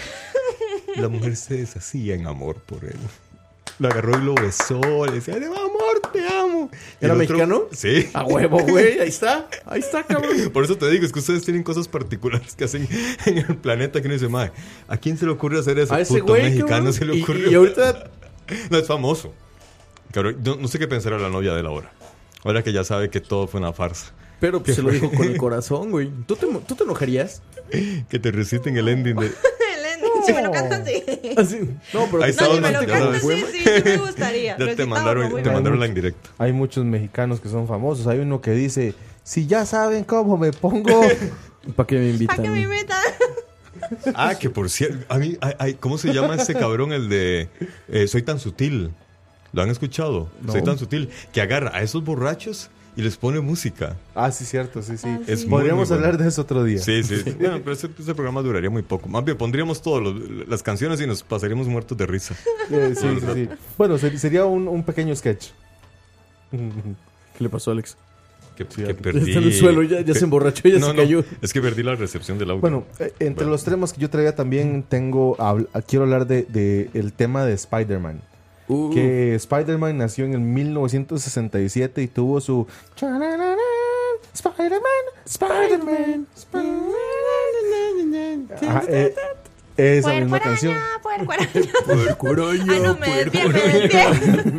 La 0.96 1.10
mujer 1.10 1.36
se 1.36 1.56
deshacía 1.58 2.16
en 2.16 2.26
amor 2.28 2.56
por 2.58 2.84
él. 2.84 2.96
Lo 3.80 3.90
agarró 3.90 4.18
y 4.20 4.24
lo 4.24 4.34
besó. 4.34 5.06
Le 5.06 5.12
decía, 5.14 5.36
amor, 5.36 6.02
te 6.12 6.28
amo. 6.28 6.72
Y 7.00 7.06
¿Era 7.06 7.14
el 7.14 7.22
otro- 7.22 7.38
mexicano? 7.38 7.64
Sí. 7.72 8.10
A 8.14 8.24
huevo, 8.24 8.60
güey. 8.60 9.00
Ahí 9.00 9.10
está. 9.10 9.48
Ahí 9.66 9.80
está, 9.82 10.04
cabrón. 10.08 10.50
Por 10.52 10.64
eso 10.64 10.76
te 10.78 10.90
digo, 10.90 11.06
es 11.06 11.12
que 11.12 11.20
ustedes 11.20 11.44
tienen 11.44 11.62
cosas 11.62 11.88
particulares 11.88 12.56
que 12.56 12.64
hacen 12.64 12.88
en 13.28 13.38
el 13.38 13.58
planeta 13.58 14.02
que 14.02 14.08
uno 14.08 14.16
dice, 14.16 14.28
madre, 14.28 14.52
¿a 14.88 14.98
quién 14.98 15.18
se 15.18 15.26
le 15.26 15.32
ocurre 15.32 15.60
hacer 15.60 15.78
eso? 15.78 15.94
A 15.94 16.00
ese 16.02 16.14
Puto 16.20 16.34
güey, 16.34 16.44
mexicano 16.44 16.68
cabrón. 16.70 16.94
se 16.94 17.06
le 17.06 17.16
Y- 17.18 17.22
ocurrió. 17.24 17.52
y 17.52 17.54
ahorita- 17.56 18.10
no 18.72 18.78
es 18.80 18.88
famoso. 18.88 19.34
Cabrón, 20.12 20.38
no, 20.44 20.56
no 20.56 20.68
sé 20.68 20.80
qué 20.80 20.88
pensará 20.88 21.20
la 21.20 21.30
novia 21.30 21.54
de 21.54 21.62
la 21.62 21.70
hora. 21.70 21.92
Ahora 22.44 22.64
que 22.64 22.72
ya 22.74 22.84
sabe 22.84 23.10
que 23.12 23.20
todo 23.22 23.48
fue 23.48 23.60
una 23.60 23.74
farsa. 23.74 24.14
Pero 24.40 24.62
pues, 24.62 24.76
se 24.76 24.84
lo 24.84 24.92
dijo 24.92 25.12
con 25.12 25.28
el 25.28 25.38
corazón, 25.38 25.92
güey. 25.92 26.12
¿Tú 26.26 26.36
te, 26.36 26.48
¿Tú 26.68 26.76
te 26.76 26.84
enojarías? 26.84 27.42
Que 28.10 28.18
te 28.18 28.32
reciten 28.32 28.78
el 28.78 28.88
ending 28.88 29.16
de... 29.18 29.32
Si 30.26 30.34
me 30.34 30.42
lo 30.42 30.52
cantan, 30.52 30.86
sí. 30.86 31.04
Así. 31.38 31.60
No, 31.94 32.08
pero 32.12 32.24
Ahí 32.24 32.34
No, 32.40 32.56
si 32.56 32.62
me 32.62 32.72
lo 32.72 32.80
cantan, 32.80 33.22
sí, 33.22 33.44
sí, 33.52 33.64
sí 33.64 33.82
me 33.84 33.98
gustaría. 33.98 34.58
Ya 34.60 34.76
te 34.76 34.86
mandaron, 34.86 35.42
te 35.42 35.50
mandaron 35.50 35.80
la 35.80 35.88
indirecta. 35.88 36.30
Hay 36.38 36.54
muchos 36.54 36.86
mexicanos 36.86 37.40
que 37.40 37.50
son 37.50 37.68
famosos. 37.68 38.08
Hay 38.08 38.20
uno 38.20 38.42
que 38.42 38.52
dice, 38.52 38.94
si 39.24 39.48
ya 39.48 39.66
saben 39.66 40.04
cómo 40.04 40.38
me 40.38 40.52
pongo... 40.52 41.02
¿Para 41.76 41.88
qué 41.88 41.98
me 41.98 42.10
invitan? 42.10 42.38
¿Para 42.38 42.50
qué 42.50 42.56
me 42.56 42.62
invitan? 42.62 43.04
Ah, 44.16 44.36
que 44.36 44.50
por 44.50 44.70
cierto, 44.70 45.06
a 45.10 45.18
mí, 45.18 45.38
ay, 45.42 45.54
ay, 45.60 45.74
¿cómo 45.76 45.98
se 45.98 46.14
llama 46.14 46.36
ese 46.36 46.54
cabrón 46.54 46.94
el 46.94 47.10
de 47.10 47.50
eh, 47.90 48.08
Soy 48.08 48.22
tan 48.22 48.40
sutil? 48.40 48.92
¿Lo 49.54 49.62
han 49.62 49.70
escuchado? 49.70 50.30
No. 50.42 50.52
Soy 50.52 50.64
tan 50.64 50.78
sutil. 50.78 51.10
Que 51.32 51.42
agarra 51.42 51.72
a 51.74 51.82
esos 51.82 52.04
borrachos 52.04 52.70
y 52.98 53.02
les 53.04 53.16
pone 53.16 53.40
música. 53.40 53.96
ah, 54.16 54.30
sí, 54.32 54.44
cierto, 54.44 54.82
sí, 54.82 54.98
sí. 54.98 55.08
Ah, 55.08 55.20
Es 55.28 55.42
muy, 55.46 55.52
Podríamos 55.60 55.88
muy 55.90 55.98
hablar 55.98 56.18
de 56.18 56.28
eso 56.28 56.42
otro 56.42 56.64
día. 56.66 56.80
Sí, 56.80 57.04
sí. 57.04 57.16
Bueno, 57.40 57.60
pero 57.60 57.72
ese, 57.72 57.90
ese 57.98 58.14
programa 58.16 58.42
duraría 58.42 58.70
muy 58.70 58.82
poco. 58.82 59.08
Más 59.08 59.24
bien, 59.24 59.38
pondríamos 59.38 59.82
todas 59.82 60.14
las 60.48 60.62
canciones 60.64 61.00
y 61.00 61.08
nos 61.08 61.24
pasaríamos 61.24 61.68
muertos 61.68 61.98
de 61.98 62.06
risa. 62.06 62.36
Eh, 62.72 62.94
sí, 63.00 63.08
sí, 63.22 63.26
sí. 63.34 63.50
Bueno, 63.78 63.98
ser- 63.98 64.20
sería 64.20 64.44
un, 64.46 64.68
un 64.68 64.84
pequeño 64.84 65.16
sketch. 65.16 65.48
¿Qué 66.52 67.44
le 67.44 67.50
pasó, 67.50 67.72
Alex? 67.72 67.96
Que, 68.56 68.66
Sí, 68.68 68.82
que 68.82 68.88
ya 68.88 68.94
perdí. 68.96 69.20
Está 69.30 69.40
en 69.40 69.46
el 69.46 69.54
suelo, 69.54 69.84
ya, 69.84 70.02
ya 70.02 70.14
se 70.16 70.24
emborrachó, 70.24 70.68
ya 70.68 70.80
No, 70.80 70.88
se 70.88 70.94
no, 70.94 70.98
cayó. 71.00 71.24
es 71.42 71.54
que 71.54 71.62
perdí 71.62 71.84
la 71.84 71.94
recepción 71.96 72.40
del 72.40 72.50
audio. 72.50 72.62
Bueno, 72.62 72.86
eh, 73.00 73.14
entre 73.20 73.46
Bueno. 73.46 73.52
los 73.52 73.64
temas 73.64 73.94
que 73.94 74.02
yo 74.02 74.10
traía 74.10 74.36
también 74.36 74.84
tengo, 74.84 75.38
quiero 75.88 76.06
hablar 76.06 76.26
de, 76.26 76.44
de 76.44 76.90
el 76.96 77.14
tema 77.14 77.46
de 77.46 77.54
Spider-Man. 77.54 78.20
Uh, 78.70 78.94
Que 78.94 79.34
Spider-Man 79.36 79.98
nació 79.98 80.26
en 80.26 80.34
el 80.34 80.40
1967 80.42 82.02
y 82.02 82.08
tuvo 82.08 82.42
su... 82.42 82.68
Spider-Man, 82.96 83.58
Spider-Man, 85.26 86.28
Spider-Man. 86.36 86.96
Ajá, 88.68 88.84
eh, 88.88 89.14
esa 89.78 90.10
Puerco 90.10 90.22
misma 90.22 90.38
araña, 90.38 90.52
canción. 90.52 90.76
puerco 91.04 91.32
araña. 91.32 91.50
puerco 91.86 92.28
araña, 92.28 92.74
Ay, 92.74 92.80
no, 92.82 92.94
me 92.98 93.08
puerco 93.08 93.50
desvié, 93.50 93.50
me 93.50 93.56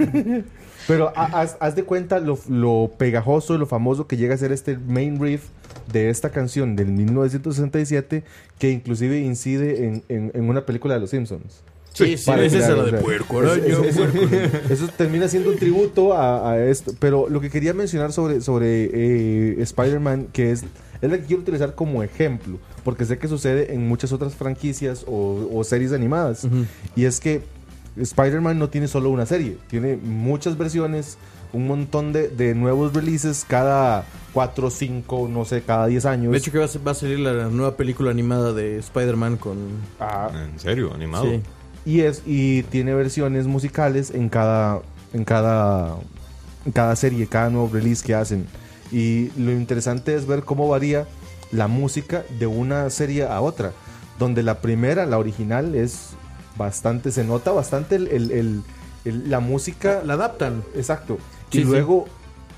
desvié. 0.07 0.45
Pero 0.87 1.13
ha- 1.15 1.41
haz, 1.41 1.57
haz 1.61 1.75
de 1.77 1.85
cuenta 1.85 2.19
lo, 2.19 2.39
lo 2.49 2.93
pegajoso 2.97 3.55
y 3.55 3.59
lo 3.59 3.67
famoso 3.67 4.07
que 4.07 4.17
llega 4.17 4.35
a 4.35 4.39
ser 4.39 4.53
este 4.53 4.79
main 4.79 5.21
riff 5.21 5.49
de 5.93 6.09
esta 6.09 6.31
canción 6.31 6.77
del 6.77 6.87
1967 6.89 8.25
que 8.59 8.71
inclusive 8.71 9.19
incide 9.21 9.85
en, 9.87 10.03
en- 10.09 10.31
en 10.35 10.49
una 10.49 10.65
película 10.65 10.95
de 10.95 11.01
Los 11.01 11.11
Simpsons. 11.11 11.63
Sí, 12.05 12.17
sí, 12.17 12.27
Para 12.27 12.45
esa 12.45 12.59
es 12.59 12.65
crear, 12.65 12.79
la 12.79 12.83
o 12.85 12.87
de 12.87 12.99
puerco 12.99 13.43
es- 13.45 13.97
eso, 14.71 14.89
termina 14.97 15.29
siendo 15.29 15.51
un 15.51 15.57
tributo 15.57 16.13
a, 16.15 16.53
a 16.53 16.65
esto. 16.67 16.93
Pero 16.99 17.29
lo 17.29 17.41
que 17.41 17.51
quería 17.51 17.75
mencionar 17.75 18.13
sobre, 18.13 18.41
sobre 18.41 18.85
eh, 18.93 19.57
Spider-Man, 19.63 20.29
que 20.33 20.53
es, 20.53 20.65
es 21.01 21.11
la 21.11 21.19
que 21.19 21.25
quiero 21.25 21.43
utilizar 21.43 21.75
como 21.75 22.03
ejemplo, 22.03 22.59
porque 22.85 23.05
sé 23.05 23.19
que 23.19 23.29
sucede 23.29 23.75
en 23.75 23.87
muchas 23.89 24.13
otras 24.13 24.35
franquicias 24.35 25.05
o, 25.07 25.49
o 25.53 25.65
series 25.65 25.93
animadas. 25.93 26.47
Y 26.97 27.05
es 27.05 27.21
que 27.21 27.43
Spider-Man 27.97 28.59
no 28.59 28.69
tiene 28.69 28.89
solo 28.89 29.11
una 29.11 29.27
serie, 29.27 29.57
tiene 29.69 29.97
muchas 29.97 30.57
versiones, 30.57 31.19
un 31.53 31.67
montón 31.67 32.13
de, 32.13 32.29
de 32.29 32.55
nuevos 32.55 32.93
releases 32.93 33.45
cada 33.49 34.05
4, 34.35 34.71
5, 34.71 35.29
no 35.33 35.45
sé, 35.45 35.63
cada 35.63 35.87
10 35.87 36.05
años. 36.05 36.33
De 36.33 36.39
hecho, 36.39 36.53
que 36.53 36.59
va 36.59 36.67
a, 36.67 36.69
ser- 36.69 36.87
va 36.87 36.93
a 36.93 36.95
salir 36.95 37.19
la 37.21 37.49
nueva 37.49 37.77
película 37.77 38.11
animada 38.11 38.53
de 38.53 38.79
Spider-Man 38.79 39.37
con... 39.39 39.57
Ah, 39.99 40.31
¿En 40.53 40.59
serio? 40.61 40.93
¿Animado? 40.95 41.25
Sí. 41.25 41.41
Y 41.87 42.01
es 42.01 42.23
y 42.27 42.63
tiene 42.65 42.95
versiones 42.95 43.47
musicales 43.47 44.11
en 44.11 44.29
cada 44.29 44.81
en 45.13 45.25
cada 45.25 45.97
en 46.67 46.73
cada 46.73 46.95
serie 46.97 47.27
cada 47.27 47.51
nuevo 47.51 47.71
release 47.73 48.05
que 48.05 48.15
hacen 48.15 48.47
y 48.93 49.31
lo 49.41 49.53
interesante 49.53 50.15
es 50.15 50.27
ver 50.27 50.43
cómo 50.45 50.69
varía 50.69 51.07
la 51.53 51.67
música 51.69 52.25
de 52.39 52.47
una 52.47 52.91
serie 52.91 53.25
a 53.27 53.41
otra 53.41 53.73
donde 54.19 54.43
la 54.43 54.61
primera 54.61 55.07
la 55.07 55.19
original 55.19 55.75
es 55.75 56.11
bastante 56.57 57.11
se 57.13 57.25
nota 57.25 57.53
bastante 57.53 57.95
el, 57.97 58.09
el- 58.09 58.31
el- 58.33 58.63
el- 59.05 59.31
la 59.31 59.41
música 59.41 60.03
La 60.05 60.15
adaptan. 60.15 60.63
exacto 60.75 61.19
Sí, 61.51 61.59
y 61.61 61.63
sí. 61.63 61.69
luego 61.69 62.07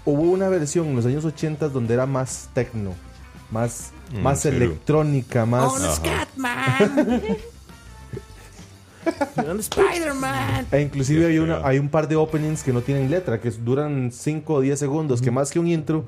hubo 0.05 0.23
una 0.23 0.49
versión 0.49 0.87
en 0.89 0.97
los 0.97 1.07
años 1.07 1.25
80 1.25 1.69
donde 1.69 1.95
era 1.95 2.07
más 2.07 2.49
techno 2.55 2.93
más 3.51 3.93
Mm, 4.13 4.23
más 4.23 4.45
electrónica 4.45 5.47
más 5.47 5.73
Ajá. 5.85 6.27
¿Dónde 9.37 9.63
Spider-Man? 9.63 10.67
E 10.73 10.81
inclusive 10.83 11.27
hay, 11.27 11.39
una, 11.39 11.67
hay 11.67 11.79
un 11.79 11.89
par 11.89 12.09
de 12.09 12.17
openings 12.17 12.63
que 12.63 12.73
no 12.73 12.81
tienen 12.83 13.11
letra, 13.11 13.41
que 13.41 13.51
duran 13.51 14.11
5 14.13 14.55
o 14.55 14.61
10 14.61 14.79
segundos, 14.79 15.23
que 15.23 15.31
más 15.31 15.51
que 15.51 15.59
un 15.59 15.69
intro 15.69 16.05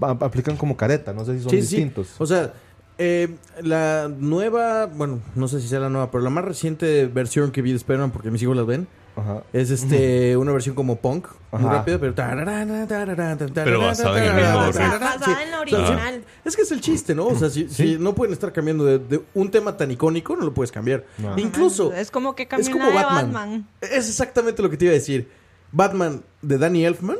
a- 0.00 0.10
aplican 0.10 0.56
como 0.56 0.76
careta, 0.76 1.12
no 1.12 1.24
sé 1.24 1.36
si 1.38 1.42
son 1.42 1.50
Sí, 1.50 1.62
sí. 1.62 1.76
distintos. 1.76 2.14
O 2.18 2.26
sea, 2.26 2.52
eh, 2.98 3.34
la 3.62 4.08
nueva, 4.08 4.86
bueno, 4.86 5.20
no 5.34 5.48
sé 5.48 5.60
si 5.60 5.68
sea 5.68 5.80
la 5.80 5.88
nueva, 5.90 6.10
pero 6.10 6.22
la 6.24 6.30
más 6.30 6.44
reciente 6.44 7.06
versión 7.06 7.50
que 7.50 7.62
vi 7.62 7.70
de 7.70 7.76
Spider-Man, 7.76 8.10
porque 8.10 8.30
mis 8.30 8.42
hijos 8.42 8.56
las 8.56 8.66
ven, 8.66 8.86
Ajá. 9.16 9.42
es 9.52 9.70
este 9.70 10.36
una 10.36 10.52
versión 10.52 10.74
como 10.74 10.96
punk, 10.96 11.26
muy 11.52 11.62
rápido, 11.70 11.98
pero... 11.98 12.14
Pero 12.14 13.80
basada 13.80 14.22
en 14.22 14.30
el 14.30 14.34
mismo 14.36 14.58
Basada 14.58 15.42
en 15.42 15.50
la 15.50 15.60
original. 15.60 16.24
Es 16.44 16.54
que 16.54 16.62
es 16.62 16.70
el 16.70 16.80
chiste, 16.80 17.14
¿no? 17.14 17.26
O 17.26 17.34
sea, 17.34 17.48
si, 17.48 17.68
si 17.68 17.96
no 17.98 18.14
pueden 18.14 18.34
estar 18.34 18.52
cambiando 18.52 18.84
de, 18.84 18.98
de 18.98 19.22
un 19.34 19.50
tema 19.50 19.76
tan 19.76 19.90
icónico, 19.90 20.36
no 20.36 20.44
lo 20.44 20.52
puedes 20.52 20.70
cambiar. 20.70 21.04
No. 21.18 21.38
Incluso, 21.38 21.92
Es 21.92 22.10
como 22.10 22.34
que 22.34 22.46
es 22.58 22.68
como 22.68 22.92
Batman. 22.92 23.32
Batman. 23.32 23.66
Es 23.80 24.08
exactamente 24.08 24.62
lo 24.62 24.70
que 24.70 24.76
te 24.76 24.84
iba 24.84 24.92
a 24.92 24.94
decir. 24.94 25.30
Batman 25.72 26.22
de 26.42 26.58
Danny 26.58 26.84
Elfman. 26.84 27.16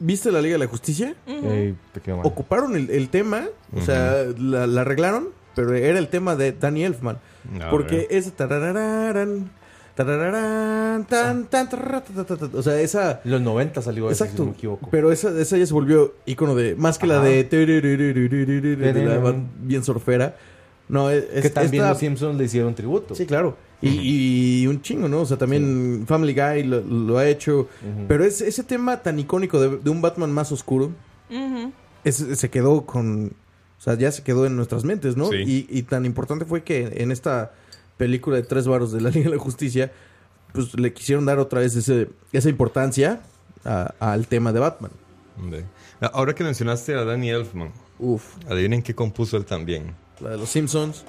¿Viste 0.00 0.30
la 0.32 0.42
Liga 0.42 0.54
de 0.54 0.58
la 0.58 0.66
Justicia? 0.66 1.14
Ey, 1.26 1.76
te 1.92 2.00
quedó 2.00 2.18
mal. 2.18 2.26
Ocuparon 2.26 2.76
el, 2.76 2.90
el 2.90 3.08
tema, 3.08 3.44
o 3.74 3.80
sea, 3.80 4.24
la, 4.36 4.66
la 4.66 4.80
arreglaron, 4.82 5.28
pero 5.54 5.72
era 5.74 5.98
el 5.98 6.08
tema 6.08 6.36
de 6.36 6.52
Danny 6.52 6.84
Elfman. 6.84 7.18
Porque 7.70 7.98
ver. 7.98 8.06
es 8.10 8.32
tarararán, 8.32 9.50
tarararán, 9.94 11.04
tan, 11.06 11.46
tan, 11.46 11.68
tarara, 11.68 12.02
ta, 12.02 12.24
ta, 12.24 12.36
ta, 12.36 12.48
ta. 12.48 12.58
o 12.58 12.62
sea, 12.62 12.80
esa 12.80 13.20
Los 13.24 13.40
90 13.40 13.80
salió 13.82 14.10
ese, 14.10 14.18
si 14.18 14.24
Exacto, 14.24 14.42
no 14.44 14.50
me 14.50 14.56
equivoco. 14.56 14.88
pero 14.90 15.12
esa, 15.12 15.30
esa 15.40 15.56
ya 15.56 15.66
se 15.66 15.72
volvió 15.72 16.14
icono 16.26 16.54
de 16.54 16.74
más 16.76 16.98
que 16.98 17.06
la 17.06 17.20
de, 17.20 17.44
de 17.44 19.04
la 19.04 19.34
bien 19.60 19.84
surfera. 19.84 20.36
No, 20.86 21.08
es, 21.10 21.24
que 21.42 21.48
también 21.50 21.82
esta- 21.82 21.88
los 21.90 21.98
Simpsons 21.98 22.36
le 22.38 22.44
hicieron 22.44 22.74
tributo. 22.74 23.14
Sí, 23.14 23.24
claro. 23.24 23.56
Y, 23.80 24.62
y 24.62 24.66
un 24.66 24.80
chingo, 24.82 25.08
¿no? 25.08 25.20
O 25.22 25.26
sea, 25.26 25.36
también 25.38 26.04
Family 26.06 26.34
Guy 26.34 26.62
lo, 26.64 26.80
lo 26.80 27.18
ha 27.18 27.26
hecho. 27.28 27.68
Pero 28.08 28.24
es, 28.24 28.40
ese 28.40 28.62
tema 28.64 29.02
tan 29.02 29.18
icónico 29.18 29.60
de, 29.60 29.78
de 29.78 29.90
un 29.90 30.00
Batman 30.02 30.30
más 30.32 30.52
oscuro 30.52 30.90
es- 32.04 32.16
se 32.16 32.50
quedó 32.50 32.84
con... 32.86 33.32
O 33.78 33.82
sea, 33.84 33.94
ya 33.98 34.10
se 34.12 34.22
quedó 34.22 34.46
en 34.46 34.56
nuestras 34.56 34.84
mentes, 34.84 35.16
¿no? 35.16 35.28
Sí. 35.30 35.36
Y, 35.68 35.78
y 35.78 35.82
tan 35.82 36.06
importante 36.06 36.44
fue 36.46 36.62
que 36.62 36.92
en 37.02 37.10
esta 37.12 37.52
película 37.96 38.36
de 38.36 38.42
tres 38.42 38.66
varos 38.66 38.92
de 38.92 39.00
la 39.00 39.10
Liga 39.14 39.30
de 39.30 39.36
la 39.36 39.42
Justicia, 39.42 39.92
pues 40.52 40.78
le 40.78 40.92
quisieron 40.92 41.24
dar 41.26 41.38
otra 41.38 41.60
vez 41.60 41.74
ese, 41.76 42.08
esa 42.32 42.48
importancia 42.48 43.20
al 44.00 44.26
tema 44.26 44.52
de 44.52 44.60
Batman. 44.60 44.90
Ahora 46.12 46.34
que 46.34 46.44
mencionaste 46.44 46.94
a 46.94 47.04
Danny 47.04 47.30
Elfman, 47.30 47.72
Uf, 47.98 48.36
adivinen 48.48 48.82
qué 48.82 48.94
compuso 48.94 49.36
él 49.36 49.44
también. 49.44 49.94
la 50.20 50.30
de 50.30 50.36
los 50.38 50.48
Simpsons. 50.48 51.04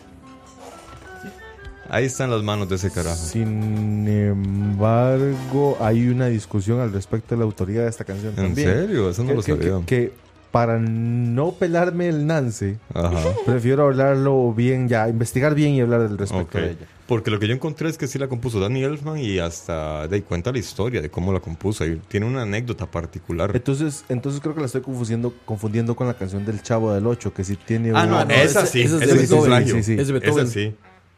Ahí 1.90 2.06
están 2.06 2.32
las 2.32 2.42
manos 2.42 2.68
de 2.68 2.76
ese 2.78 2.90
carajo. 2.90 3.16
Sin 3.16 4.08
embargo, 4.08 5.78
hay 5.80 6.08
una 6.08 6.26
discusión 6.28 6.80
al 6.80 6.92
respecto 6.92 7.36
de 7.36 7.40
la 7.40 7.46
autoría 7.46 7.82
de 7.84 7.90
esta 7.90 8.04
canción 8.04 8.30
¿En 8.32 8.36
también. 8.38 8.68
serio? 8.74 9.10
Eso 9.10 9.22
no 9.24 9.30
que, 9.30 9.36
lo 9.36 9.44
que- 9.44 9.52
sabía. 9.52 9.80
que- 9.86 9.86
que 9.86 10.14
para 10.56 10.80
no 10.80 11.52
pelarme 11.52 12.08
el 12.08 12.26
Nance, 12.26 12.78
Ajá. 12.94 13.12
prefiero 13.46 13.84
hablarlo 13.84 14.54
bien 14.54 14.88
ya, 14.88 15.10
investigar 15.10 15.54
bien 15.54 15.72
y 15.74 15.82
hablar 15.82 16.08
del 16.08 16.18
respecto 16.18 16.58
Ok. 16.58 16.64
de 16.64 16.72
ella. 16.72 16.88
Porque 17.08 17.30
lo 17.30 17.40
que 17.40 17.48
yo 17.50 17.54
encontré 17.54 17.90
es 17.90 17.98
que 17.98 18.08
sí 18.08 18.18
la 18.18 18.30
compuso 18.30 18.62
Danny 18.62 18.82
Elfman 18.82 19.18
y 19.20 19.38
hasta 19.40 20.08
de 20.08 20.16
ahí 20.16 20.22
cuenta 20.22 20.54
la 20.54 20.60
historia 20.60 21.02
de 21.02 21.10
cómo 21.10 21.34
la 21.34 21.42
compuso. 21.42 21.86
Y 21.86 21.98
tiene 22.08 22.26
una 22.26 22.44
anécdota 22.44 22.86
particular. 22.90 23.52
Entonces, 23.54 24.06
entonces 24.08 24.40
creo 24.40 24.54
que 24.56 24.62
la 24.62 24.68
estoy 24.68 24.80
confundiendo, 24.80 25.34
confundiendo 25.44 25.94
con 25.94 26.08
la 26.08 26.14
canción 26.14 26.46
del 26.46 26.62
Chavo 26.64 26.94
del 26.94 27.06
8, 27.06 27.34
que 27.34 27.44
sí 27.44 27.58
tiene 27.58 27.92
Ah, 27.94 28.04
un- 28.06 28.10
no, 28.12 28.24
no, 28.24 28.32
esa 28.34 28.66
sí. 28.66 28.80
ese 28.82 28.94
es 28.94 29.00
de 29.02 29.06
Esa 29.08 29.14
es 29.16 29.20
un 29.24 29.28
Beethoven. 29.28 29.46
plagio. 29.48 29.76
Sí, 29.76 29.84
sí. 29.84 29.96
Es 30.00 30.08
de 30.08 30.14
Beethoven. 30.14 30.46
Esa 30.46 30.54
sí. 30.54 30.74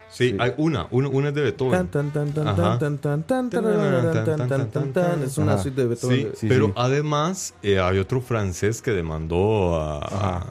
Sí, 0.10 0.36
hay 0.40 0.54
una, 0.58 0.88
una, 0.92 1.10
una 1.10 1.30
es 1.30 1.36
de 1.36 1.42
Beethoven. 1.42 1.90
Es 5.24 5.38
una 5.38 5.54
Ajá. 5.54 5.62
suite 5.64 5.82
de 5.82 5.88
Beethoven. 5.88 6.18
Sí, 6.18 6.28
Sí, 6.36 6.48
pero 6.48 6.68
sí. 6.68 6.74
además 6.76 7.54
eh, 7.62 7.80
hay 7.80 8.00
otro 8.00 8.22
francés 8.22 8.82
que 8.82 8.92
demandó 8.92 9.76
a, 9.80 10.00
a- 10.00 10.46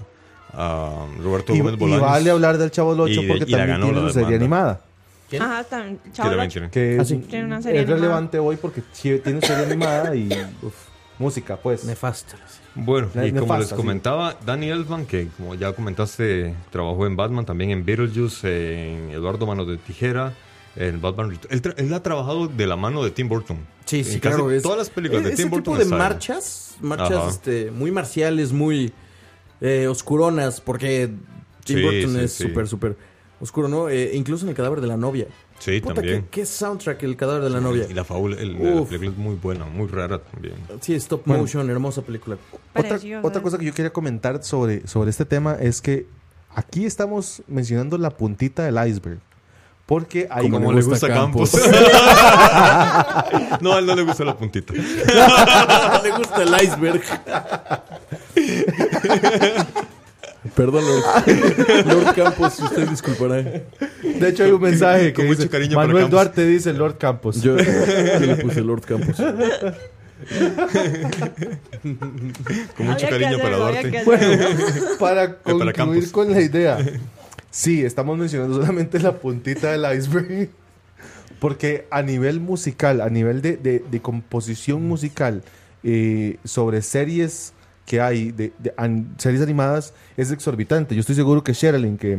a 0.58 1.06
Roberto 1.22 1.54
Y, 1.54 1.58
Gómez 1.58 1.74
y 1.74 1.76
Bolaños. 1.78 2.00
vale 2.02 2.30
hablar 2.30 2.56
del 2.58 2.70
Chavo 2.70 2.92
del 2.92 3.00
8 3.02 3.12
Y 3.12 3.22
de- 3.24 3.28
porque 3.28 3.44
y 3.46 3.52
también 3.52 3.80
tiene 3.82 4.00
su 4.00 4.10
serie 4.10 4.36
animada. 4.36 4.80
¿Quién? 5.28 5.42
Ajá, 5.42 5.64
también. 5.64 5.98
Que 5.98 6.12
Chavo 6.12 6.30
también 6.30 6.38
del 6.38 6.46
Ocho. 6.48 6.52
tiene. 6.52 6.70
Que 6.70 6.98
Ah, 6.98 7.02
es, 7.02 7.08
sí. 7.08 7.16
Tiene 7.28 7.44
una 7.46 7.62
serie 7.62 7.80
es 7.80 7.84
animada. 7.86 8.00
relevante 8.06 8.38
hoy 8.38 8.56
porque 8.56 8.82
tiene 9.02 9.40
serie 9.40 9.64
animada 9.66 10.14
y 10.14 10.28
uf, 10.62 10.74
música, 11.18 11.56
pues. 11.56 11.84
Nefasta. 11.84 12.36
Bueno, 12.74 13.08
y 13.24 13.32
como 13.32 13.56
les 13.58 13.68
sí. 13.70 13.74
comentaba, 13.74 14.36
Danny 14.44 14.68
Elfman, 14.68 15.06
que 15.06 15.28
como 15.36 15.54
ya 15.54 15.72
comentaste, 15.72 16.54
trabajó 16.70 17.06
en 17.06 17.16
Batman, 17.16 17.44
también 17.46 17.70
en 17.70 17.84
Beetlejuice, 17.84 18.92
en 18.96 19.10
Eduardo 19.10 19.46
Manos 19.46 19.66
de 19.66 19.78
Tijera, 19.78 20.34
en 20.76 21.00
Batman 21.00 21.38
él, 21.48 21.62
él 21.78 21.94
ha 21.94 22.02
trabajado 22.02 22.48
de 22.48 22.66
la 22.66 22.76
mano 22.76 23.02
de 23.02 23.10
Tim 23.10 23.28
Burton. 23.28 23.58
Sí, 23.86 24.00
En 24.00 24.04
sí, 24.04 24.20
casi 24.20 24.36
claro. 24.36 24.50
es- 24.50 24.62
Todas 24.62 24.76
las 24.78 24.90
películas 24.90 25.24
de 25.24 25.30
ese 25.32 25.42
Tim 25.44 25.50
Burton 25.50 25.78
tipo 25.78 25.90
de 25.90 25.96
marchas, 25.96 26.76
marchas 26.82 27.34
este, 27.34 27.70
muy 27.70 27.90
marciales, 27.90 28.52
muy 28.52 28.92
eh, 29.62 29.86
oscuronas, 29.86 30.60
porque 30.60 31.08
Tim 31.64 31.78
Sí, 31.78 31.82
Burton 31.82 32.12
sí, 32.12 32.20
es 32.20 32.32
sí. 32.34 32.42
súper, 32.48 32.68
súper 32.68 32.96
oscuro, 33.40 33.68
¿no? 33.68 33.88
Eh, 33.88 34.10
incluso 34.14 34.44
en 34.44 34.50
el 34.50 34.54
cadáver 34.54 34.82
de 34.82 34.86
la 34.86 34.98
novia. 34.98 35.26
Sí, 35.58 35.80
Puta, 35.80 35.94
también. 35.94 36.22
¿qué, 36.24 36.40
qué 36.40 36.46
soundtrack 36.46 37.02
el 37.02 37.16
cadáver 37.16 37.42
de 37.44 37.50
la 37.50 37.60
novia? 37.60 37.86
Y 37.88 37.94
la 37.94 38.04
fábula, 38.04 38.36
el, 38.38 38.52
la 38.54 38.84
película 38.84 39.10
es 39.10 39.16
muy 39.16 39.34
buena, 39.36 39.64
muy 39.64 39.88
rara 39.88 40.18
también. 40.20 40.54
Sí, 40.80 40.94
stop 40.94 41.22
Bueno. 41.26 41.42
motion, 41.42 41.68
hermosa 41.70 42.02
película. 42.02 42.36
Otra, 42.74 42.98
otra 43.22 43.42
cosa 43.42 43.58
que 43.58 43.64
yo 43.64 43.74
quería 43.74 43.92
comentar 43.92 44.42
sobre, 44.44 44.86
sobre 44.86 45.10
este 45.10 45.24
tema 45.24 45.54
es 45.58 45.80
que 45.80 46.06
aquí 46.54 46.84
estamos 46.84 47.42
mencionando 47.48 47.96
la 47.98 48.10
puntita 48.10 48.64
del 48.64 48.76
iceberg. 48.88 49.18
Porque 49.86 50.26
hay 50.30 50.50
Como 50.50 50.72
le 50.72 50.80
le 50.80 50.84
gusta 50.84 51.06
gusta 51.06 51.08
Campos. 51.08 51.52
no, 53.60 53.72
a 53.72 53.78
él 53.78 53.86
no 53.86 53.94
le 53.94 54.02
gusta 54.02 54.24
la 54.24 54.36
puntita. 54.36 54.74
Le 56.02 56.10
gusta 56.10 56.42
el 56.42 56.54
iceberg. 56.64 57.02
Perdón, 60.54 60.84
Lord, 60.86 61.86
Lord 61.86 62.14
Campos, 62.14 62.58
usted 62.60 62.88
disculpará. 62.88 63.36
De 63.42 64.28
hecho, 64.28 64.44
hay 64.44 64.50
un 64.50 64.60
mensaje 64.62 65.06
que 65.08 65.14
Con 65.14 65.26
mucho 65.26 65.38
dice, 65.38 65.50
cariño 65.50 65.74
para 65.74 65.86
Manuel 65.88 66.04
Campos. 66.04 66.20
Duarte 66.20 66.46
dice 66.46 66.72
Lord 66.72 66.98
Campos. 66.98 67.42
Yo, 67.42 67.56
yo 67.56 67.64
le 68.26 68.36
puse 68.36 68.60
Lord 68.60 68.82
Campos. 68.82 69.16
Con 72.76 72.86
mucho 72.86 72.92
Había 72.92 72.96
que 72.96 73.08
cariño 73.08 73.38
para 73.38 73.56
hacerlo, 73.56 73.64
había 73.66 73.82
Duarte. 73.82 74.04
Bueno, 74.04 74.32
hacerlo. 74.44 74.88
para 74.98 75.34
concluir 75.38 75.72
Campos. 75.74 76.06
con 76.12 76.30
la 76.32 76.40
idea. 76.40 76.78
Sí, 77.50 77.84
estamos 77.84 78.18
mencionando 78.18 78.56
solamente 78.60 78.98
la 79.00 79.12
puntita 79.18 79.72
del 79.72 79.96
iceberg. 79.98 80.48
Porque 81.38 81.86
a 81.90 82.00
nivel 82.02 82.40
musical, 82.40 83.00
a 83.02 83.10
nivel 83.10 83.42
de, 83.42 83.56
de- 83.58 83.84
de 83.90 84.00
composición 84.00 84.82
musical, 84.88 85.42
eh, 85.84 86.38
sobre 86.44 86.80
series 86.80 87.52
que 87.86 88.00
hay, 88.00 88.32
de, 88.32 88.52
de 88.58 88.74
an- 88.76 89.14
series 89.16 89.40
animadas, 89.40 89.94
es 90.16 90.30
exorbitante. 90.30 90.94
Yo 90.94 91.00
estoy 91.00 91.14
seguro 91.14 91.42
que 91.42 91.52
Sherilyn, 91.54 91.96
que 91.96 92.18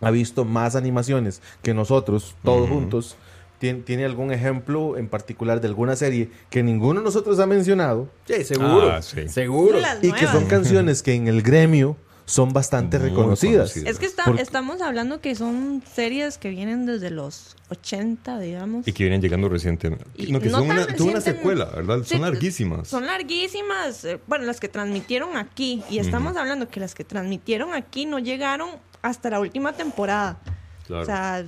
ha 0.00 0.10
visto 0.10 0.44
más 0.44 0.76
animaciones 0.76 1.40
que 1.62 1.74
nosotros, 1.74 2.36
todos 2.44 2.66
Ujú. 2.68 2.74
juntos, 2.74 3.16
tien- 3.60 3.84
tiene 3.84 4.04
algún 4.04 4.32
ejemplo 4.32 4.96
en 4.98 5.08
particular 5.08 5.60
de 5.60 5.68
alguna 5.68 5.96
serie 5.96 6.28
que 6.50 6.62
ninguno 6.62 7.00
de 7.00 7.04
nosotros 7.04 7.38
ha 7.38 7.46
mencionado 7.46 8.08
Sí, 8.26 8.44
seguro. 8.44 8.90
Ah, 8.92 9.00
sí. 9.02 9.28
Seguro. 9.28 9.80
Las 9.80 10.02
y 10.04 10.12
que 10.12 10.26
son 10.26 10.44
canciones 10.46 11.02
que 11.02 11.14
en 11.14 11.26
el 11.28 11.42
gremio 11.42 11.96
son 12.24 12.52
bastante 12.52 12.98
Muy 12.98 13.08
reconocidas. 13.10 13.72
conocidas. 13.72 13.90
Es 13.92 13.98
que 13.98 14.06
está- 14.06 14.24
Porque- 14.24 14.42
estamos 14.42 14.80
hablando 14.80 15.20
que 15.20 15.34
son 15.34 15.82
series 15.94 16.38
que 16.38 16.50
vienen 16.50 16.86
desde 16.86 17.10
los 17.10 17.56
80, 17.70 18.38
digamos. 18.38 18.86
Y 18.86 18.92
que 18.92 19.04
vienen 19.04 19.20
llegando 19.20 19.48
recientemente. 19.48 20.04
Y 20.14 20.30
No, 20.32 20.40
que 20.40 20.48
no 20.48 20.58
son 20.58 20.68
tan 20.68 21.00
una, 21.02 21.20
secuela, 21.20 21.64
¿verdad? 21.66 21.98
Sí, 22.04 22.10
son 22.14 22.20
larguísimas. 22.22 22.88
Son 22.88 23.06
larguísimas. 23.06 24.04
eh, 24.04 24.20
Bueno, 24.26 24.44
las 24.44 24.60
que 24.60 24.68
transmitieron 24.68 25.36
aquí. 25.36 25.82
Y 25.90 25.98
estamos 25.98 26.36
hablando 26.36 26.68
que 26.68 26.80
las 26.80 26.94
que 26.94 27.04
transmitieron 27.04 27.74
aquí 27.74 28.06
no 28.06 28.18
llegaron 28.18 28.70
hasta 29.02 29.30
la 29.30 29.40
última 29.40 29.72
temporada. 29.72 30.38
Claro. 30.86 31.02
O 31.02 31.06
sea, 31.06 31.44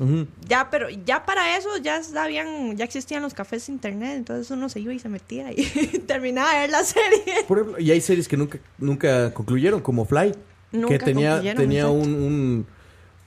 ya, 0.49 0.71
pero 0.71 0.89
ya 0.91 1.27
para 1.27 1.57
eso 1.57 1.69
ya 1.83 2.03
sabían, 2.03 2.77
ya 2.77 2.85
existían 2.85 3.21
los 3.23 3.35
cafés 3.35 3.69
internet, 3.69 4.13
entonces 4.17 4.49
uno 4.51 4.69
se 4.69 4.79
iba 4.81 4.93
y 4.95 4.99
se 5.01 5.09
metía 5.09 5.51
y 5.53 5.65
terminaba 6.07 6.53
de 6.55 6.59
ver 6.61 6.71
la 6.71 6.85
serie. 6.85 7.45
Por 7.49 7.59
ejemplo, 7.59 7.81
y 7.83 7.91
hay 7.91 8.01
series 8.01 8.29
que 8.29 8.37
nunca, 8.37 8.59
nunca 8.79 9.35
concluyeron, 9.35 9.81
como 9.81 10.05
Fly. 10.05 10.35
Nunca 10.75 10.99
que 10.99 11.05
tenía, 11.05 11.41
tenía 11.55 11.89
un, 11.89 12.15
un, 12.15 12.67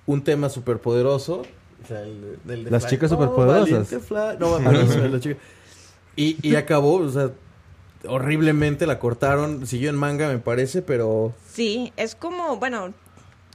un 0.05 0.23
tema 0.23 0.49
súper 0.49 0.77
poderoso. 0.79 1.43
O 1.83 1.87
sea, 1.87 2.01
el, 2.03 2.37
del 2.43 2.63
de 2.65 2.71
Las 2.71 2.83
Fly. 2.83 2.91
chicas 2.95 3.11
Oh, 3.11 3.15
superpoderosas. 3.15 4.01
valiente. 4.09 5.09
No, 5.09 5.19
chica. 5.19 5.37
Y, 6.15 6.37
y 6.47 6.55
acabó, 6.57 6.95
o 6.95 7.09
sea, 7.09 7.31
horriblemente 8.07 8.85
la 8.85 8.99
cortaron. 8.99 9.65
Siguió 9.67 9.89
en 9.89 9.95
manga, 9.95 10.27
me 10.27 10.39
parece, 10.39 10.81
pero. 10.81 11.33
Sí, 11.51 11.93
es 11.97 12.15
como, 12.15 12.57
bueno, 12.57 12.93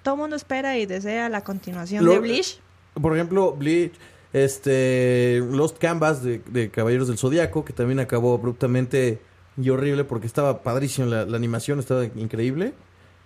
todo 0.02 0.14
el 0.14 0.20
mundo 0.20 0.36
espera 0.36 0.78
y 0.78 0.86
desea 0.86 1.28
la 1.28 1.42
continuación 1.44 2.04
Lo- 2.04 2.12
de 2.12 2.18
Bleach. 2.20 2.60
Por 3.00 3.14
ejemplo, 3.14 3.52
Bleach, 3.52 3.92
este, 4.32 5.42
Lost 5.50 5.78
Canvas 5.78 6.22
de, 6.22 6.40
de 6.50 6.70
Caballeros 6.70 7.08
del 7.08 7.18
Zodiaco, 7.18 7.64
que 7.64 7.72
también 7.72 8.00
acabó 8.00 8.34
abruptamente 8.34 9.20
y 9.60 9.68
horrible 9.70 10.04
porque 10.04 10.26
estaba 10.26 10.62
padrísimo 10.62 11.06
la, 11.08 11.24
la 11.26 11.36
animación, 11.36 11.78
estaba 11.78 12.04
increíble 12.04 12.72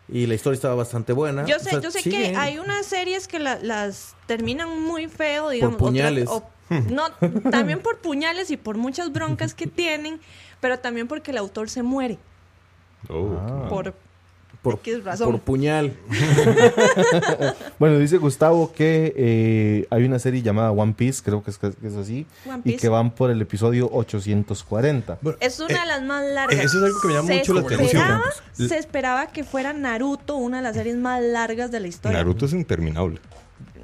y 0.08 0.26
la 0.26 0.34
historia 0.34 0.54
estaba 0.56 0.74
bastante 0.74 1.12
buena. 1.12 1.44
Yo 1.46 1.56
O 1.56 1.58
sé, 1.58 1.70
sea, 1.70 1.80
yo 1.80 1.90
sé 1.90 2.00
sigue. 2.02 2.30
que 2.32 2.36
hay 2.36 2.58
unas 2.58 2.86
series 2.86 3.26
que 3.28 3.38
la- 3.38 3.58
las 3.60 4.14
terminan 4.26 4.80
muy 4.80 5.08
feo, 5.08 5.50
digamos. 5.50 5.76
o 5.76 5.78
puñales. 5.78 6.28
tra- 6.28 6.32
o- 6.32 6.50
No, 6.90 7.10
también 7.50 7.80
por 7.80 7.98
puñales 7.98 8.50
y 8.50 8.56
por 8.56 8.76
muchas 8.76 9.12
broncas 9.12 9.54
que 9.54 9.66
tienen, 9.66 10.20
pero 10.60 10.78
también 10.78 11.06
porque 11.08 11.30
el 11.30 11.38
autor 11.38 11.68
se 11.70 11.82
muere. 11.82 12.18
Oh. 13.08 13.36
Ah. 13.38 13.66
Por, 13.68 13.94
Por, 14.62 14.80
razón. 15.04 15.32
por 15.32 15.40
puñal. 15.40 15.92
Bueno, 17.78 17.98
dice 17.98 18.16
Gustavo 18.18 18.72
que 18.72 19.12
eh, 19.16 19.86
hay 19.90 20.04
una 20.04 20.18
serie 20.18 20.42
llamada 20.42 20.70
One 20.70 20.94
Piece, 20.96 21.22
creo 21.22 21.42
que 21.42 21.50
es, 21.50 21.58
que 21.58 21.68
es 21.82 21.94
así, 21.94 22.26
y 22.64 22.76
que 22.76 22.88
van 22.88 23.10
por 23.10 23.30
el 23.30 23.40
episodio 23.40 23.88
840. 23.92 25.18
Es 25.40 25.60
una 25.60 25.80
de 25.80 25.86
las 25.86 26.02
más 26.02 26.24
largas. 26.24 26.58
eh, 26.58 26.62
eso 26.64 26.78
es 26.78 26.84
algo 26.84 27.00
que 27.00 27.08
me 27.08 27.14
llama 27.14 27.28
se 27.28 27.34
mucho 27.38 27.54
la 27.54 27.60
atención. 27.60 28.20
Se 28.52 28.78
esperaba 28.78 29.26
que 29.28 29.44
fuera 29.44 29.72
Naruto, 29.72 30.36
una 30.36 30.58
de 30.58 30.62
las 30.62 30.76
series 30.76 30.96
más 30.96 31.22
largas 31.22 31.70
de 31.70 31.80
la 31.80 31.88
historia. 31.88 32.18
Naruto 32.18 32.46
es 32.46 32.52
interminable. 32.52 33.20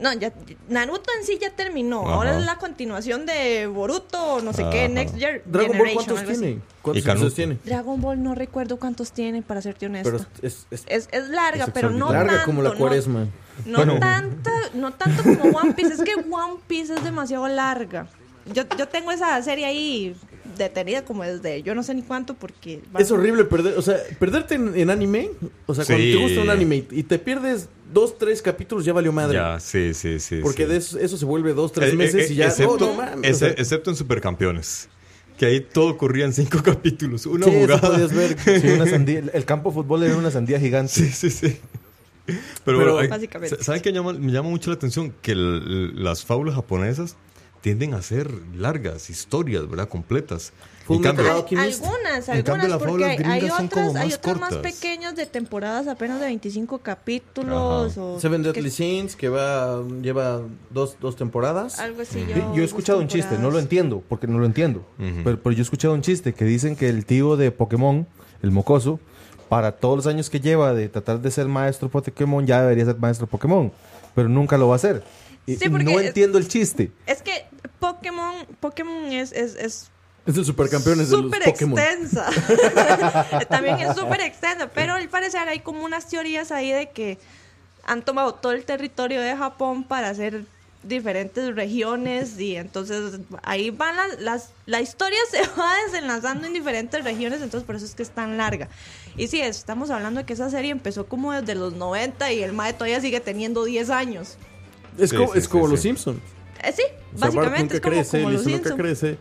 No, 0.01 0.13
ya, 0.15 0.33
Naruto 0.69 1.11
en 1.19 1.25
sí 1.27 1.39
ya 1.41 1.51
terminó. 1.51 2.03
Ajá. 2.03 2.15
Ahora 2.15 2.39
es 2.39 2.45
la 2.45 2.57
continuación 2.59 3.27
de 3.27 3.67
Boruto, 3.67 4.41
no 4.43 4.53
sé 4.53 4.65
qué. 4.71 4.89
Next 4.89 5.17
Year 5.17 5.43
Dragon 5.45 5.69
Ball, 5.79 5.89
Generation, 5.89 6.05
¿cuántos 6.17 6.39
tiene? 6.39 6.59
¿Cuántos 6.83 7.05
episodios 7.07 7.35
tiene? 7.35 7.59
Dragon 7.65 8.01
Ball 8.01 8.23
no 8.23 8.35
recuerdo 8.35 8.79
cuántos 8.79 9.13
tiene, 9.13 9.43
para 9.43 9.63
serte 9.63 9.87
honesta. 9.87 10.11
Pero 10.11 10.25
es, 10.43 10.67
es- 10.71 10.85
es, 10.89 11.09
es 11.13 11.29
larga, 11.29 11.65
es 11.65 11.71
pero 11.73 11.91
no 11.91 12.13
larga 12.13 12.31
tanto, 12.33 12.47
como 12.47 12.63
la 12.63 12.71
no- 12.71 12.77
cuaresma. 12.77 13.27
No, 13.67 13.99
tanta, 13.99 14.51
no 14.75 14.93
tanto 14.95 15.23
como 15.23 15.57
One 15.59 15.75
Piece. 15.75 15.93
Es 15.95 16.03
que 16.03 16.15
One 16.15 16.55
Piece 16.67 16.95
es 16.95 17.05
demasiado 17.05 17.47
larga. 17.49 18.07
Yo, 18.53 18.65
yo 18.79 18.89
tengo 18.89 19.13
esa 19.13 19.41
serie 19.43 19.67
ahí 19.67 20.17
detenida 20.59 21.05
como 21.05 21.23
desde 21.23 21.63
yo 21.63 21.75
no 21.75 21.83
sé 21.83 21.95
ni 21.95 22.03
cuánto 22.03 22.35
porque... 22.35 22.81
Es 22.99 23.11
horrible 23.11 23.45
perder, 23.45 23.79
o 23.79 23.83
sea, 23.83 23.97
perderte 24.19 24.57
en, 24.57 24.77
en 24.79 24.91
anime, 24.91 25.31
o 25.67 25.75
sea, 25.75 25.85
cuando 25.85 26.05
te 26.05 26.17
gusta 26.17 26.41
un 26.41 26.51
anime 26.51 26.85
y 26.91 27.03
te 27.05 27.19
pierdes 27.19 27.69
dos, 27.93 28.19
tres 28.19 28.43
capítulos, 28.43 28.85
ya 28.85 28.93
valió 28.93 29.13
madre. 29.13 29.35
Ya, 29.39 29.61
sí, 29.61 29.95
sí, 29.95 30.19
sí. 30.19 30.41
Porque 30.43 30.65
sí. 30.65 30.71
de 30.71 30.77
eso, 30.79 30.99
eso 30.99 31.17
se 31.17 31.25
vuelve 31.25 31.55
dos, 31.55 31.73
tres 31.73 31.93
Eh, 31.93 31.97
meses 31.97 32.31
eh, 32.31 32.33
y 32.33 32.37
ya... 32.37 32.47
Excepto, 32.49 32.75
oh, 32.75 32.79
no 32.79 32.95
mames, 32.95 33.31
ese- 33.31 33.33
o 33.33 33.39
sea, 33.39 33.49
excepto 33.51 33.91
en 33.91 33.97
Supercampeones. 33.97 34.89
Que 35.39 35.47
ahí 35.47 35.61
todo 35.61 35.89
ocurría 35.89 36.25
en 36.25 36.33
cinco 36.33 36.61
capítulos. 36.65 37.25
Una 37.27 37.47
sí, 37.47 37.51
eso 37.53 37.61
jugada. 37.79 37.89
podías 37.89 38.13
ver. 38.13 38.37
Sí, 38.61 38.69
una 38.69 38.87
sandía- 38.87 39.23
el 39.33 39.45
campo 39.45 39.71
de 39.71 39.75
fútbol 39.77 40.03
era 40.03 40.17
una 40.17 40.31
sandía 40.31 40.59
gigante. 40.61 40.93
Sí, 40.93 41.09
sí, 41.11 41.31
sí. 41.31 41.57
Pero, 42.65 42.79
Pero- 42.79 42.99
hay- 42.99 43.09
Básicamente. 43.09 43.63
¿saben 43.65 43.81
qué 43.81 43.93
llama, 43.93 44.13
me 44.13 44.31
llama 44.33 44.49
mucho 44.51 44.71
la 44.71 44.77
atención? 44.77 45.13
Que 45.23 45.33
el- 45.33 46.03
las 46.03 46.25
fábulas 46.25 46.55
japonesas 46.55 47.17
tienden 47.63 47.95
a 47.95 48.03
ser 48.03 48.31
largas, 48.55 49.09
historias, 49.09 49.67
¿verdad? 49.69 49.89
Completas. 49.89 50.53
En 50.89 51.01
cambio, 51.01 51.25
Al- 51.25 51.37
algunas, 51.37 52.29
En 52.29 52.43
cambio, 52.43 52.55
algunas, 52.55 52.69
las 52.69 52.79
porque 52.79 52.85
fábulas 52.87 53.11
hay, 53.11 53.25
hay 53.43 53.49
son 53.49 53.67
otras, 53.67 53.87
hay 53.95 54.09
más 54.09 54.15
otras 54.19 54.41
más 54.41 54.55
pequeñas 54.57 55.15
de 55.15 55.27
temporadas 55.27 55.87
apenas 55.87 56.19
de 56.19 56.27
25 56.27 56.79
capítulos 56.79 57.97
o 57.97 58.19
Seven 58.21 58.43
Deadly 58.43 58.71
Sins, 58.71 59.15
que 59.17 59.29
va, 59.29 59.81
lleva 60.03 60.43
dos, 60.71 60.97
dos 61.01 61.15
temporadas. 61.17 61.79
algo 61.79 62.03
así. 62.03 62.21
Yo, 62.29 62.37
Yo, 62.37 62.55
yo 62.57 62.63
he 62.63 62.65
escuchado 62.65 62.99
un 62.99 63.07
chiste, 63.09 63.39
no 63.39 63.51
lo 63.51 63.59
entiendo, 63.61 64.03
porque 64.09 64.27
no 64.27 64.39
lo 64.39 64.45
entiendo. 64.47 64.85
Pero, 64.99 65.41
pero 65.41 65.53
yo 65.53 65.61
he 65.61 65.63
escuchado 65.63 65.95
un 65.95 66.03
chiste 66.03 66.35
que 66.35 66.45
dicen 66.45 66.75
que 66.77 66.89
el 66.89 67.07
tío 67.07 67.37
de 67.37 67.53
Pokémon, 67.53 68.07
el 68.43 68.51
mocoso, 68.51 68.99
para 69.49 69.73
todos 69.73 69.97
los 69.97 70.07
años 70.09 70.31
que 70.31 70.41
lleva 70.41 70.75
de 70.75 70.89
tratar 70.89 71.21
de 71.21 71.31
ser 71.31 71.47
maestro 71.47 71.89
Pokémon, 71.91 72.45
ya 72.47 72.61
debería 72.63 72.87
ser 72.87 72.97
maestro 72.99 73.27
Pokémon. 73.29 73.71
Pero 74.17 74.29
nunca 74.29 74.59
lo 74.59 74.67
va 74.69 74.75
a 74.75 74.77
hacer. 74.77 75.05
Y, 75.47 75.57
Sí, 75.57 75.69
no 75.69 76.01
entiendo 76.01 76.39
el 76.39 76.47
chiste. 76.49 76.91
Es 77.07 77.21
que 77.23 77.45
Pokémon, 77.83 78.47
Pokémon 78.61 79.13
es, 79.13 79.33
es, 79.33 79.55
es 79.57 79.91
Es 80.25 80.37
el 80.37 80.45
supercampeones 80.45 81.11
de 81.11 81.17
los 81.17 81.25
súper 81.25 81.43
Pokémon. 81.43 81.79
extensa. 81.79 82.31
También 83.51 83.79
es 83.81 83.97
súper 83.97 84.21
extensa, 84.21 84.69
pero 84.73 84.95
al 84.95 85.09
parecer 85.09 85.49
hay 85.49 85.61
como 85.61 85.85
unas 85.85 86.09
teorías 86.09 86.53
ahí 86.53 86.71
de 86.73 86.91
que 86.91 87.19
han 87.85 88.03
tomado 88.05 88.35
todo 88.35 88.53
el 88.53 88.65
territorio 88.65 89.21
de 89.21 89.37
Japón 89.37 89.83
para 89.85 90.09
hacer 90.11 90.45
diferentes 90.85 91.55
regiones 91.55 92.39
y 92.41 92.57
entonces 92.57 93.21
ahí 93.45 93.71
van 93.71 93.95
las, 93.97 94.19
las 94.21 94.51
la 94.67 94.81
historia 94.81 95.19
se 95.31 95.41
va 95.61 95.73
desenlazando 95.87 96.47
en 96.47 96.53
diferentes 96.53 97.05
regiones 97.05 97.41
entonces 97.41 97.65
por 97.65 97.77
eso 97.77 97.85
es 97.85 97.95
que 97.95 98.03
es 98.03 98.11
tan 98.11 98.37
larga 98.37 98.69
y 99.17 99.29
sí 99.29 99.41
estamos 99.41 99.91
hablando 99.91 100.19
de 100.19 100.27
que 100.27 100.33
esa 100.33 100.51
serie 100.51 100.73
empezó 100.73 101.07
como 101.07 101.33
desde 101.33 101.55
los 101.55 101.75
90 101.75 102.33
y 102.33 102.43
el 102.43 102.53
mae 102.53 102.73
todavía 102.73 103.01
sigue 103.01 103.21
teniendo 103.21 103.63
10 103.65 103.91
años 103.91 104.37
Es 104.99 105.11
Sí, 105.11 105.17
como, 105.17 105.33
sí, 105.33 105.39
es 105.39 105.45
sí, 105.45 105.51
como 105.51 105.67
sí. 105.67 105.71
los 105.71 105.81
Simpsons. 105.83 106.19
Eh, 106.63 106.73
sí 106.75 106.83
O 107.15 107.19
sea, 107.19 107.31
Bart 107.31 107.35
básicamente 107.35 107.63
nunca 107.63 107.75
es 107.75 107.81
como, 107.81 107.95
crece, 107.97 108.19
como 108.21 108.31
los 108.31 108.47
Lisa 108.47 108.59
nunca 108.71 108.77
crece. 108.83 109.19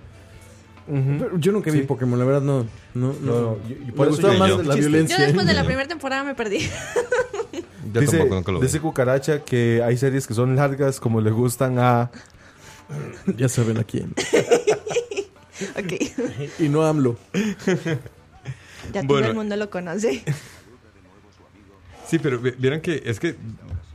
Yo 1.37 1.51
nunca 1.51 1.71
vi 1.71 1.79
Sí. 1.79 1.85
Pokémon, 1.85 2.19
la 2.19 2.25
verdad 2.25 2.41
no. 2.41 2.65
No, 2.93 3.13
no. 3.21 3.57
Yo- 3.67 3.75
y 3.81 3.85
Me 3.85 3.91
por 3.93 4.07
eso 4.07 4.15
gustaba 4.17 4.33
yo- 4.33 4.39
más 4.39 4.49
yo- 4.49 4.63
la 4.63 4.75
violencia. 4.75 5.17
yo 5.17 5.23
después 5.23 5.47
de 5.47 5.53
la 5.53 5.61
Yo- 5.61 5.65
primera 5.67 5.87
temporada 5.87 6.23
me 6.23 6.35
perdí 6.35 6.59
ya 7.93 7.99
dice, 8.01 8.17
tampoco 8.17 8.35
nunca 8.35 8.51
lo 8.51 8.59
vi. 8.59 8.65
dice 8.67 8.79
Cucaracha 8.79 9.43
que 9.43 9.81
hay 9.85 9.95
series 9.97 10.27
que 10.27 10.33
son 10.33 10.55
largas 10.55 10.99
como 10.99 11.21
le 11.21 11.31
gustan 11.31 11.79
a... 11.79 12.11
Ya 13.37 13.47
saben 13.47 13.77
a 13.77 13.83
quién. 13.85 14.13
ok 15.77 16.59
Y 16.59 16.67
no 16.69 16.83
AMLO. 16.85 17.17
ya 18.91 19.01
todo 19.01 19.07
Bueno. 19.07 19.27
el 19.27 19.35
mundo 19.35 19.55
lo 19.55 19.69
conoce 19.69 20.23
Sí, 22.07 22.19
pero 22.19 22.39
vi- 22.39 22.51
vieran 22.57 22.81
que 22.81 23.01
es 23.05 23.19
que 23.19 23.35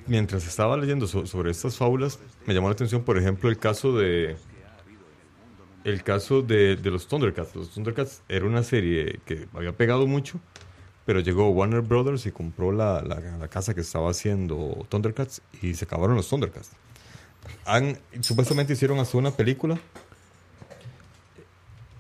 mientras 0.07 0.47
estaba 0.47 0.77
leyendo 0.77 1.07
so- 1.07 1.27
sobre 1.27 1.51
estas 1.51 1.77
fábulas, 1.77 2.19
me 2.47 2.55
llamó 2.55 2.69
la 2.69 2.73
atención, 2.75 3.03
por 3.03 3.19
ejemplo, 3.19 3.49
el 3.51 3.59
caso 3.59 3.97
de. 3.97 4.37
El 5.85 6.03
caso 6.03 6.43
de, 6.43 6.75
de 6.77 6.91
los 6.91 7.07
Thundercats. 7.07 7.55
Los 7.55 7.71
Thundercats 7.71 8.23
era 8.29 8.45
una 8.45 8.65
serie 8.65 9.21
que 9.25 9.47
había 9.55 9.73
pegado 9.73 10.07
mucho, 10.09 10.41
pero 11.05 11.21
llegó 11.21 11.49
Warner 11.51 11.81
Brothers 11.83 12.27
y 12.27 12.33
compró 12.33 12.73
la, 12.73 13.03
la- 13.03 13.21
la 13.21 13.49
casa 13.49 13.73
que 13.75 13.83
estaba 13.83 14.11
haciendo 14.11 14.85
Thundercats 14.89 15.43
y 15.63 15.75
se 15.75 15.85
acabaron 15.85 16.17
los 16.17 16.29
Thundercats. 16.29 16.71
Han, 17.65 17.97
supuestamente 18.21 18.73
hicieron 18.73 18.99
hasta 18.99 19.17
una 19.17 19.31
película 19.31 19.79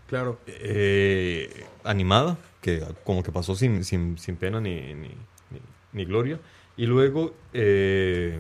Claro. 0.09 0.39
eh, 0.47 1.65
animada, 1.85 2.39
que 2.61 2.83
como 3.05 3.23
que 3.23 3.33
pasó 3.33 3.55
sin, 3.55 3.85
sin, 3.85 4.19
sin 4.19 4.37
pena 4.37 4.61
ni, 4.61 4.75
ni, 4.95 5.09
ni- 5.51 5.61
ni 5.93 6.05
gloria. 6.05 6.39
Y 6.77 6.87
luego, 6.87 7.33
eh, 7.53 8.39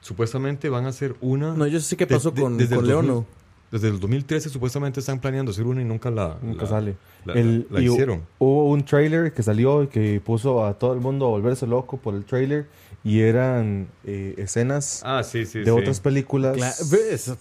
supuestamente 0.00 0.68
van 0.68 0.84
a 0.86 0.88
hacer 0.88 1.14
una... 1.20 1.54
No, 1.54 1.66
yo 1.66 1.80
sé 1.80 1.96
qué 1.96 2.06
pasó 2.06 2.30
de- 2.30 2.40
con, 2.42 2.56
desde 2.58 2.76
con 2.76 2.84
el 2.84 2.90
2000 2.90 3.06
Leono. 3.08 3.26
Desde 3.70 3.88
el 3.88 3.98
2013 4.00 4.50
supuestamente 4.50 5.00
están 5.00 5.18
planeando 5.18 5.50
hacer 5.50 5.64
una 5.64 5.80
y 5.80 5.84
nunca 5.84 6.10
la, 6.10 6.36
Nunca 6.42 6.64
la- 6.64 6.68
sale. 6.68 6.94
la- 7.24 7.32
El- 7.34 7.66
la 7.70 7.80
y 7.80 7.86
hu- 7.86 7.92
hicieron. 7.92 8.22
Hubo 8.38 8.68
un 8.70 8.84
trailer 8.84 9.32
que 9.32 9.42
salió 9.42 9.82
y 9.84 9.86
que 9.86 10.20
puso 10.24 10.64
a 10.66 10.74
todo 10.78 10.92
el 10.92 11.00
mundo 11.00 11.26
a 11.26 11.30
volverse 11.30 11.66
loco 11.66 11.96
por 11.96 12.14
el 12.14 12.24
trailer 12.24 12.66
y 13.02 13.20
eran 13.20 13.88
eh, 14.04 14.34
escenas 14.36 15.00
Ah, 15.04 15.22
sí, 15.24 15.46
sí, 15.46 15.60
de 15.60 15.64
sí. 15.64 15.70
otras 15.70 16.00
películas 16.00 16.56
Cla- 16.56 16.90
¿ves? 16.90 17.32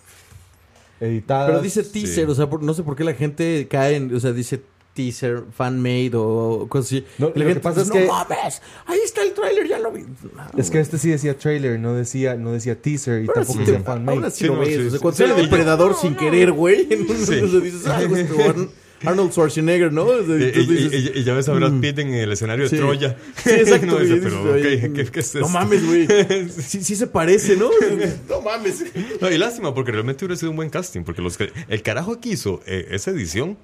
editadas. 1.01 1.49
Pero 1.49 1.61
dice 1.61 1.83
teaser, 1.83 2.29
o 2.29 2.35
sea, 2.35 2.49
por- 2.49 2.63
no 2.63 2.73
sé 2.73 2.83
por 2.83 2.95
qué 2.95 3.03
la 3.03 3.13
gente 3.13 3.67
cae 3.69 3.95
en, 3.97 4.15
o 4.15 4.19
sea, 4.19 4.31
dice 4.31 4.61
teaser, 4.93 5.43
fan-made 5.55 6.11
o 6.15 6.65
cosas 6.69 6.87
así. 6.87 7.05
No, 7.17 7.27
lo 7.27 7.33
que 7.33 7.55
pasa 7.55 7.81
dice, 7.81 7.81
es 7.81 7.87
no 7.87 7.93
que- 7.93 8.07
mames, 8.07 8.61
ahí 8.85 8.99
está 9.03 9.23
el 9.23 9.33
trailer, 9.33 9.67
ya 9.67 9.79
lo 9.79 9.91
vi. 9.91 10.01
No, 10.01 10.59
Es 10.59 10.69
que 10.69 10.79
este 10.79 10.97
sí 10.97 11.09
decía 11.09 11.37
trailer, 11.37 11.79
no 11.79 11.93
decía, 11.93 12.35
no 12.35 12.51
decía 12.51 12.81
teaser 12.81 13.23
y 13.23 13.27
tampoco 13.27 13.53
sí 13.53 13.59
te- 13.65 13.71
decía 13.71 13.83
fan 13.85 14.07
ahora 14.09 14.29
sí 14.29 14.39
Sí, 14.39 14.45
lo 14.47 14.55
no, 14.55 14.59
ves. 14.61 14.69
sí, 14.75 14.75
o 14.87 14.89
sea, 14.89 14.99
cuando 14.99 15.17
Sí, 15.17 15.23
sale 15.23 15.35
no, 15.35 15.41
Depredador 15.43 15.91
no, 15.91 15.97
sin 15.97 16.13
no. 16.13 16.19
querer, 16.19 16.51
güey. 16.51 16.85
Sí. 16.89 16.93
Entonces 16.93 17.29
dices, 17.63 17.87
ah, 17.87 18.01
este 18.03 18.43
Arn- 18.43 18.69
Arnold 19.03 19.31
Schwarzenegger, 19.31 19.91
¿no? 19.91 20.03
O 20.05 20.23
sea, 20.23 20.37
Y, 20.37 20.43
entonces 20.43 20.57
y- 20.69 20.73
dices, 20.89 21.11
y- 21.15 21.19
y 21.19 21.23
ya 21.23 21.33
ves 21.33 21.49
a 21.49 21.53
Brad 21.53 21.71
mm. 21.71 21.81
Pitt 21.81 21.97
en 21.99 22.13
el 22.13 22.31
escenario 22.33 22.69
de. 22.69 22.77
Troya. 22.77 23.17
Sí, 23.43 23.49
exacto. 23.49 23.85
No, 23.87 23.97
y 23.97 24.01
dice, 24.01 24.15
dices, 24.15 24.29
pero, 24.31 24.53
"Oye, 24.53 24.75
ok, 24.75 24.93
¿qué, 24.93 25.05
qué 25.11 25.19
es 25.21 25.33
no 25.35 25.41
esto?" 25.41 25.49
mames, 25.49 25.85
güey. 25.87 26.07
Sí, 26.49 26.83
sí 26.83 26.95
se 26.95 27.07
parece, 27.07 27.55
¿no? 27.57 27.69
no 28.29 28.41
mames. 28.41 28.83
No, 29.19 29.31
y 29.31 29.37
lástima, 29.39 29.73
porque 29.73 29.91
realmente 29.91 30.23
hubiera 30.25 30.37
sido 30.37 30.51
un 30.51 30.57
buen 30.57 30.69
casting. 30.69 31.01
Porque 31.03 31.21
los 31.23 31.35
que, 31.37 31.51
el 31.67 31.81
carajo 31.81 32.19
que 32.19 32.29
hizo 32.29 32.61
eh, 32.67 32.89
esa 32.91 33.09
edición, 33.09 33.57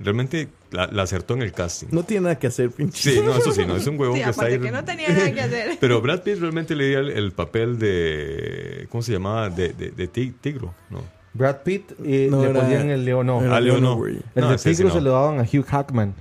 realmente 0.00 0.48
la, 0.70 0.86
la 0.88 1.02
acertó 1.02 1.34
en 1.34 1.42
el 1.42 1.52
casting. 1.52 1.88
No 1.90 2.02
tiene 2.02 2.22
nada 2.24 2.38
que 2.38 2.46
hacer, 2.48 2.70
pinche. 2.70 3.12
Sí, 3.12 3.20
no, 3.24 3.36
eso 3.36 3.52
sí, 3.52 3.64
no, 3.66 3.76
es 3.76 3.86
un 3.86 3.98
huevón 3.98 4.16
Sí, 4.18 4.24
que 4.24 4.30
está 4.30 4.42
aparte 4.42 4.54
ahí. 4.56 4.60
que 4.60 4.70
no 4.72 4.84
tenía 4.84 5.08
nada 5.08 5.32
que 5.32 5.40
hacer. 5.42 5.76
Pero 5.80 6.00
Brad 6.00 6.22
Pitt 6.22 6.38
realmente 6.40 6.74
le 6.74 6.88
dio 6.88 6.98
el, 7.00 7.10
el 7.10 7.32
papel 7.32 7.78
de. 7.78 8.86
¿Cómo 8.90 9.02
se 9.02 9.12
llamaba? 9.12 9.50
De, 9.50 9.72
de, 9.72 9.90
de 9.90 10.06
ti- 10.08 10.34
Tigro, 10.40 10.74
¿no? 10.90 11.02
Brad 11.32 11.62
Pitt 11.64 11.92
eh, 12.04 12.28
No, 12.30 12.42
le 12.44 12.50
era- 12.50 12.60
ponían 12.60 12.90
el 12.90 13.04
león, 13.04 13.26
no. 13.26 13.42
era 13.42 13.56
Ah, 13.56 13.60
Leo 13.60 13.80
no. 13.80 14.04
El 14.06 14.22
No, 14.36 14.50
de 14.50 14.58
sí 14.58 14.70
Tigro 14.70 14.88
no. 14.88 14.94
se 14.94 15.00
lo 15.00 15.12
daban 15.12 15.38
a 15.40 15.42
Hugh 15.42 15.64
Hackman. 15.64 16.14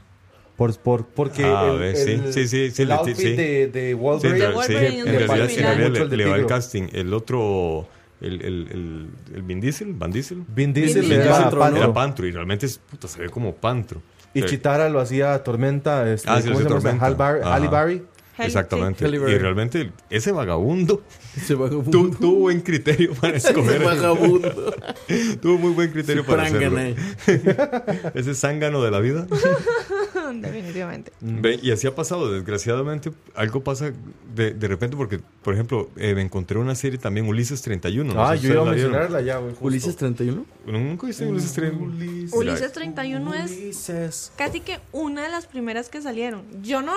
Por, 0.57 0.77
por, 0.77 1.05
porque 1.07 1.43
Ah, 1.45 1.69
el, 1.73 1.79
ves, 1.79 2.03
sí, 2.03 2.11
el- 2.11 2.31
sí, 2.33 2.47
sí, 2.47 2.71
sí, 2.71 2.81
el 2.83 2.91
outfit 2.91 3.15
sí. 3.15 3.35
de, 3.35 3.67
de 3.67 3.87
Sí, 3.89 3.93
Wolverine 3.95 4.35
en, 4.35 4.39
De 4.39 4.47
real- 4.47 4.51
sí, 4.51 4.73
Wolverine 4.73 4.99
en 4.99 5.05
realidad, 5.27 5.89
Mucho 5.89 6.05
le, 6.05 6.17
le 6.17 6.25
va 6.25 6.35
el 6.35 6.45
casting. 6.45 6.83
El 6.93 7.11
otro, 7.13 7.87
el, 8.23 8.41
el, 8.41 8.67
el, 8.71 9.09
el 9.35 9.41
Vin 9.43 9.59
Diesel, 9.61 9.93
Van 9.93 10.11
Diesel. 10.11 10.43
Vin 10.47 10.73
Diesel 10.73 11.01
Vin 11.07 11.21
Pantro. 11.29 11.65
Era 11.77 11.93
Pantro 11.93 12.25
y 12.27 12.31
realmente 12.31 12.65
es, 12.65 12.77
puta, 12.77 13.07
se 13.07 13.21
ve 13.21 13.29
como 13.29 13.53
Pantro. 13.55 14.01
Y 14.33 14.41
Sí. 14.41 14.47
Chitara 14.47 14.89
lo 14.89 14.99
hacía 14.99 15.43
Tormenta. 15.43 16.11
Este, 16.11 16.27
Ah, 16.29 16.41
sí, 16.41 16.47
¿Cómo 16.49 16.59
lo 16.61 16.81
se 16.81 16.87
llama? 16.87 17.05
Hal 17.05 17.15
Tormenta. 17.15 17.17
Bar- 17.17 17.41
Ajá. 17.43 17.53
Halle 17.55 17.67
Berry. 17.67 18.03
Exactamente. 18.37 19.07
Y 19.07 19.17
realmente 19.17 19.91
ese 20.09 20.31
vagabundo 20.31 21.03
Ese 21.37 21.53
vagabundo. 21.55 21.91
tu- 21.91 22.09
tuvo 22.11 22.35
buen 22.39 22.61
criterio 22.61 23.13
para 23.13 23.37
escoger. 23.37 23.75
Ese 23.75 23.83
vagabundo. 23.85 24.75
tuvo 25.41 25.57
muy 25.59 25.71
buen 25.73 25.91
criterio 25.91 26.25
para 26.25 26.43
hacerlo. 26.43 26.79
Ese 28.15 28.33
zángano 28.33 28.81
de 28.81 28.91
la 28.91 28.99
vida. 28.99 29.27
definitivamente. 30.33 31.11
Ve, 31.21 31.59
y 31.61 31.71
así 31.71 31.87
ha 31.87 31.95
pasado, 31.95 32.31
desgraciadamente, 32.31 33.11
algo 33.35 33.63
pasa 33.63 33.91
de, 34.35 34.51
de 34.53 34.67
repente 34.67 34.95
porque, 34.97 35.19
por 35.43 35.53
ejemplo, 35.53 35.89
eh, 35.97 36.15
me 36.15 36.21
encontré 36.21 36.57
una 36.57 36.75
serie 36.75 36.97
también, 36.97 37.27
Ulises 37.27 37.61
31. 37.61 38.13
no 38.13 38.25
Ah, 38.25 38.35
yo 38.35 38.51
iba 38.53 38.61
a 38.61 38.65
mencionarla 38.65 39.21
ya, 39.21 39.37
güey. 39.37 39.51
justo. 39.51 39.65
Ulises 39.65 39.95
31. 39.95 40.45
¿Nunca 40.65 41.07
viste 41.07 41.25
Ulises 41.27 41.53
31? 41.53 42.35
Ulises 42.35 42.71
31 42.71 43.33
es 43.35 43.51
Ulises. 43.51 44.31
casi 44.37 44.61
que 44.61 44.79
una 44.91 45.23
de 45.23 45.29
las 45.29 45.45
primeras 45.45 45.89
que 45.89 46.01
salieron. 46.01 46.43
Yo 46.63 46.81
no, 46.81 46.93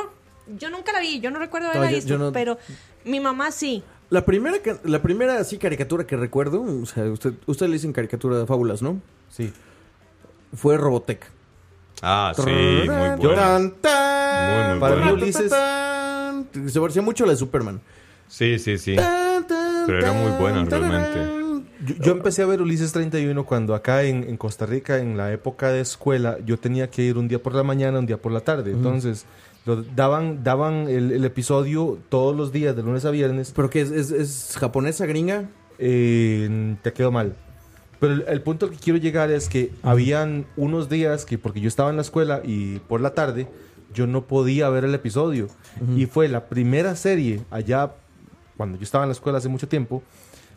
yo 0.59 0.71
nunca 0.71 0.93
la 0.93 1.01
vi, 1.01 1.21
yo 1.21 1.31
no 1.31 1.39
recuerdo 1.39 1.67
No, 1.69 1.71
haberla 1.73 1.91
yo- 1.91 1.97
visto, 1.97 2.11
yo 2.11 2.19
no- 2.19 2.33
pero 2.33 2.59
mi 3.05 3.21
mamá 3.21 3.51
sí. 3.51 3.83
La 4.11 4.25
primera, 4.25 4.57
la 4.85 5.03
primera 5.03 5.39
así 5.41 5.59
caricatura 5.59 6.07
que 6.07 6.17
recuerdo, 6.17 6.63
o 6.63 6.87
sea, 6.87 7.05
usted, 7.07 7.33
usted 7.47 7.67
le 7.67 7.73
dicen 7.73 7.93
caricatura 7.93 8.39
de 8.39 8.47
fábulas, 8.47 8.81
¿no? 8.83 9.01
Sí. 9.29 9.53
Fue 10.55 10.77
Robotech. 10.77 11.27
Ah, 12.03 12.33
sí, 12.37 12.43
muy 12.43 12.87
buena. 13.19 13.35
Tan, 13.37 13.71
tan, 13.81 14.55
Muy, 14.65 14.71
muy 14.73 14.81
Para 14.81 14.97
mí 14.97 15.11
Ulises- 15.13 15.49
tan, 15.49 16.45
tan. 16.45 16.71
Se 16.71 16.81
parecía 16.81 17.03
mucho 17.03 17.25
a 17.25 17.27
la 17.27 17.33
de 17.33 17.39
Superman. 17.39 17.81
Sí, 18.29 18.59
sí, 18.59 18.77
sí. 18.79 18.95
Tan, 18.97 19.47
tan, 19.47 19.87
Pero 19.87 19.99
era 19.99 20.13
muy 20.13 20.31
buena, 20.39 20.69
tan, 20.69 20.83
realmente. 20.83 21.67
Yo, 21.85 21.95
yo 22.05 22.13
empecé 22.13 22.43
a 22.43 22.47
ver 22.47 22.61
Ulises 22.63 22.93
31 22.93 23.45
cuando 23.45 23.75
acá 23.75 24.03
en, 24.05 24.25
en 24.25 24.37
Costa 24.37 24.67
Rica, 24.67 24.99
en 24.99 25.17
la 25.17 25.33
época 25.33 25.71
de 25.71 25.81
escuela, 25.81 26.39
yo 26.45 26.59
tenía 26.59 26.91
que 26.91 27.03
ir 27.03 27.17
un 27.19 27.29
día 27.29 27.43
por 27.43 27.55
la 27.55 27.63
mañana, 27.63 27.99
un 27.99 28.07
día 28.07 28.17
por 28.19 28.31
la 28.33 28.41
tarde. 28.41 28.71
Entonces, 28.73 29.25
lo 29.67 29.83
daban, 29.83 30.43
daban 30.43 30.89
el, 30.89 31.12
el 31.12 31.25
episodio 31.25 31.99
todos 32.09 32.35
los 32.35 32.53
días, 32.53 32.75
de 32.75 32.83
lunes 32.83 33.05
a 33.05 33.11
viernes. 33.11 33.53
¿Pero 33.55 33.69
qué 33.69 33.83
es, 33.83 33.91
es, 33.91 34.11
es 34.11 34.57
japonesa, 34.59 35.07
gringa? 35.07 35.51
Eh, 35.79 36.77
te 36.83 36.93
quedó 36.93 37.12
mal. 37.12 37.35
Pero 37.99 38.12
el, 38.12 38.25
el 38.29 38.43
punto 38.43 38.67
al 38.67 38.73
que 38.73 38.79
quiero 38.79 38.99
llegar 38.99 39.31
es 39.31 39.49
que 39.49 39.73
habían 39.83 40.47
unos 40.57 40.89
días 40.89 41.25
que, 41.25 41.37
porque 41.37 41.61
yo 41.61 41.69
estaba 41.69 41.91
en 41.91 41.97
la 41.97 42.03
escuela 42.03 42.41
y 42.45 42.79
por 42.81 43.01
la 43.01 43.14
tarde, 43.14 43.49
yo 43.93 44.07
no 44.07 44.27
podía 44.27 44.69
ver 44.69 44.85
el 44.85 44.95
episodio. 44.95 45.49
Y 45.97 46.07
fue 46.07 46.29
la 46.29 46.47
primera 46.47 46.95
serie 46.95 47.41
allá, 47.51 47.93
cuando 48.57 48.79
yo 48.79 48.85
estaba 48.85 49.05
en 49.05 49.09
la 49.09 49.14
escuela 49.14 49.39
hace 49.39 49.49
mucho 49.49 49.69
tiempo, 49.69 50.03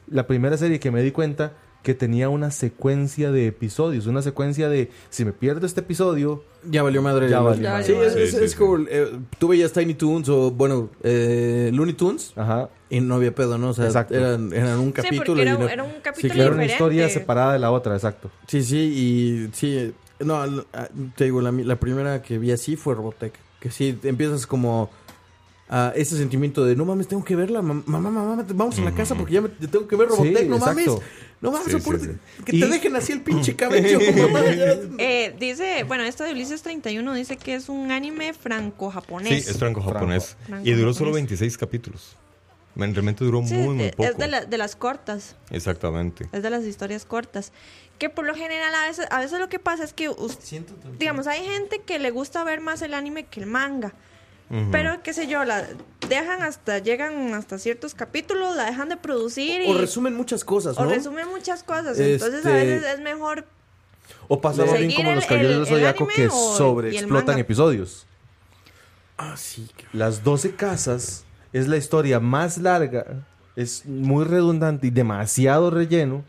la 0.07 0.27
primera 0.27 0.57
serie 0.57 0.79
que 0.79 0.91
me 0.91 1.01
di 1.01 1.11
cuenta 1.11 1.53
que 1.83 1.93
tenía 1.93 2.27
una 2.29 2.51
secuencia 2.51 3.31
de 3.31 3.47
episodios, 3.47 4.05
una 4.05 4.21
secuencia 4.21 4.67
de 4.69 4.91
si 5.09 5.23
me 5.23 5.31
pierdo 5.31 5.65
este 5.65 5.79
episodio, 5.79 6.43
Ya 6.69 6.83
valió 6.83 7.01
madre. 7.01 7.29
Ya 7.29 7.39
valió 7.39 7.69
madre. 7.69 7.83
Sí, 7.85 7.93
es, 7.93 8.13
Sí, 8.13 8.19
es- 8.19 8.31
sí, 8.31 8.37
es 8.43 8.51
sí. 8.51 8.57
como... 8.57 8.77
eh, 8.89 9.07
tú 9.37 9.47
veías 9.47 9.71
Tiny 9.71 9.93
Toons 9.93 10.27
o, 10.29 10.51
bueno, 10.51 10.89
eh, 11.03 11.71
Looney 11.73 11.93
Tunes 11.93 12.33
ajá, 12.35 12.69
y 12.89 12.99
no 12.99 13.15
había 13.15 13.33
pedo, 13.33 13.57
¿no? 13.57 13.69
O 13.69 13.73
sea, 13.73 13.85
Exacto. 13.85 14.13
eran, 14.15 14.51
eran 14.51 14.77
un 14.79 14.87
Sí, 14.87 14.93
capítulo 14.93 15.25
porque 15.25 15.41
era, 15.43 15.53
y 15.53 15.57
no- 15.57 15.69
era 15.69 15.83
un 15.83 16.01
capítulo 16.03 16.33
claro. 16.33 16.47
era 16.49 16.55
una 16.55 16.65
historia 16.65 17.07
separada 17.09 17.53
de 17.53 17.59
la 17.59 17.71
otra, 17.71 17.95
exacto. 17.95 18.29
Sí, 18.47 18.61
sí, 18.63 18.77
y 18.77 19.49
sí, 19.55 19.93
no, 20.19 20.43
te 21.15 21.23
digo, 21.23 21.41
la, 21.41 21.53
mi- 21.53 21.63
la 21.63 21.77
primera 21.79 22.21
que 22.21 22.37
vi 22.37 22.51
así 22.51 22.75
fue 22.75 22.93
Robotech, 22.95 23.33
que 23.61 23.71
sí, 23.71 23.97
empiezas 24.03 24.45
como 24.45 24.89
a 25.71 25.93
ese 25.95 26.17
sentimiento 26.17 26.65
de, 26.65 26.75
no 26.75 26.83
mames, 26.83 27.07
tengo 27.07 27.23
que 27.23 27.35
verla, 27.35 27.61
mam- 27.61 27.83
mamá, 27.85 28.09
mamá, 28.09 28.43
vamos 28.55 28.79
a 28.79 28.81
la 28.81 28.91
casa 28.91 29.13
porque 29.15 29.33
ya 29.35 29.41
me, 29.41 29.49
ya 29.59 29.67
tengo 29.69 29.87
que 29.87 29.95
ver 29.95 30.09
Robotech, 30.09 30.39
Sí, 30.39 30.47
no 30.49 30.57
mames. 30.57 30.89
No 31.41 31.51
mames, 31.51 31.71
Sí, 31.71 31.79
sí, 31.79 31.91
sí. 31.99 32.43
que 32.45 32.55
Y- 32.55 32.59
te 32.59 32.67
dejen 32.67 32.95
así 32.95 33.13
el 33.13 33.21
pinche 33.21 33.55
cabello. 33.55 33.99
Eh, 34.99 35.35
dice, 35.39 35.83
bueno, 35.85 36.03
esto 36.03 36.23
de 36.23 36.31
Ulises 36.33 36.61
31 36.61 37.13
dice 37.13 37.37
que 37.37 37.55
es 37.55 37.69
un 37.69 37.91
anime 37.91 38.33
franco-japonés. 38.33 39.45
Sí, 39.45 39.51
es 39.51 39.57
franco-japonés. 39.57 40.35
Franco. 40.45 40.67
Y 40.67 40.71
duró 40.73 40.93
solo 40.93 41.11
Franco-japonés. 41.11 41.39
26 41.39 41.57
capítulos. 41.57 42.15
Men- 42.75 42.93
Realmente 42.93 43.23
duró 43.25 43.41
Sí, 43.45 43.53
muy, 43.55 43.75
muy 43.75 43.89
poco. 43.91 44.03
es 44.09 44.17
de, 44.17 44.27
la- 44.27 44.45
de 44.45 44.57
las 44.57 44.75
cortas. 44.75 45.35
Exactamente. 45.49 46.29
Es 46.31 46.43
de 46.43 46.49
las 46.49 46.63
historias 46.65 47.05
cortas. 47.05 47.51
Que 47.97 48.09
por 48.09 48.25
lo 48.25 48.33
general 48.35 48.73
a 48.75 48.87
veces, 48.87 49.07
a 49.09 49.19
veces 49.19 49.39
lo 49.39 49.49
que 49.49 49.59
pasa 49.59 49.83
es 49.83 49.91
que, 49.93 50.09
digamos, 50.99 51.27
hay 51.27 51.45
gente 51.45 51.81
que 51.85 51.99
le 51.99 52.11
gusta 52.11 52.43
ver 52.45 52.61
más 52.61 52.81
el 52.81 52.93
anime 52.93 53.25
que 53.25 53.41
el 53.41 53.45
manga. 53.45 53.93
Pero, 54.71 55.03
qué 55.03 55.13
sé 55.13 55.27
yo, 55.27 55.43
la 55.45 55.63
dejan 56.07 56.41
hasta, 56.41 56.79
llegan 56.79 57.35
hasta 57.35 57.59
ciertos 57.59 57.93
capítulos, 57.93 58.55
la 58.55 58.65
dejan 58.65 58.89
de 58.89 58.97
producir 58.97 59.61
y, 59.61 59.69
O 59.69 59.77
resumen 59.77 60.15
muchas 60.15 60.43
cosas, 60.43 60.75
o 60.77 60.83
¿no? 60.85 60.89
resumen 60.89 61.27
muchas 61.27 61.61
cosas. 61.61 61.99
Entonces, 61.99 62.43
a 62.45 62.49
Este- 62.59 62.65
veces 62.75 62.93
es 62.95 62.99
mejor 63.01 63.45
O 64.27 64.41
pasaba 64.41 64.73
bien 64.73 64.91
como 64.95 65.09
el- 65.09 65.15
los 65.17 65.25
caballeros 65.27 65.69
del 65.69 65.85
anime 65.85 66.13
que 66.15 66.27
o- 66.27 66.57
sobreexplotan 66.57 67.37
episodios. 67.37 68.07
Ah, 69.17 69.35
sí. 69.37 69.69
Las 69.93 70.23
12 70.23 70.55
casas 70.55 71.25
es 71.53 71.67
la 71.67 71.77
historia 71.77 72.19
más 72.19 72.57
larga, 72.57 73.05
es 73.55 73.85
muy 73.85 74.23
redundante 74.25 74.87
y 74.87 74.89
demasiado 74.89 75.69
relleno 75.69 76.23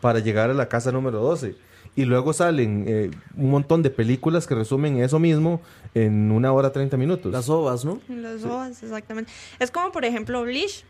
para 0.00 0.18
llegar 0.18 0.50
a 0.50 0.54
la 0.54 0.68
casa 0.68 0.90
número 0.90 1.20
12. 1.20 1.54
Y 1.94 2.06
luego 2.06 2.32
salen 2.32 2.84
eh, 2.86 3.10
un 3.36 3.50
montón 3.50 3.82
de 3.82 3.90
películas 3.90 4.46
que 4.46 4.54
resumen 4.54 4.98
eso 5.02 5.18
mismo 5.18 5.60
en 5.94 6.30
una 6.30 6.52
hora 6.52 6.72
30 6.72 6.96
minutos. 6.96 7.30
Las 7.30 7.50
ovas, 7.50 7.84
¿no? 7.84 8.00
Los 8.08 8.44
ovas, 8.44 8.82
exactamente. 8.82 9.30
Es 9.58 9.70
como, 9.70 9.92
por 9.92 10.04
ejemplo, 10.04 10.42
Bleach. 10.42 10.84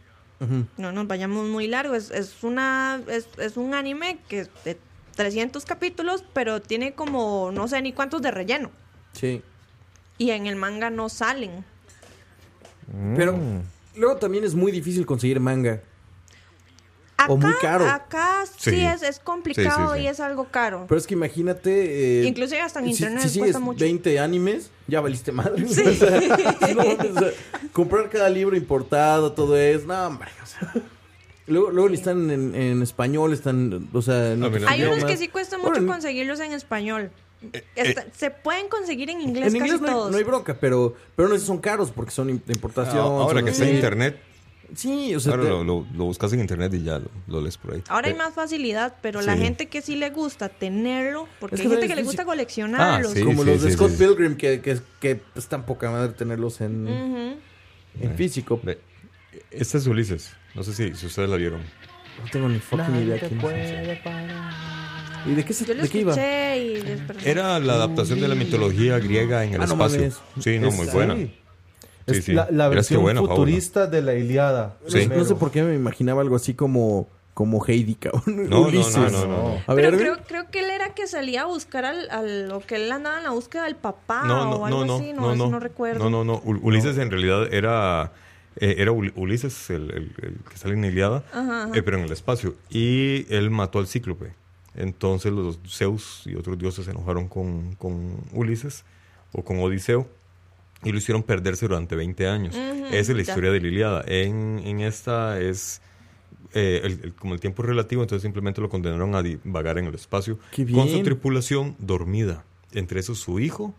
No 0.76 0.90
nos 0.90 1.07
vayamos 1.07 1.48
muy 1.48 1.68
largo. 1.68 1.94
Es, 1.94 2.11
es, 2.11 2.42
una, 2.42 3.00
es, 3.07 3.28
es 3.38 3.57
un 3.57 3.74
anime 3.74 4.18
que 4.28 4.48
de 4.64 4.76
300 5.14 5.64
capítulos, 5.64 6.24
pero 6.32 6.61
tiene 6.61 6.94
como 6.94 7.50
no 7.53 7.68
sé 7.68 7.80
ni 7.80 7.92
cuántos 7.92 8.22
de 8.22 8.32
relleno. 8.32 8.70
Sí. 9.12 9.42
Y 10.18 10.30
en 10.30 10.46
el 10.46 10.57
manga 10.57 10.90
no 10.90 11.09
salen. 11.09 11.64
Pero 13.16 13.38
luego 13.96 14.16
también 14.16 14.44
es 14.44 14.55
muy 14.55 14.72
difícil 14.72 15.07
conseguir 15.07 15.40
manga. 15.40 15.80
Acá, 17.17 17.33
O 17.33 17.37
muy 17.37 17.53
caro. 17.61 17.89
Acá 17.89 18.45
sí, 18.59 18.71
Sí. 18.71 18.85
es, 18.85 19.03
es 19.03 19.19
complicado 19.21 19.89
Sí, 19.91 19.93
sí, 19.95 19.99
sí. 19.99 20.05
y 20.05 20.09
es 20.09 20.19
algo 20.21 20.45
caro. 20.51 20.87
Pero 20.89 20.99
es 20.99 21.07
que 21.07 21.15
imagínate. 21.15 22.21
eh, 22.23 22.25
Inclusive 22.25 22.61
hasta 22.61 22.81
en 22.81 22.87
si- 22.87 22.91
internet 22.93 23.29
si, 23.29 23.39
cuesta 23.39 23.59
sigues 23.59 23.61
mucho. 23.61 23.79
20 23.85 24.19
animes, 24.19 24.71
ya 24.89 25.01
valiste 25.01 25.31
madre. 25.31 25.67
Sí. 25.69 25.83
O 25.87 25.93
sea, 25.95 26.11
no, 26.75 26.83
o 26.83 27.19
sea, 27.21 27.31
comprar 27.73 28.09
cada 28.11 28.29
libro 28.29 28.57
importado, 28.57 29.33
todo 29.33 29.57
es. 29.57 29.85
No, 29.87 30.07
hombre. 30.07 30.31
o 30.43 30.47
sea. 30.47 30.73
luego, 31.47 31.71
luego 31.71 31.89
están 31.95 32.31
en, 32.31 32.55
en 32.55 32.83
español, 32.83 33.33
están. 33.33 33.89
O 33.93 34.03
sea, 34.03 34.33
en 34.33 34.43
Ah. 34.43 34.51
Hay 34.69 34.83
unos 34.85 35.05
que 35.05 35.17
sí 35.17 35.29
cuesta 35.29 35.59
mucho 35.59 35.87
conseguirlos 35.87 36.41
en 36.41 36.53
español. 36.53 37.11
Está- 37.77 38.07
se 38.17 38.31
pueden 38.31 38.69
conseguir 38.69 39.11
en 39.11 39.21
inglés 39.21 39.49
En 39.53 39.57
inglés 39.57 39.81
no 39.81 40.05
hay, 40.07 40.11
no 40.13 40.17
hay 40.17 40.23
bronca, 40.25 40.57
pero, 40.61 40.95
pero 41.17 41.29
no 41.29 41.37
son 41.39 41.59
caros 41.59 41.91
porque 41.91 42.11
son 42.13 42.31
importación. 42.31 42.99
Ah, 42.99 43.03
Ahora 43.03 43.41
son 43.41 43.45
que 43.45 43.51
está 43.51 43.65
en 43.65 43.69
así. 43.71 43.77
internet, 43.77 44.21
Sí, 44.75 45.14
o 45.14 45.20
sea, 45.20 45.33
ahora 45.33 45.43
te- 45.45 45.49
lo, 45.51 45.64
lo- 45.64 45.87
lo 45.95 46.05
buscas 46.05 46.33
en 46.33 46.41
internet 46.41 46.73
y 46.75 46.83
ya 46.83 46.99
lo, 46.99 47.11
lo 47.27 47.41
lees 47.43 47.59
por 47.59 47.75
ahí. 47.75 47.83
Ahora 47.89 48.07
hay 48.09 48.14
Eh, 48.14 48.16
más 48.16 48.33
facilidad, 48.35 48.97
pero 49.03 49.20
la 49.20 49.37
gente 49.37 49.66
que 49.66 49.83
sí 49.83 49.97
le 49.97 50.11
gusta 50.11 50.49
tenerlo, 50.49 51.29
porque 51.41 51.57
Es 51.57 51.61
hay 51.62 51.68
gente 51.68 51.89
que 51.89 51.95
le 51.97 52.03
gusta 52.05 52.25
coleccionarlos. 52.25 53.12
Ah, 53.12 53.14
sí. 53.14 53.23
como 53.23 53.45
los 53.45 53.62
de 53.62 53.68
sí, 53.70 53.77
Scott 53.77 53.91
sí. 53.91 53.97
Pilgrim, 53.99 54.37
que, 54.37 54.61
que, 54.61 54.79
que 55.01 55.20
es 55.35 55.47
tan 55.49 55.66
poca 55.66 55.91
madre 55.91 56.12
tenerlos 56.14 56.61
en, 56.62 57.39
físico. 58.16 58.61
Ve, 58.62 58.79
Este 59.51 59.79
es 59.79 59.87
Ulises. 59.87 60.33
No 60.55 60.62
sé 60.62 60.73
si, 60.75 60.95
si 60.95 61.07
ustedes 61.07 61.29
la 61.29 61.37
vieron. 61.37 61.61
No 61.61 62.31
tengo 62.31 62.49
ni 62.49 62.59
fucking 62.59 62.97
idea 62.97 63.18
quién 63.18 63.41
es. 63.41 63.99
¿Y 65.25 65.35
de 65.35 65.45
qué, 65.45 65.53
se, 65.53 65.64
Yo 65.64 65.75
lo 65.75 65.83
de 65.83 65.89
qué 65.89 65.99
iba? 66.01 66.12
escuché 66.12 66.59
y. 66.59 67.29
Era 67.29 67.59
la 67.61 67.75
adaptación 67.75 68.20
de 68.20 68.29
la 68.29 68.35
mitología 68.35 68.99
griega 68.99 69.45
en 69.45 69.55
el 69.55 69.62
Ah, 69.62 69.66
no 69.66 69.73
espacio. 69.75 69.99
mames. 70.01 70.18
sí, 70.41 70.59
no, 70.59 70.70
muy 70.73 70.87
buena. 70.89 71.14
sí. 71.16 71.33
Sí, 72.09 72.18
Es 72.18 72.24
sí. 72.24 72.32
la, 72.32 72.48
la 72.50 72.68
versión 72.68 73.05
futurista 73.16 73.86
de 73.86 74.03
la 74.03 74.14
Iliada. 74.14 74.76
No, 74.84 74.90
Sí. 74.90 75.03
sé- 75.03 75.09
no 75.09 75.24
sé 75.24 75.34
por 75.36 75.50
qué 75.50 75.62
me 75.62 75.74
imaginaba 75.74 76.20
algo 76.22 76.36
así 76.36 76.55
como, 76.55 77.09
como 77.34 77.64
Heidi, 77.66 77.94
cabrón. 77.94 78.22
No, 78.48 78.61
no, 78.62 78.68
Ulises. 78.68 78.96
no, 78.96 79.09
no, 79.11 79.26
no, 79.26 79.26
no. 79.28 79.48
A 79.66 79.74
Pero 79.74 79.90
ver, 79.92 79.98
creo, 80.00 80.16
creo 80.26 80.50
que 80.50 80.61
él 80.61 80.70
era 80.70 80.94
que 80.94 81.07
salía 81.07 81.42
a 81.42 81.46
buscar 81.46 81.84
al, 81.84 82.11
al- 82.11 82.50
o 82.53 82.61
que 82.61 82.76
él 82.76 82.90
andaba 82.90 83.18
en 83.18 83.24
la 83.24 83.30
búsqueda 83.30 83.64
del 83.64 83.76
papá 83.76 84.24
no, 84.26 84.42
o 84.42 84.44
no, 84.44 84.66
algo 84.66 84.68
no, 84.80 84.84
no, 84.86 84.96
así, 84.96 85.12
no, 85.12 85.20
no, 85.22 85.32
eso 85.34 85.44
no, 85.44 85.50
no 85.53 85.61
recuerdo. 85.61 85.98
No, 86.05 86.11
no, 86.11 86.24
no. 86.24 86.42
Ul- 86.42 86.61
Ulises 86.62 86.98
en 86.98 87.11
realidad 87.11 87.53
era, 87.55 88.12
eh, 88.57 88.74
era 88.78 88.90
Ul- 88.92 89.12
Ulises, 89.16 89.70
el, 89.70 89.90
el- 89.92 90.12
el 90.22 90.34
que 90.50 90.57
sale 90.59 90.74
en 90.74 90.84
Iliada, 90.84 91.22
Ajá, 91.32 91.64
ajá. 91.64 91.70
eh, 91.74 91.82
pero 91.82 91.98
en 91.98 92.05
el 92.05 92.12
espacio. 92.12 92.55
Y 92.68 93.26
él 93.32 93.50
mató 93.50 93.78
al 93.78 93.86
cíclope. 93.86 94.34
Entonces 94.74 95.32
los 95.32 95.59
Zeus 95.68 96.22
y 96.26 96.34
otros 96.34 96.59
dioses 96.59 96.86
se 96.86 96.90
enojaron 96.90 97.28
con, 97.28 97.74
con 97.76 98.16
Ulises 98.32 98.84
o 99.32 99.42
con 99.44 99.59
Odiseo 99.61 100.07
y 100.85 100.93
lo 100.93 100.99
hicieron 100.99 101.22
perderse 101.22 101.66
durante 101.68 101.95
20 101.97 102.26
años. 102.26 102.55
Esa 102.55 102.97
es 102.97 103.09
la 103.11 103.14
ya. 103.16 103.22
historia 103.22 103.51
de 103.53 103.61
la 103.61 103.66
Iliada. 103.68 104.05
En, 104.07 104.61
en 104.64 104.80
esta 104.80 105.41
es... 105.41 105.80
eh, 106.55 106.80
el- 106.85 107.01
el- 107.05 107.14
como 107.14 107.35
el 107.35 107.41
tiempo 107.41 107.62
es 107.62 107.68
relativo, 107.68 108.03
entonces 108.03 108.22
simplemente 108.22 108.61
lo 108.61 108.68
condenaron 108.68 109.14
a 109.14 109.22
divagar 109.22 109.78
en 109.78 109.87
el 109.87 109.95
espacio 109.95 110.39
con 110.74 110.89
su 110.89 111.03
tripulación 111.03 111.76
dormida. 111.78 112.45
Entre 112.72 113.01
esos 113.01 113.18
su 113.18 113.39
hijo 113.41 113.74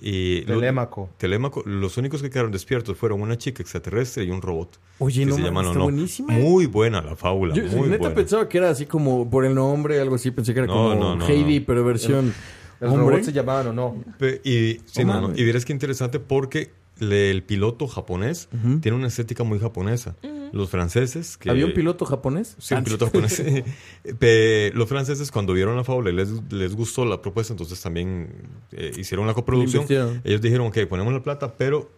y... 0.00 0.42
lo- 0.42 0.54
Telémaco. 0.54 1.10
Telémaco. 1.18 1.62
Los 1.66 1.96
únicos 1.96 2.22
que 2.22 2.30
quedaron 2.30 2.52
despiertos 2.52 2.96
fueron 2.96 3.20
una 3.20 3.36
chica 3.36 3.62
extraterrestre 3.62 4.24
y 4.24 4.30
un 4.30 4.40
robot. 4.42 4.78
Oye, 5.00 5.20
que 5.20 5.26
no 5.26 5.34
se 5.36 5.42
llama 5.42 5.60
está 5.62 5.72
Nono. 5.72 5.84
buenísima. 5.84 6.32
Muy 6.34 6.66
buena 6.66 7.02
la 7.02 7.16
fábula. 7.16 7.54
yo 7.54 7.64
muy 7.64 7.88
neta 7.88 7.98
buena. 7.98 8.14
pensaba 8.14 8.48
que 8.48 8.58
era 8.58 8.70
así 8.70 8.86
como 8.86 9.28
por 9.28 9.44
el 9.44 9.54
nombre, 9.54 10.00
algo 10.00 10.14
así. 10.14 10.30
Pensé 10.30 10.52
que 10.54 10.60
era 10.60 10.66
No, 10.68 10.74
como 10.74 10.94
no, 10.94 11.16
no, 11.16 11.26
Heidi, 11.26 11.60
no. 11.60 11.66
pero 11.66 11.84
versión. 11.84 12.32
¿El 12.80 12.88
Hombre. 12.88 13.00
robot 13.16 13.22
se 13.24 13.32
llamaban 13.32 13.66
o 13.68 13.72
no? 13.72 14.04
Y, 14.44 14.80
sí, 14.86 15.04
No 15.04 15.20
no, 15.20 15.28
no. 15.28 15.36
y 15.36 15.44
verás 15.44 15.64
qué 15.64 15.72
interesante 15.72 16.20
porque 16.20 16.70
le- 16.98 17.30
el 17.30 17.42
piloto 17.42 17.86
japonés 17.88 18.48
tiene 18.80 18.96
una 18.96 19.08
estética 19.08 19.44
muy 19.44 19.58
japonesa. 19.58 20.14
Los 20.52 20.70
franceses... 20.70 21.36
Que, 21.36 21.50
¿Había 21.50 21.66
un 21.66 21.74
piloto 21.74 22.06
japonés? 22.06 22.56
Sí, 22.58 22.74
un 22.74 22.82
piloto 22.84 23.04
japonés. 23.06 23.42
Pe- 24.18 24.72
los 24.74 24.88
franceses 24.88 25.30
cuando 25.30 25.52
vieron 25.52 25.76
la 25.76 25.84
fábula 25.84 26.10
y 26.10 26.14
les, 26.14 26.30
les 26.50 26.74
gustó 26.74 27.04
la 27.04 27.20
propuesta, 27.20 27.52
entonces 27.52 27.80
también 27.82 28.28
eh, 28.72 28.92
hicieron 28.96 29.26
la 29.26 29.34
coproducción. 29.34 29.84
Ellos 30.24 30.40
dijeron, 30.40 30.68
ok, 30.68 30.78
ponemos 30.88 31.12
la 31.12 31.22
plata, 31.22 31.54
pero 31.56 31.90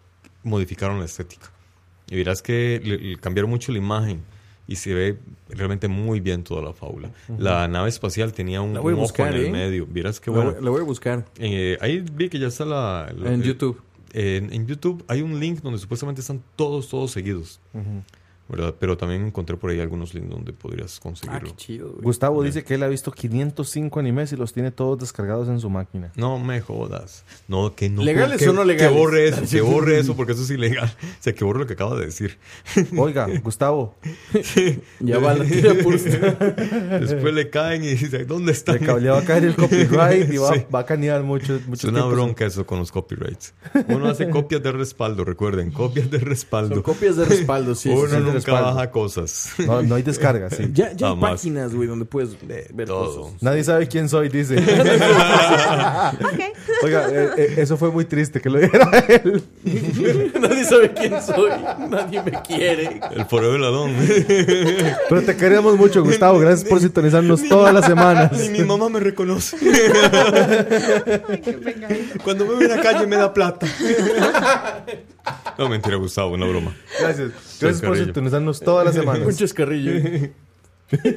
modificaron 0.43 0.99
la 0.99 1.05
estética. 1.05 1.51
Y 2.09 2.16
verás 2.16 2.43
que 2.43 2.81
le- 2.85 2.99
le 2.99 3.16
cambiaron 3.18 3.51
mucho 3.51 3.70
la 3.72 3.78
imagen 3.78 4.20
y 4.71 4.77
se 4.77 4.95
ve 4.95 5.18
realmente 5.49 5.89
muy 5.89 6.21
bien 6.21 6.45
toda 6.45 6.62
la 6.62 6.73
fábula. 6.73 7.11
La 7.39 7.66
nave 7.66 7.89
espacial 7.89 8.33
tenía 8.33 8.61
un, 8.62 8.71
un 8.79 8.95
ojo 9.01 9.12
en 9.27 9.35
el 9.35 9.47
¿eh? 9.47 9.51
medio. 9.51 9.87
Verás 9.91 10.21
qué 10.21 10.31
La 10.31 10.37
bueno. 10.37 10.61
la 10.61 10.71
voy 10.71 10.81
a 10.81 10.85
buscar. 10.85 11.25
Eh, 11.39 11.77
ahí 11.81 12.05
vi 12.14 12.29
que 12.29 12.39
ya 12.39 12.47
está 12.47 12.64
la... 12.64 13.12
la- 13.16 13.33
En 13.33 13.43
YouTube. 13.43 13.81
En, 14.12 14.53
en 14.53 14.66
YouTube 14.68 15.05
hay 15.09 15.23
un 15.23 15.39
link 15.41 15.61
donde 15.61 15.79
supuestamente 15.79 16.21
están 16.21 16.41
todos, 16.57 16.89
todos 16.89 17.11
seguidos. 17.11 17.59
¿Verdad? 18.51 18.74
Pero 18.78 18.96
también 18.96 19.26
encontré 19.26 19.57
por 19.57 19.70
ahí 19.70 19.80
algunos 19.80 20.14
links 20.14 20.30
donde 20.30 20.53
podrías 20.53 20.96
Ah, 20.98 21.01
conseguirlo. 21.03 21.51
qué 21.51 21.57
chido, 21.57 21.88
güey. 21.90 22.03
Gustavo 22.03 22.42
dice 22.42 22.64
que 22.64 22.74
él 22.74 22.82
ha 22.82 22.88
visto 22.88 23.12
505 23.12 24.01
animes 24.01 24.32
y 24.32 24.36
los 24.36 24.53
tiene 24.53 24.70
todos 24.70 24.98
descargados 24.98 25.48
en 25.48 25.61
su 25.61 25.70
máquina. 25.70 26.12
No 26.16 26.38
me 26.38 26.61
jodas. 26.61 27.24
No, 27.48 27.74
que 27.74 27.88
no. 27.88 28.03
¿Legales 28.03 28.38
que, 28.38 28.48
o 28.48 28.53
no 28.53 28.64
legales? 28.64 28.92
Que 28.92 28.98
borre 28.98 29.28
eso, 29.28 29.42
que 29.48 29.61
borre 29.62 29.98
eso 29.98 30.16
porque 30.16 30.32
eso 30.32 30.42
es 30.42 30.51
ilegal. 30.51 30.88
O 31.03 31.22
sea, 31.22 31.32
que 31.34 31.44
borre 31.44 31.61
lo 31.61 31.66
que 31.66 31.74
acaba 31.74 31.96
de 31.98 32.07
decir. 32.07 32.38
Oiga, 32.96 33.26
Gustavo, 33.42 33.94
Ya 35.01 35.18
va 35.18 35.34
la 35.34 35.44
tira 35.44 35.74
pulsa. 35.74 36.09
Después 37.01 37.34
le 37.34 37.51
caen 37.51 37.84
y 37.84 37.88
dicen, 37.94 38.26
¿dónde 38.26 38.53
está? 38.53 38.74
le, 38.74 39.11
va 39.11 39.18
a 39.18 39.24
caer 39.24 39.44
el 39.44 39.55
copyright 39.57 40.32
y 40.32 40.36
va, 40.38 40.55
Sí. 40.55 40.64
va 40.74 40.80
a 40.80 40.86
canear 40.86 41.22
mucho, 41.22 41.57
Es 41.57 41.66
mucho 41.66 41.88
una 41.88 42.01
tiempo. 42.01 42.14
bronca 42.14 42.46
eso 42.46 42.66
con 42.66 42.78
los 42.78 42.90
copyrights. 42.92 43.55
Uno 43.88 44.09
hace 44.09 44.28
copias 44.30 44.62
de 44.62 44.72
respaldo, 44.72 45.24
recuerden, 45.24 45.70
copias 45.70 46.11
de 46.11 46.18
respaldo. 46.18 46.74
Son 46.74 46.82
copias 46.82 47.16
de 47.16 47.24
respaldo, 47.24 47.74
sí. 47.74 47.88
sí, 47.90 47.94
Uno 47.94 48.09
sí. 48.09 48.16
Nunca 48.41 48.53
respaldo. 48.53 48.74
baja 48.76 48.91
cosas. 48.91 49.51
No, 49.66 49.82
no 49.82 49.95
hay 49.95 50.03
descarga, 50.03 50.51
sí. 50.51 50.70
Ya, 50.72 50.93
ya 50.93 51.07
hay 51.09 51.14
Jamás. 51.14 51.30
páginas, 51.32 51.74
güey, 51.74 51.88
donde 51.88 52.05
puedes 52.05 52.30
ver 52.72 52.86
todo. 52.86 53.22
cosas. 53.22 53.43
Nadie 53.43 53.64
sabe 53.64 53.86
quién 53.88 54.09
soy, 54.09 54.28
dice. 54.28 54.57
Ok. 56.20 56.41
Oiga, 56.82 57.09
eh, 57.11 57.30
eh, 57.36 57.55
eso 57.59 57.76
fue 57.76 57.91
muy 57.91 58.05
triste 58.05 58.41
que 58.41 58.49
lo 58.51 58.59
dijera 58.59 58.88
él. 59.09 59.43
Nadie 60.41 60.64
sabe 60.64 60.93
quién 60.93 61.20
soy. 61.22 61.51
Nadie 61.88 62.22
me 62.22 62.32
quiere. 62.43 63.01
El 63.14 63.24
foreo 63.26 63.53
veladón. 63.53 63.95
Pero 65.09 65.22
te 65.22 65.36
queremos 65.36 65.76
mucho, 65.76 66.03
Gustavo. 66.03 66.38
Gracias 66.38 66.68
por 66.68 66.80
sintonizarnos 66.80 67.47
todas 67.49 67.72
las 67.74 67.84
semanas. 67.86 68.32
Ni 68.32 68.49
mi 68.49 68.62
mamá 68.64 68.88
me 68.88 69.01
reconoce. 69.01 69.57
Cuando 72.24 72.47
me 72.47 72.55
ve 72.57 72.64
en 72.64 72.70
la 72.70 72.80
calle 72.80 73.07
me 73.07 73.16
da 73.16 73.32
plata. 73.32 73.66
No, 75.59 75.68
mentira, 75.68 75.97
Gustavo, 75.97 76.33
una 76.35 76.47
broma. 76.47 76.75
Gracias. 77.01 77.31
Gracias 77.61 77.83
por 77.83 77.97
sintonizarnos 77.97 78.61
todas 78.61 78.87
las 78.87 78.95
Un 78.97 79.01
semanas. 79.03 79.37
chascarrillo. 79.37 80.31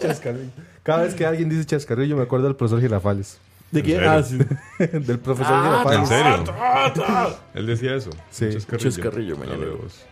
Chascarrillo. 0.00 0.50
Cada 0.82 1.02
vez 1.02 1.14
que 1.14 1.24
alguien 1.26 1.48
dice 1.48 1.64
chascarrillo, 1.64 2.16
me 2.16 2.22
acuerdo 2.22 2.46
del 2.46 2.56
profesor 2.56 2.80
Girafales. 2.80 3.38
¿De 3.70 3.82
quién? 3.82 4.02
Ah, 4.04 4.22
sí. 4.22 4.38
del 4.78 5.18
profesor 5.18 5.52
Ah, 5.54 5.82
¿En 5.94 6.06
Girafales. 6.06 6.08
serio? 6.08 7.36
Él 7.54 7.66
decía 7.66 7.94
eso. 7.94 8.10
Sí. 8.30 8.44
Un 8.46 8.52
Chascarrillo. 8.52 8.90
Chascarrillo, 8.90 9.36
mañana. 9.36 9.64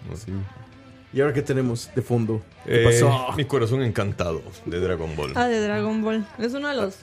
No 0.09 0.16
sé. 0.16 0.33
¿Y 1.12 1.21
ahora 1.21 1.35
qué 1.35 1.43
tenemos 1.43 1.91
de 1.95 2.03
fondo? 2.03 2.41
¿Qué 2.64 2.83
Eh, 2.83 2.85
pasó? 2.85 3.33
Mi 3.37 3.45
corazón 3.45 3.83
encantado 3.83 4.43
de 4.64 4.81
Dragon 4.81 5.14
Ball. 5.16 5.33
Ah, 5.35 5.49
de 5.49 5.61
Dragon 5.61 6.03
Ball. 6.03 6.25
Es 6.39 6.55
uno 6.55 6.68
de 6.68 6.77
los 6.77 6.99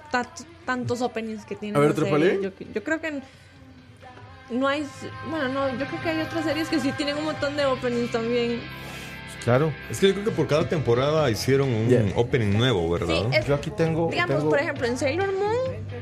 tantos 0.66 1.02
openings 1.02 1.46
que 1.46 1.56
tiene. 1.56 1.78
A 1.78 1.82
ver. 1.82 1.94
Yo, 2.42 2.50
yo 2.74 2.84
creo 2.84 3.02
que 3.02 3.22
no 4.50 4.68
hay. 4.68 4.88
Bueno, 5.30 5.48
no, 5.50 5.70
yo 5.78 5.86
creo 5.88 6.02
que 6.02 6.10
hay 6.10 6.22
otras 6.22 6.46
series 6.46 6.68
que 6.70 6.80
sí 6.80 6.92
tienen 6.94 7.18
un 7.18 7.26
montón 7.26 7.56
de 7.58 7.66
openings 7.66 8.12
también. 8.12 8.62
Claro. 9.44 9.72
Es 9.90 10.00
que 10.00 10.08
yo 10.10 10.14
creo 10.14 10.26
que 10.26 10.32
por 10.32 10.48
cada 10.48 10.68
temporada 10.68 11.30
hicieron 11.32 11.70
un 11.74 11.88
Yeah. 11.88 12.04
opening 12.16 12.58
nuevo, 12.58 12.90
¿verdad? 12.90 13.16
Sí, 13.32 13.38
es- 13.38 13.46
Yo 13.48 13.56
aquí 13.56 13.72
tengo. 13.72 14.10
Digamos, 14.12 14.38
tengo- 14.38 14.50
por 14.50 14.60
ejemplo, 14.60 14.86
en 14.88 14.98
Sailor 14.98 15.32
Moon 15.32 15.56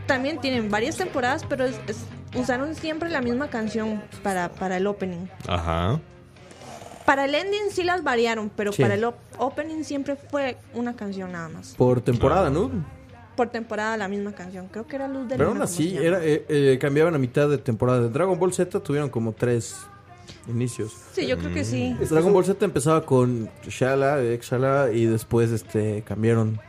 también 0.07 0.39
tienen 0.41 0.69
varias 0.71 0.97
temporadas, 0.97 1.45
pero 1.47 1.65
es- 1.65 1.79
es- 1.87 2.05
usaron 2.35 2.73
siempre 2.73 3.09
la 3.09 3.21
misma 3.21 3.49
canción 3.49 4.01
para, 4.23 4.49
para 4.49 4.77
el 4.77 4.87
opening. 4.87 5.27
Ajá. 5.47 5.99
Para 7.05 7.25
el 7.25 7.35
ending 7.35 7.69
sí 7.71 7.83
las 7.83 8.03
variaron, 8.03 8.49
pero 8.49 8.71
Sí. 8.71 8.81
para 8.81 8.95
el 8.95 9.03
op- 9.03 9.15
opening 9.37 9.83
siempre 9.83 10.15
fue 10.15 10.57
una 10.73 10.95
canción 10.95 11.31
nada 11.31 11.49
más. 11.49 11.75
Por 11.77 12.01
temporada, 12.01 12.49
¿no? 12.49 12.71
Por 13.35 13.49
temporada 13.49 13.97
la 13.97 14.07
misma 14.07 14.33
canción. 14.33 14.67
Creo 14.71 14.87
que 14.87 14.95
era 14.95 15.07
Luz 15.07 15.27
de 15.27 15.35
Pero 15.35 15.49
aún 15.49 15.57
¿cómo 15.57 15.67
se 15.67 15.73
así, 15.83 15.97
era, 15.97 16.23
eh, 16.23 16.45
eh, 16.47 16.77
cambiaban 16.79 17.15
a 17.15 17.17
mitad 17.17 17.49
de 17.49 17.57
temporada. 17.57 18.01
De 18.01 18.09
Dragon 18.09 18.39
Ball 18.39 18.53
Z 18.53 18.79
tuvieron 18.79 19.09
como 19.09 19.33
tres 19.33 19.75
inicios. 20.47 20.93
Sí, 21.13 21.27
yo 21.27 21.37
creo 21.37 21.53
que 21.53 21.63
sí. 21.63 21.95
Dragon 22.09 22.31
Ball 22.31 22.45
Z 22.45 22.63
empezaba 22.63 23.05
con 23.05 23.49
Shala, 23.67 24.21
Exhala, 24.21 24.91
y 24.91 25.05
después 25.05 25.51
este 25.51 26.03
cambiaron. 26.03 26.59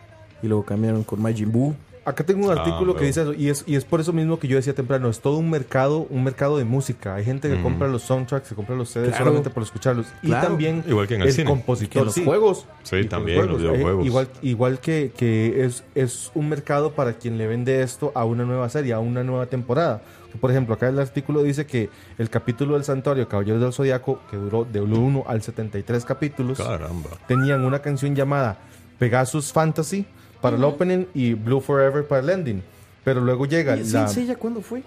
Y 0.42 0.48
luego 0.48 0.64
cambiaron 0.64 1.02
con 1.02 1.22
Majin 1.22 1.50
Buu. 1.50 1.74
Acá 2.06 2.24
tengo 2.24 2.46
un 2.46 2.56
Ah, 2.56 2.60
artículo 2.62 2.94
que 2.94 3.04
dice 3.04 3.22
eso, 3.22 3.34
y 3.34 3.48
es, 3.48 3.64
y 3.66 3.74
es 3.74 3.84
por 3.84 4.00
eso 4.00 4.12
mismo 4.12 4.38
que 4.38 4.46
yo 4.46 4.54
decía 4.56 4.74
temprano, 4.74 5.10
es 5.10 5.18
todo 5.20 5.38
un 5.38 5.50
mercado, 5.50 6.06
un 6.08 6.22
mercado 6.22 6.56
de 6.56 6.64
música. 6.64 7.16
Hay 7.16 7.24
gente 7.24 7.48
que 7.50 7.56
Mm. 7.56 7.62
compra 7.64 7.88
los 7.88 8.02
soundtracks, 8.02 8.48
que 8.48 8.54
compra 8.54 8.76
los 8.76 8.90
CDs 8.90 9.08
Claro. 9.08 9.24
solamente 9.24 9.50
por 9.50 9.62
escucharlos. 9.64 10.06
Y 10.22 10.28
Claro. 10.28 10.46
también 10.48 10.84
Igual 10.86 11.08
que 11.08 11.16
en 11.16 11.22
el 11.22 11.32
cine. 11.32 11.50
compositor. 11.50 12.02
En 12.02 12.04
los 12.06 12.14
sí. 12.14 12.24
juegos. 12.24 12.66
Sí, 12.84 12.96
Y 12.96 13.04
también 13.08 13.38
los 13.38 13.46
juegos. 13.48 13.62
Eh, 13.62 13.70
videojuegos. 13.72 14.06
igual 14.06 14.28
igual 14.42 14.78
que, 14.80 15.10
que 15.16 15.64
es, 15.64 15.82
es 15.96 16.30
un 16.34 16.48
mercado 16.48 16.92
para 16.92 17.14
quien 17.14 17.38
le 17.38 17.48
vende 17.48 17.82
esto 17.82 18.12
a 18.14 18.24
una 18.24 18.44
nueva 18.44 18.68
serie, 18.68 18.92
a 18.92 19.00
una 19.00 19.24
nueva 19.24 19.46
temporada. 19.46 20.00
Por 20.40 20.50
ejemplo, 20.52 20.74
acá 20.74 20.88
el 20.88 20.98
artículo 21.00 21.42
dice 21.42 21.66
que 21.66 21.88
el 22.18 22.30
capítulo 22.30 22.74
del 22.74 22.84
Santuario 22.84 23.26
Caballeros 23.26 23.60
del 23.62 23.72
Zodiaco, 23.72 24.20
que 24.30 24.36
duró 24.36 24.64
de 24.64 24.80
1 24.80 25.24
al 25.26 25.42
73 25.42 26.04
capítulos, 26.04 26.58
Caramba. 26.58 27.10
tenían 27.26 27.64
una 27.64 27.80
canción 27.80 28.14
llamada 28.14 28.58
Pegasus 28.98 29.52
Fantasy 29.52 30.06
para 30.46 30.56
el 30.56 30.62
opening 30.62 31.06
y 31.12 31.34
Blue 31.34 31.60
Forever 31.60 32.06
para 32.06 32.22
el 32.22 32.30
ending. 32.30 32.62
Pero 33.02 33.20
luego 33.20 33.46
llega 33.46 33.76
¿Y 33.76 33.82
la... 33.82 34.06
Seiya 34.06 34.36
cuándo 34.36 34.60
fue? 34.60 34.84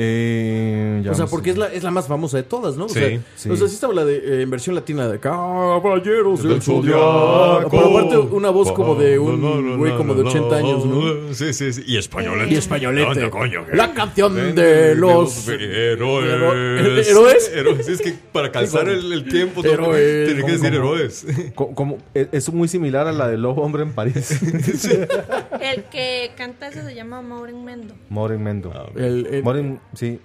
Eh, 0.00 1.02
O 1.10 1.14
sea, 1.14 1.26
porque 1.26 1.50
es 1.50 1.58
la, 1.58 1.66
es 1.72 1.82
la 1.82 1.90
más 1.90 2.06
famosa 2.06 2.36
de 2.36 2.44
todas, 2.44 2.76
¿no? 2.76 2.84
O 2.84 2.88
Sí, 2.88 3.00
sea, 3.00 3.20
sí. 3.34 3.50
o 3.50 3.56
sea, 3.56 3.66
sí 3.66 3.74
estaba 3.74 3.92
la 3.94 4.04
de 4.04 4.16
eh, 4.18 4.42
en 4.42 4.50
versión 4.50 4.76
latina 4.76 5.08
de 5.08 5.18
Caballeros 5.18 6.42
del 6.44 6.62
Zodiaco. 6.62 7.68
Pero 7.68 7.90
aparte 7.98 8.16
una 8.18 8.50
voz 8.50 8.70
como 8.72 8.94
de 8.94 9.18
un 9.18 9.76
güey 9.78 9.96
como 9.96 10.14
de 10.14 10.22
80 10.22 10.56
años, 10.56 10.86
¿no? 10.86 11.34
Sí, 11.34 11.52
sí, 11.52 11.72
sí. 11.72 11.82
Y 11.86 11.96
españolete. 11.96 12.54
Y 12.54 12.56
españolete. 12.58 13.28
La 13.74 13.92
canción 13.92 14.34
De- 14.36 14.52
de 14.52 14.94
los 14.94 15.48
héroes. 15.48 17.08
¿Héroes? 17.08 17.50
Héroes. 17.54 17.88
Es 17.88 18.00
que 18.00 18.14
para 18.32 18.52
calzar 18.52 18.88
el, 18.88 19.12
el 19.12 19.24
tiempo 19.28 19.64
Héroes. 19.64 20.26
tiene 20.28 20.44
que 20.44 20.52
decir 20.52 20.74
héroes. 20.74 21.26
Como, 21.54 21.98
es, 22.14 22.52
muy 22.52 22.68
similar 22.68 23.08
a 23.08 23.12
la 23.12 23.26
del 23.28 23.42
Lobo 23.42 23.62
Hombre 23.62 23.82
en 23.82 23.92
París. 23.92 24.38
El 25.60 25.84
que 25.84 26.30
canta 26.36 26.68
ese 26.68 26.82
se 26.84 26.94
llama 26.94 27.20
Maureen 27.22 27.64
Mendo. 27.64 27.94
Maureen 28.10 28.42
Mendo. 28.42 28.72
Ah, 28.74 28.86
El- 28.96 29.26
el- 29.30 29.42
Maureen, 29.42 29.80
sí. 29.94 30.20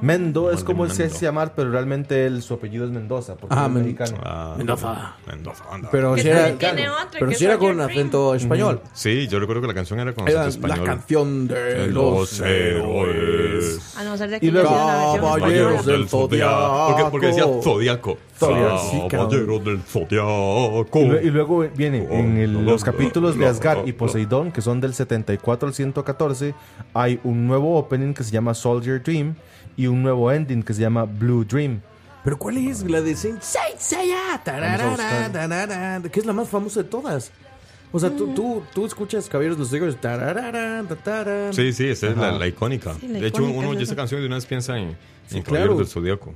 Mendo 0.00 0.50
es 0.52 0.64
como 0.64 0.88
se 0.88 1.02
Mendo. 1.02 1.14
hace 1.14 1.26
llamar, 1.26 1.52
pero 1.54 1.70
realmente 1.70 2.24
él, 2.24 2.40
su 2.42 2.54
apellido 2.54 2.86
es 2.86 2.90
Mendoza, 2.90 3.34
porque 3.36 3.54
Ah, 3.54 3.66
es 3.66 3.72
Men- 3.72 3.82
mexicano. 3.82 4.16
Ah, 4.24 4.54
Mendoza. 4.56 5.16
Mendoza, 5.26 5.64
anda. 5.70 5.90
pero 5.92 6.14
Que 6.14 6.22
si 6.22 6.28
era, 6.30 6.56
tiene 6.56 6.88
otra, 6.88 7.08
pero 7.12 7.28
que 7.28 7.34
si 7.34 7.44
era 7.44 7.58
con 7.58 7.78
acento 7.78 8.34
español. 8.34 8.80
Sí, 8.94 9.28
yo 9.28 9.38
recuerdo 9.38 9.60
que 9.60 9.68
la 9.68 9.74
canción 9.74 10.00
era 10.00 10.14
con 10.14 10.26
Era 10.26 10.46
acento 10.46 10.66
la 10.66 10.74
español. 10.76 10.96
canción 10.96 11.48
de 11.48 11.86
Los 11.88 12.40
los 12.40 12.40
héroes. 12.40 13.96
A 13.98 14.04
no 14.04 14.16
ser 14.16 14.30
de 14.30 14.40
que 14.40 14.46
Y 14.46 14.50
luego- 14.50 14.70
versión 14.70 15.20
Caballeros 15.20 15.72
española. 15.74 15.98
del 15.98 16.08
Zodiaco. 16.08 16.86
Porque, 16.88 17.10
porque 17.10 17.26
decía 17.26 17.44
zodiaco. 17.62 18.18
Sí, 18.38 18.98
Caballeros 19.08 19.64
del 19.64 19.80
zodiaco. 19.82 20.86
Y, 21.22 21.26
y 21.26 21.30
luego 21.30 21.60
viene 21.74 22.06
en 22.10 22.36
el- 22.36 22.64
los 22.64 22.84
capítulos 22.84 23.38
de 23.38 23.46
Asgard 23.46 23.86
y. 23.86 23.92
Poseidón, 23.92 24.52
que 24.52 24.60
son 24.60 24.80
del 24.80 24.92
74 24.94 25.68
al 25.68 25.74
114, 25.74 26.54
hay 26.94 27.18
un 27.24 27.46
nuevo 27.46 27.76
opening 27.78 28.12
que 28.14 28.24
se 28.24 28.30
llama 28.30 28.52
Soldier 28.54 29.02
Dream 29.02 29.34
y 29.76 29.86
un 29.86 30.02
nuevo 30.02 30.30
ending 30.30 30.62
que 30.62 30.74
se 30.74 30.80
llama 30.82 31.04
Blue 31.04 31.44
Dream. 31.44 31.80
Pero 32.24 32.38
¿cuál 32.38 32.56
es 32.58 32.82
la 32.90 33.00
de 33.00 33.14
Saint 33.14 33.40
Saint 33.40 33.78
Seiya? 33.78 34.40
Tararara, 34.44 34.88
buscar. 34.88 35.32
tararara, 35.32 36.02
que 36.10 36.18
es 36.20 36.26
la 36.26 36.32
más 36.32 36.48
famosa 36.48 36.82
de 36.82 36.88
todas. 36.88 37.30
O 37.92 38.00
sea, 38.00 38.10
tú, 38.10 38.34
tú, 38.34 38.62
tú 38.74 38.84
escuchas 38.84 39.28
Caballeros 39.28 39.56
de 39.56 39.60
los 39.60 39.70
Zodiacos. 39.70 41.54
Sí, 41.54 41.72
sí, 41.72 41.86
esa 41.88 42.08
es 42.08 42.16
la, 42.16 42.32
la 42.32 42.46
icónica. 42.46 42.94
Sí, 43.00 43.08
la 43.08 43.20
de 43.20 43.26
hecho, 43.28 43.42
icónica 43.42 43.58
uno 43.60 43.68
es 43.70 43.76
oye 43.76 43.84
esa. 43.84 43.96
canción 43.96 44.18
y 44.18 44.22
de 44.22 44.26
una 44.26 44.36
vez 44.36 44.46
piensa 44.46 44.76
en, 44.76 44.88
en 44.88 44.96
claro. 45.28 45.44
Caballeros 45.44 45.78
del 45.78 45.86
Zodíaco. 45.86 46.34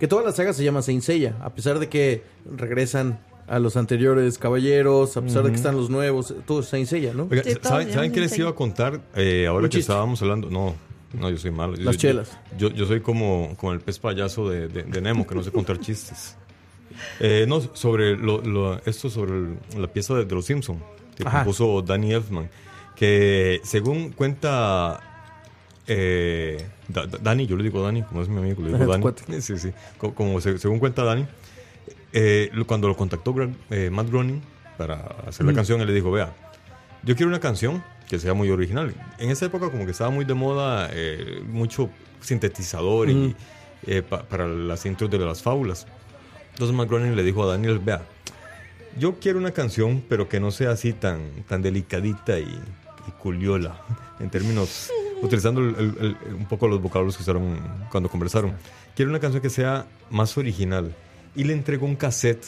Que 0.00 0.08
toda 0.08 0.22
la 0.24 0.32
saga 0.32 0.52
se 0.52 0.64
llama 0.64 0.82
Saint 0.82 1.02
Seiya, 1.02 1.36
a 1.42 1.50
pesar 1.50 1.78
de 1.78 1.88
que 1.88 2.22
regresan 2.56 3.20
a 3.46 3.58
los 3.58 3.76
anteriores 3.76 4.38
caballeros, 4.38 5.16
a 5.16 5.22
pesar 5.22 5.42
de 5.42 5.50
que 5.50 5.56
están 5.56 5.76
los 5.76 5.90
nuevos, 5.90 6.34
todo 6.46 6.60
es 6.60 6.66
Saint 6.66 6.88
Seiya, 6.88 7.12
¿no? 7.12 7.28
Oiga, 7.30 7.42
Sí, 7.44 7.54
todos 7.54 7.68
¿saben, 7.68 7.86
se 7.88 7.92
¿saben 7.94 8.10
llaman 8.10 8.14
qué 8.14 8.20
les 8.20 8.38
iba 8.38 8.50
a 8.50 8.54
contar 8.54 9.00
eh, 9.14 9.46
ahora 9.46 9.64
Un 9.64 9.68
que 9.70 9.76
chiste. 9.76 9.92
estábamos 9.92 10.22
hablando? 10.22 10.48
No, 10.50 10.74
no, 11.12 11.28
yo 11.30 11.36
soy 11.36 11.50
malo. 11.50 11.74
Las 11.76 11.96
yo- 11.96 12.00
chelas. 12.00 12.30
Yo, 12.56 12.70
yo 12.70 12.86
soy 12.86 13.00
como, 13.00 13.54
como 13.58 13.72
el 13.72 13.80
pez 13.80 13.98
payaso 13.98 14.48
de, 14.48 14.68
de- 14.68 14.84
de 14.84 15.00
Nemo, 15.00 15.26
que 15.26 15.34
no 15.34 15.42
sé 15.42 15.50
contar 15.50 15.78
chistes. 15.80 16.36
Eh, 17.18 17.44
no, 17.48 17.60
sobre 17.74 18.16
lo, 18.16 18.40
lo- 18.40 18.80
esto 18.86 19.10
sobre 19.10 19.32
el- 19.32 19.58
la 19.76 19.86
pieza 19.88 20.14
de, 20.14 20.24
de 20.24 20.34
Los 20.34 20.46
Simpson 20.46 20.78
que 21.16 21.24
Ajá. 21.26 21.38
compuso 21.38 21.82
Danny 21.82 22.12
Elfman, 22.12 22.48
que 22.96 23.60
según 23.64 24.12
cuenta 24.12 25.09
eh, 25.92 26.66
Da- 26.88 27.06
Da- 27.06 27.18
Dani, 27.20 27.46
yo 27.46 27.56
le 27.56 27.64
digo 27.64 27.82
Dani, 27.82 28.02
como 28.02 28.22
es 28.22 28.28
mi 28.28 28.38
amigo, 28.38 28.62
le 28.62 28.68
digo 28.78 28.78
Dani. 28.92 29.02
Sí, 29.40 29.58
sí. 29.58 29.72
Co- 29.98 30.14
Como, 30.14 30.40
se- 30.40 30.58
según 30.58 30.78
cuenta 30.78 31.02
Dani, 31.04 31.26
eh, 32.12 32.50
cuando 32.66 32.88
lo 32.88 32.96
contactó 32.96 33.34
eh, 33.70 33.90
Matt 33.90 34.08
Groening 34.08 34.40
para 34.78 34.94
hacer 35.26 35.44
la 35.46 35.52
canción, 35.52 35.80
él 35.80 35.86
le 35.88 35.92
dijo, 35.92 36.10
vea, 36.10 36.32
yo 37.02 37.14
quiero 37.16 37.28
una 37.28 37.40
canción 37.40 37.82
que 38.08 38.18
sea 38.18 38.34
muy 38.34 38.50
original. 38.50 38.94
En 39.18 39.30
esa 39.30 39.46
época 39.46 39.70
como 39.70 39.84
que 39.84 39.90
estaba 39.92 40.10
muy 40.10 40.24
de 40.24 40.34
moda 40.34 40.88
eh, 40.92 41.42
mucho 41.46 41.90
sintetizador 42.20 43.08
y, 43.10 43.34
eh, 43.86 44.02
pa- 44.02 44.22
para 44.22 44.46
las 44.46 44.84
intros 44.86 45.10
de 45.10 45.18
las 45.18 45.42
fábulas. 45.42 45.86
Entonces 46.52 46.74
Matt 46.76 46.88
Groening 46.88 47.14
le 47.16 47.22
dijo 47.22 47.42
a 47.44 47.46
Daniel, 47.46 47.78
vea, 47.78 48.02
yo 48.98 49.18
quiero 49.20 49.38
una 49.38 49.52
canción, 49.52 50.02
pero 50.08 50.28
que 50.28 50.40
no 50.40 50.50
sea 50.50 50.70
así 50.72 50.92
tan, 50.92 51.20
tan 51.48 51.62
delicadita 51.62 52.38
y, 52.38 52.44
y 53.06 53.10
culiola, 53.22 53.80
en 54.18 54.28
términos, 54.30 54.90
utilizando 55.22 55.60
el- 55.60 55.74
el- 55.76 56.16
el- 56.26 56.34
un 56.34 56.46
poco 56.46 56.68
los 56.68 56.80
vocablos 56.80 57.16
que 57.16 57.22
usaron 57.22 57.58
cuando 57.90 58.08
conversaron. 58.08 58.52
Quiero 58.96 59.10
una 59.10 59.20
canción 59.20 59.42
que 59.42 59.50
sea 59.50 59.86
más 60.10 60.36
original. 60.38 60.94
Y 61.34 61.44
le 61.44 61.52
entregó 61.52 61.86
un 61.86 61.96
cassette 61.96 62.44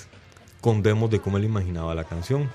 con 0.61 0.83
demos 0.83 1.11
de 1.11 1.20
cómo 1.20 1.37
él 1.39 1.45
imaginaba 1.45 1.95
la 1.95 2.05
canción. 2.05 2.51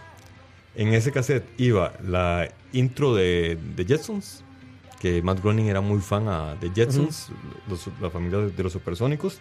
En 0.75 0.93
ese 0.93 1.11
cassette 1.11 1.45
iba 1.59 1.93
la 2.05 2.49
intro 2.73 3.15
de, 3.15 3.57
de 3.75 3.85
Jetsons, 3.85 4.43
que 4.99 5.21
Matt 5.21 5.41
Groening 5.41 5.67
era 5.67 5.81
muy 5.81 5.99
fan 6.01 6.27
a- 6.27 6.55
de 6.55 6.69
Jetsons, 6.71 7.29
los- 7.69 7.89
la 8.01 8.09
familia 8.09 8.39
de, 8.39 8.51
de 8.51 8.63
los 8.63 8.73
supersónicos. 8.73 9.39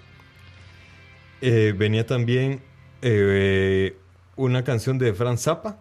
Eh, 1.41 1.75
venía 1.77 2.07
también 2.07 2.61
eh, 3.03 3.97
una 4.37 4.65
canción 4.65 4.99
de 4.99 5.13
Franz 5.15 5.43
Zappa. 5.43 5.79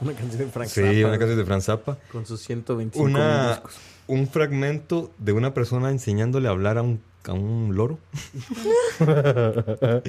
Una 0.00 0.12
canción 0.12 0.38
de 0.38 0.46
Frank 0.48 0.68
Sí, 0.68 0.80
Zappa, 0.82 1.08
una 1.08 1.18
canción 1.18 1.38
de 1.38 1.44
Franz 1.44 1.64
Zappa. 1.64 1.98
Con 2.12 2.24
sus 2.26 2.40
125 2.42 3.04
Una, 3.04 3.48
discos. 3.54 3.76
un 4.06 4.28
fragmento 4.28 5.10
de 5.18 5.32
una 5.32 5.54
persona 5.54 5.90
enseñándole 5.90 6.48
a 6.48 6.52
hablar 6.52 6.78
a 6.78 6.82
un, 6.82 7.00
a 7.26 7.32
un 7.32 7.74
loro. 7.74 7.98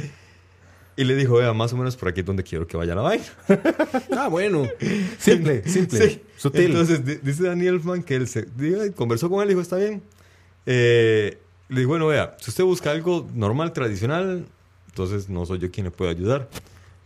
y 0.96 1.04
le 1.06 1.16
dijo, 1.16 1.36
vea, 1.38 1.54
más 1.54 1.72
o 1.74 1.78
menos 1.78 1.96
por 1.96 2.10
aquí 2.10 2.20
es 2.20 2.26
donde 2.26 2.44
quiero 2.44 2.68
que 2.68 2.78
vaya 2.78 2.94
la 2.96 3.02
vaina. 3.02 3.24
Ah, 4.18 4.28
bueno. 4.28 4.64
Simple, 5.18 5.64
simple, 5.68 6.10
Sí. 6.10 6.22
sutil. 6.38 6.66
Entonces 6.72 7.06
di- 7.06 7.16
dice 7.24 7.44
Daniel 7.44 7.76
Elfman 7.76 8.04
que 8.04 8.16
él 8.16 8.28
se 8.28 8.46
conversó 8.96 9.30
con 9.30 9.42
él 9.42 9.48
y 9.48 9.50
dijo, 9.50 9.62
está 9.62 9.78
bien. 9.78 10.02
Eh, 10.66 11.38
le 11.70 11.80
dijo, 11.80 11.90
bueno, 11.90 12.08
vea, 12.08 12.36
si 12.40 12.50
usted 12.52 12.64
busca 12.64 12.92
algo 12.92 13.28
normal, 13.34 13.72
tradicional, 13.74 14.46
entonces 14.90 15.30
no 15.30 15.46
soy 15.46 15.60
yo 15.60 15.72
quien 15.72 15.86
le 15.86 15.92
puede 15.92 16.12
ayudar. 16.12 16.50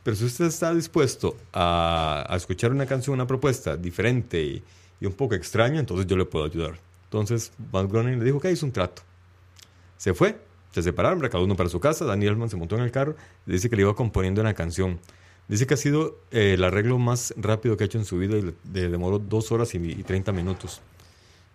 Pero 0.03 0.17
si 0.17 0.25
usted 0.25 0.45
está 0.45 0.73
dispuesto 0.73 1.37
a, 1.53 2.27
escuchar 2.35 2.71
una 2.71 2.85
canción, 2.85 3.13
una 3.13 3.25
propuesta 3.25 3.77
diferente 3.77 4.43
y, 4.43 4.63
un 5.05 5.13
poco 5.13 5.35
extraña, 5.35 5.81
entonces 5.81 6.07
yo 6.07 6.15
le 6.15 6.23
puedo 6.23 6.45
ayudar. 6.45 6.79
Entonces 7.05 7.51
Van 7.57 7.89
Groening 7.89 8.19
le 8.19 8.25
dijo 8.25 8.39
que 8.39 8.49
hizo 8.49 8.65
un 8.65 8.71
trato. 8.71 9.01
Se 9.97 10.13
fue, 10.13 10.39
se 10.71 10.81
separaron, 10.81 11.19
cada 11.19 11.43
uno 11.43 11.57
para 11.57 11.67
su 11.67 11.79
casa. 11.81 12.05
Daniel 12.05 12.33
Elfman 12.33 12.49
se 12.49 12.55
montó 12.55 12.75
en 12.75 12.83
el 12.83 12.91
carro 12.91 13.15
y 13.45 13.51
dice 13.51 13.69
que 13.69 13.75
le 13.75 13.81
iba 13.81 13.95
componiendo 13.95 14.39
una 14.39 14.53
canción. 14.53 14.99
Dice 15.49 15.67
que 15.67 15.73
ha 15.73 15.77
sido 15.77 16.19
eh, 16.31 16.53
el 16.53 16.63
arreglo 16.63 16.99
más 16.99 17.33
rápido 17.35 17.75
que 17.75 17.83
ha 17.83 17.87
hecho 17.87 17.97
en 17.97 18.05
su 18.05 18.17
vida 18.17 18.37
y 18.37 18.55
le 18.73 18.89
demoró 18.89 19.19
dos 19.19 19.51
horas 19.51 19.75
y, 19.75 19.77
y 19.77 20.03
30 20.03 20.31
minutos. 20.31 20.81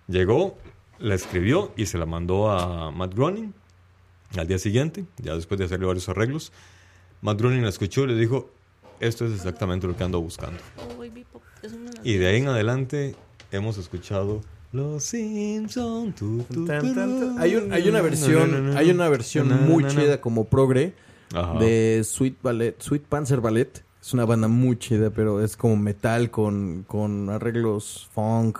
Llegó, 0.09 0.59
la 0.99 1.15
escribió 1.15 1.73
y 1.75 1.87
se 1.87 1.97
la 1.97 2.05
mandó 2.05 2.51
a 2.51 2.91
Matt 2.91 3.15
Groening 3.15 3.55
al 4.37 4.47
día 4.47 4.59
siguiente, 4.59 5.07
ya 5.17 5.35
después 5.35 5.59
de 5.59 5.65
hacerle 5.65 5.87
varios 5.87 6.09
arreglos. 6.11 6.53
Matt 7.23 7.39
Groening 7.39 7.63
la 7.63 7.69
escuchó 7.69 8.05
y 8.05 8.09
le 8.09 8.15
dijo, 8.15 8.51
esto 9.01 9.27
es 9.27 9.33
exactamente 9.33 9.87
lo 9.87 9.97
que 9.97 10.05
ando 10.05 10.21
buscando. 10.21 10.59
Las 11.63 11.73
Y 12.05 12.17
de 12.17 12.27
ahí 12.27 12.37
en 12.39 12.49
adelante 12.49 13.15
hemos 13.53 13.79
escuchado 13.79 14.41
Los 14.73 15.05
Simpson. 15.05 16.13
tu, 16.13 16.43
tu, 16.45 16.65
Tan, 16.65 16.81
tu, 16.81 16.95
tan, 16.95 17.21
tu, 17.21 17.27
tan. 17.35 17.39
Hay, 17.41 17.57
un- 17.57 17.73
hay 17.73 17.89
una 17.89 17.99
na, 17.99 18.03
versión, 18.03 18.77
hay 18.77 18.91
una 18.91 19.09
versión 19.09 19.67
muy 19.67 19.87
chida 19.87 20.21
como 20.21 20.45
progre 20.45 20.93
Ajá. 21.35 21.59
de 21.59 22.03
Sweet 22.05 22.37
Ballet, 22.43 22.81
Sweet 22.81 23.03
Panzer 23.05 23.41
Ballet. 23.41 23.83
Es 24.01 24.15
una 24.15 24.25
banda 24.25 24.47
muy 24.49 24.79
chida, 24.79 25.11
pero 25.11 25.43
es 25.43 25.57
como 25.57 25.77
metal 25.77 26.31
con, 26.31 26.85
con 26.87 27.29
arreglos 27.31 28.09
funk. 28.13 28.59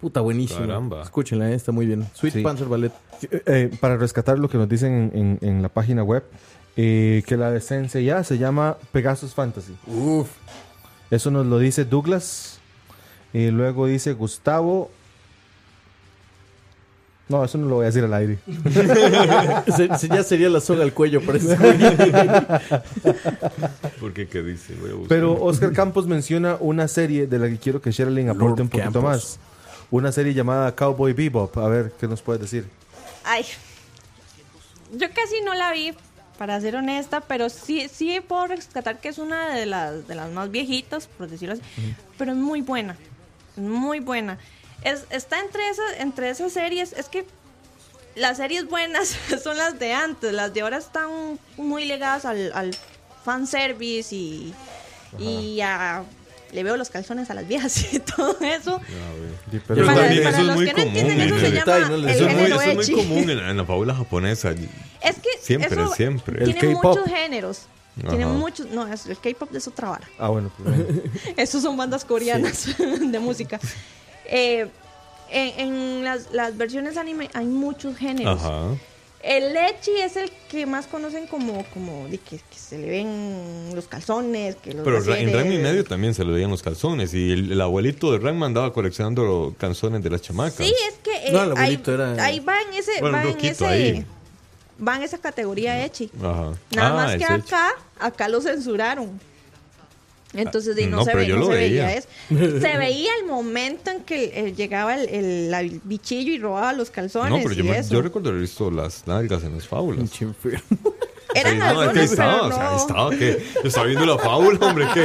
Puta, 0.00 0.20
buenísimo. 0.22 0.60
Caramba. 0.60 1.02
Escúchenla, 1.02 1.50
eh, 1.50 1.54
está 1.54 1.70
muy 1.72 1.84
bien. 1.84 2.06
Sweet 2.14 2.32
Sí. 2.34 2.42
Panzer 2.42 2.66
Ballet. 2.68 2.92
Eh, 3.30 3.42
eh, 3.46 3.70
para 3.80 3.98
rescatar 3.98 4.38
lo 4.38 4.48
que 4.48 4.56
nos 4.56 4.68
dicen 4.68 5.10
en, 5.12 5.38
en- 5.42 5.48
en 5.48 5.62
la 5.62 5.68
página 5.68 6.02
web, 6.02 6.24
eh, 6.76 7.22
que 7.26 7.36
la 7.36 7.50
decencia 7.50 8.00
ya 8.00 8.22
se 8.24 8.38
llama 8.38 8.76
Pegasus 8.92 9.34
Fantasy. 9.34 9.76
Uf. 9.86 10.28
Eso 11.10 11.30
nos 11.30 11.46
lo 11.46 11.58
dice 11.58 11.84
Douglas. 11.84 12.58
Y 13.32 13.50
luego 13.50 13.86
dice 13.86 14.12
Gustavo. 14.12 14.90
No, 17.28 17.44
eso 17.44 17.58
no 17.58 17.68
lo 17.68 17.76
voy 17.76 17.84
a 17.84 17.86
decir 17.86 18.02
al 18.02 18.12
aire. 18.14 18.38
Se- 19.76 19.98
se- 19.98 20.08
ya 20.08 20.24
sería 20.24 20.48
la 20.48 20.60
soga 20.60 20.82
al 20.82 20.92
cuello 20.92 21.20
para 21.24 21.38
ese 21.38 21.56
güey. 21.56 21.78
¿Por 24.00 24.12
qué? 24.12 24.26
¿Qué 24.26 24.42
dice? 24.42 24.74
Voy 24.80 24.90
a 24.90 24.94
buscar. 24.94 25.08
Pero 25.08 25.40
Oscar 25.40 25.72
Campos 25.72 26.08
menciona 26.08 26.56
una 26.58 26.88
serie 26.88 27.26
de 27.28 27.38
la 27.38 27.48
que 27.48 27.58
quiero 27.58 27.80
que 27.80 27.92
Sherilyn 27.92 28.30
aporte 28.30 28.44
Lord 28.48 28.60
un 28.62 28.68
poquito 28.68 28.84
Campos. 28.92 29.02
más. 29.04 29.38
Una 29.92 30.10
serie 30.12 30.34
llamada 30.34 30.74
Cowboy 30.74 31.12
Bebop. 31.12 31.56
A 31.58 31.68
ver, 31.68 31.92
¿qué 32.00 32.08
nos 32.08 32.20
puedes 32.22 32.42
decir? 32.42 32.66
Ay, 33.24 33.44
yo 34.92 35.06
casi 35.14 35.40
no 35.44 35.54
la 35.54 35.72
vi, 35.72 35.92
para 36.40 36.58
ser 36.58 36.74
honesta, 36.74 37.20
pero 37.20 37.50
sí, 37.50 37.86
sí 37.92 38.18
puedo 38.26 38.46
rescatar 38.46 38.98
que 38.98 39.10
es 39.10 39.18
una 39.18 39.54
de 39.54 39.66
las, 39.66 40.08
de 40.08 40.14
las 40.14 40.30
más 40.30 40.50
viejitas, 40.50 41.06
por 41.06 41.28
decirlo 41.28 41.52
así, 41.52 41.62
pero 42.16 42.32
es 42.32 42.38
muy 42.38 42.62
buena, 42.62 42.96
muy 43.56 44.00
buena. 44.00 44.38
Es, 44.82 45.04
está 45.10 45.38
entre 45.40 45.68
esas, 45.68 45.98
entre 45.98 46.30
esas 46.30 46.50
series, 46.50 46.94
es 46.94 47.10
que 47.10 47.26
las 48.14 48.38
series 48.38 48.66
buenas 48.66 49.14
son 49.44 49.58
las 49.58 49.78
de 49.78 49.92
antes, 49.92 50.32
las 50.32 50.54
de 50.54 50.62
ahora 50.62 50.78
están 50.78 51.10
muy 51.58 51.84
ligadas 51.84 52.24
al, 52.24 52.50
al 52.54 52.74
fanservice 53.22 54.14
y, 54.16 54.54
y 55.18 55.60
a... 55.60 56.02
Le 56.52 56.64
veo 56.64 56.76
los 56.76 56.90
calzones 56.90 57.30
a 57.30 57.34
las 57.34 57.46
viejas 57.46 57.92
y 57.92 58.00
todo 58.00 58.36
eso. 58.40 58.80
Sí, 59.52 59.60
Pero 59.68 59.86
Para- 59.86 60.00
también 60.00 60.24
para 60.24 60.30
eso 60.36 60.40
es 60.40 60.46
los 60.48 60.56
muy 60.56 60.66
que 60.66 60.72
no 60.72 60.78
común. 60.78 60.96
entienden, 60.96 61.20
eso 61.20 61.34
en 61.36 61.40
se 61.42 61.50
llama 61.52 61.78
¿no? 61.90 62.08
Eso 62.08 62.26
es 62.28 62.34
muy, 62.36 62.44
eso 62.46 62.60
es 62.62 62.74
muy 62.88 62.90
común 62.96 63.30
en, 63.30 63.38
en 63.38 63.56
la 63.56 63.64
fábula 63.64 63.94
japonesa. 63.94 64.50
Es 64.50 65.16
que 65.20 65.28
Siempre, 65.58 65.82
eso 65.82 65.94
siempre. 65.94 66.44
El 66.44 66.54
tiene 66.58 66.74
muchos 66.74 67.04
géneros. 67.06 67.62
Ajá. 67.98 68.08
Tiene 68.10 68.26
muchos. 68.26 68.66
No, 68.70 68.86
es- 68.86 69.06
el 69.06 69.18
K-pop 69.18 69.54
es 69.54 69.66
otra 69.68 69.90
vara. 69.90 70.08
Ah, 70.18 70.28
bueno, 70.28 70.50
pues 70.56 70.76
bueno. 70.76 71.02
Esos 71.36 71.62
son 71.62 71.76
bandas 71.76 72.04
coreanas 72.04 72.66
de 72.78 73.18
música. 73.18 73.58
Eh, 74.26 74.68
en 75.30 75.60
en 75.60 76.04
las, 76.04 76.32
las 76.32 76.56
versiones 76.56 76.96
anime 76.96 77.28
hay 77.34 77.46
muchos 77.46 77.96
géneros. 77.96 78.40
Ajá. 78.40 78.62
El 79.22 79.54
Echi 79.54 79.90
es 80.02 80.16
el 80.16 80.30
que 80.50 80.64
más 80.64 80.86
conocen 80.86 81.26
como, 81.26 81.62
como 81.74 82.08
de 82.08 82.16
que, 82.16 82.38
que 82.38 82.58
se 82.58 82.78
le 82.78 82.88
ven 82.88 83.70
los 83.74 83.86
calzones, 83.86 84.56
que 84.56 84.72
los 84.72 84.82
Pero 84.82 84.96
en 85.14 85.30
Ranma 85.34 85.52
y 85.54 85.58
medio 85.58 85.84
también 85.84 86.14
se 86.14 86.24
le 86.24 86.32
veían 86.32 86.48
los 86.50 86.62
calzones. 86.62 87.12
Y 87.12 87.30
el, 87.32 87.52
el 87.52 87.60
abuelito 87.60 88.12
de 88.12 88.18
Ranma 88.18 88.46
andaba 88.46 88.72
coleccionando 88.72 89.22
los 89.24 89.56
calzones 89.56 90.02
de 90.02 90.08
las 90.08 90.22
chamacas. 90.22 90.66
Sí, 90.66 90.72
es 90.88 90.94
que 91.02 91.10
eh, 91.28 91.32
No, 91.32 91.42
el 91.42 91.50
ahí, 91.50 91.58
abuelito 91.58 91.92
era- 91.94 92.24
ahí 92.24 92.40
va 92.40 92.62
en 92.62 92.72
ese, 92.72 92.92
Bueno, 93.02 93.18
va 93.18 93.24
en 93.24 93.44
ese, 93.44 93.66
ahí. 93.66 94.06
Va 94.86 94.96
en 94.96 95.02
esa 95.02 95.18
categoría 95.18 95.84
Echi. 95.84 96.10
Ajá. 96.22 96.52
Nada 96.74 96.90
Ah, 96.90 96.94
más 96.94 97.16
que 97.16 97.24
ese 97.24 97.34
hecho. 97.34 97.44
acá, 97.46 97.68
acá 97.98 98.28
lo 98.28 98.40
censuraron. 98.40 99.20
Entonces, 100.32 100.76
di, 100.76 100.86
no, 100.86 100.98
no, 100.98 101.04
se, 101.04 101.10
pero 101.10 101.18
ve- 101.22 101.26
yo 101.26 101.34
no 101.34 101.40
lo 101.40 101.46
se 101.48 101.54
veía 101.54 101.86
veía. 101.86 101.96
eso. 101.96 102.08
Se 102.60 102.78
veía 102.78 103.10
el 103.20 103.26
momento 103.26 103.90
en 103.90 104.02
que 104.04 104.26
eh, 104.32 104.54
llegaba 104.54 104.94
el, 104.94 105.08
el- 105.08 105.52
el 105.54 105.80
bichillo 105.82 106.32
y 106.32 106.38
robaba 106.38 106.72
los 106.72 106.90
calzones 106.90 107.30
No, 107.32 107.38
pero 107.42 107.52
yo, 107.52 107.64
y 107.64 107.68
me- 107.68 107.78
eso. 107.78 107.92
yo 107.92 108.00
recuerdo 108.00 108.28
haber 108.28 108.40
visto 108.42 108.70
las 108.70 109.06
nalgas 109.08 109.42
en 109.42 109.54
las 109.56 109.66
fábulas. 109.66 110.08
Eran 111.34 111.52
Sí, 111.52 111.58
no, 111.58 111.82
es 111.84 111.90
que 111.92 112.02
estaba, 112.04 112.32
pero 112.42 112.46
o 112.46 112.52
sea, 112.52 112.68
ahí 112.70 112.74
no. 112.74 112.80
estaba, 112.80 113.10
que 113.10 113.46
Yo 113.62 113.68
estaba 113.68 113.86
viendo 113.86 114.04
la 114.06 114.18
fábula, 114.18 114.58
hombre, 114.66 114.86
que... 114.92 115.04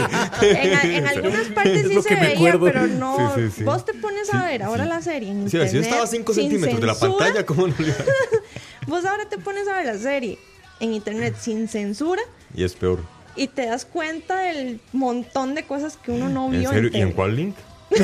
En, 0.49 0.89
en 0.95 1.07
algunas 1.07 1.45
partes 1.49 1.85
Es 1.85 1.87
sí 1.91 2.01
se 2.01 2.15
me 2.15 2.21
veía, 2.21 2.33
acuerdo. 2.53 2.65
pero 2.65 2.87
no. 2.87 3.33
Sí, 3.35 3.41
sí, 3.49 3.53
sí. 3.57 3.63
Vos 3.63 3.85
te 3.85 3.93
pones 3.93 4.33
a 4.33 4.43
ver 4.43 4.63
ahora 4.63 4.85
la 4.85 5.01
serie 5.03 5.29
en 5.29 5.49
Sí, 5.49 5.57
yo 5.57 5.63
internet, 5.63 5.83
estaba 5.85 6.03
a 6.03 6.07
5 6.07 6.33
sin 6.33 6.43
centímetros 6.49 6.81
de 6.81 6.87
la 6.87 6.95
censura, 6.95 7.25
pantalla, 7.25 7.45
¿cómo 7.45 7.67
no 7.67 7.73
le 7.77 7.87
iba? 7.87 7.95
Vos 8.87 9.05
ahora 9.05 9.25
te 9.29 9.37
pones 9.37 9.67
a 9.67 9.77
ver 9.77 9.85
la 9.85 9.97
serie 9.97 10.37
en 10.79 10.93
internet 10.93 11.35
sin 11.39 11.67
censura 11.67 12.21
Y 12.53 12.63
es 12.63 12.73
peor. 12.73 12.99
y 13.35 13.47
te 13.47 13.65
das 13.65 13.85
cuenta 13.85 14.37
del 14.39 14.79
montón 14.93 15.55
de 15.55 15.63
cosas 15.63 15.97
que 15.97 16.11
uno 16.11 16.29
no 16.29 16.45
¿En 16.53 16.59
vio. 16.59 16.69
serio? 16.71 16.89
¿Y 16.93 17.01
en 17.01 17.11
cuál 17.11 17.35
link? 17.35 17.55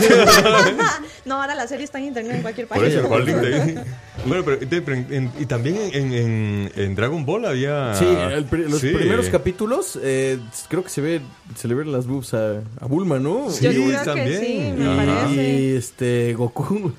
No, 1.26 1.42
ahora 1.42 1.56
la 1.56 1.68
serie 1.68 1.86
está 1.86 1.98
en 2.00 2.06
internet 2.06 2.36
en 2.38 2.42
cualquier 2.42 2.68
Por 2.68 2.78
página. 2.78 3.00
eso, 3.00 3.08
¿cuál 3.08 3.26
link 3.26 3.38
de? 3.38 3.84
Bueno, 4.26 4.44
pero, 4.46 4.58
de- 4.58 4.82
pero 4.84 4.98
en- 4.98 5.08
en- 5.14 5.32
y 5.40 5.46
también 5.48 5.78
en, 5.94 6.14
en, 6.14 6.72
en 6.76 6.96
Dragon 6.96 7.26
Ball 7.26 7.44
había... 7.46 7.96
Sí, 7.96 8.06
el 8.06 8.48
los 8.70 8.80
Sí. 8.80 8.90
primeros 8.90 9.30
capítulos, 9.30 9.98
eh, 10.04 10.38
creo 10.70 10.84
que 10.84 10.90
se 10.90 11.02
ve, 11.02 11.22
se 11.56 11.68
le 11.68 11.74
ven 11.74 11.92
las 11.92 12.06
boobs 12.06 12.36
a, 12.36 12.58
a 12.80 12.86
Bulma, 12.86 13.18
¿no? 13.20 13.50
Sí, 13.50 13.66
Yo 13.66 13.72
creo 13.72 13.88
que 14.00 14.06
también. 14.06 14.40
sí, 14.40 14.74
me 14.78 14.96
parece. 14.96 15.34
Y 15.60 15.76
este, 15.76 16.34
Goku. 16.36 16.92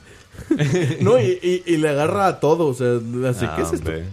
no, 1.00 1.18
y, 1.20 1.38
y- 1.42 1.62
y 1.66 1.76
le 1.76 1.88
agarra 1.88 2.26
a 2.26 2.40
todo, 2.40 2.66
o 2.66 2.74
sea, 2.74 2.96
así, 3.30 3.44
Ah, 3.48 3.54
¿qué 3.56 3.62
es 3.62 3.72
esto? 3.72 3.90
hombre. 3.90 4.06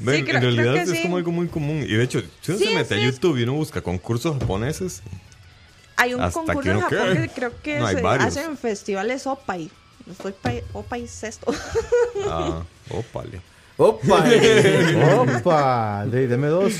Ven, 0.00 0.16
Sí, 0.18 0.24
creo- 0.24 0.36
en 0.36 0.42
realidad 0.42 0.72
creo 0.72 0.74
que 0.74 0.82
es 0.82 0.90
sí. 0.90 1.02
como 1.02 1.16
algo 1.16 1.32
muy 1.32 1.48
común. 1.48 1.84
Y 1.86 1.92
de 1.94 2.02
hecho, 2.04 2.20
si 2.40 2.52
uno 2.52 2.58
Sí, 2.58 2.66
se 2.68 2.74
mete 2.74 2.94
a 2.94 2.98
YouTube 3.04 3.36
y 3.38 3.42
uno 3.42 3.54
busca 3.54 3.80
concursos 3.82 4.38
japoneses, 4.38 5.02
Hay 5.96 6.14
un 6.14 6.30
concurso 6.30 6.60
que 6.62 6.70
en 6.70 6.80
Japón 6.80 6.98
que 7.14 7.28
creo 7.28 7.52
que 7.62 7.78
No, 7.78 7.88
se 7.88 7.98
hacen 8.06 8.56
festivales 8.56 9.26
Opai. 9.26 9.70
Estoy 10.10 10.32
pa 10.32 10.52
Opai 10.72 11.06
sexto. 11.06 11.52
Ah, 12.26 12.62
ópale. 12.90 13.40
¡Opa! 13.76 14.24
Opa, 15.38 16.06
de, 16.06 16.26
deme 16.28 16.48
dos. 16.48 16.74